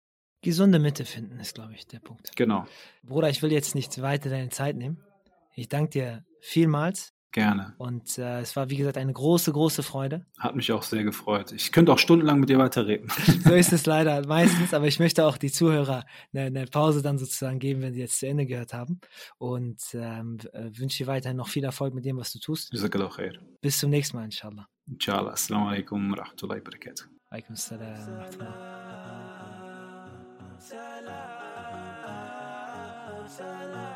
Gesunde 0.43 0.79
Mitte 0.79 1.05
finden 1.05 1.39
ist, 1.39 1.55
glaube 1.55 1.75
ich, 1.75 1.87
der 1.87 2.01
Punkt. 2.01 2.35
Genau. 2.37 2.67
Bruder, 3.03 3.29
ich 3.29 3.43
will 3.43 3.53
jetzt 3.53 3.75
nicht 3.75 4.01
weiter 4.01 4.31
deine 4.31 4.49
Zeit 4.49 4.77
nehmen. 4.77 5.03
Ich 5.55 5.69
danke 5.69 5.91
dir 5.91 6.25
vielmals 6.41 7.13
Gerne. 7.33 7.75
Und 7.79 8.19
äh, 8.19 8.41
es 8.41 8.57
war, 8.57 8.71
wie 8.71 8.77
gesagt, 8.77 8.99
eine 8.99 9.13
große, 9.13 9.53
große 9.53 9.85
Freude. 9.85 10.27
Hat 10.39 10.57
mich 10.57 10.73
auch 10.73 10.83
sehr 10.83 11.05
gefreut. 11.05 11.53
Ich 11.53 11.71
könnte 11.71 11.93
auch 11.93 11.99
stundenlang 11.99 12.41
mit 12.41 12.49
dir 12.49 12.59
weiterreden. 12.59 13.09
so 13.45 13.55
ist 13.55 13.73
es 13.73 13.87
leider 13.87 14.27
meistens, 14.27 14.75
aber 14.75 14.89
ich 14.89 14.99
möchte 14.99 15.25
auch 15.25 15.37
die 15.39 15.53
Zuhörer 15.53 16.05
eine, 16.33 16.47
eine 16.47 16.67
Pause 16.67 17.03
dann 17.03 17.19
sozusagen 17.19 17.61
geben, 17.61 17.83
wenn 17.83 17.95
sie 17.95 18.01
jetzt 18.01 18.19
zu 18.19 18.27
Ende 18.27 18.47
gehört 18.47 18.75
haben. 18.75 19.01
Und 19.39 19.81
ähm, 19.95 20.39
äh, 20.53 20.71
wünsche 20.77 21.05
dir 21.05 21.07
weiterhin 21.07 21.37
noch 21.37 21.49
viel 21.49 21.63
Erfolg 21.63 21.95
mit 21.95 22.05
dem, 22.05 22.17
was 22.17 22.33
du 22.33 22.41
tust. 22.41 22.73
Bis 23.61 23.79
zum 23.79 23.91
nächsten 23.91 24.17
Mal, 24.17 24.25
inshallah. 24.25 24.67
Inshallah. 24.89 25.33
Assalamu 25.33 25.69
alaikum 25.69 26.11
wa 26.11 26.17
rahmatullahi 26.17 26.59
wa 26.59 26.65
barakatuh. 26.65 27.05
Alaikum 27.31 27.55
salam 27.55 28.07
wa 28.07 28.25
rahmatullah. 28.25 28.81
salam, 33.31 33.87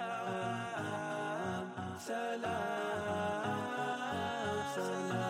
salam. 1.99 2.74
Salam. 4.75 5.24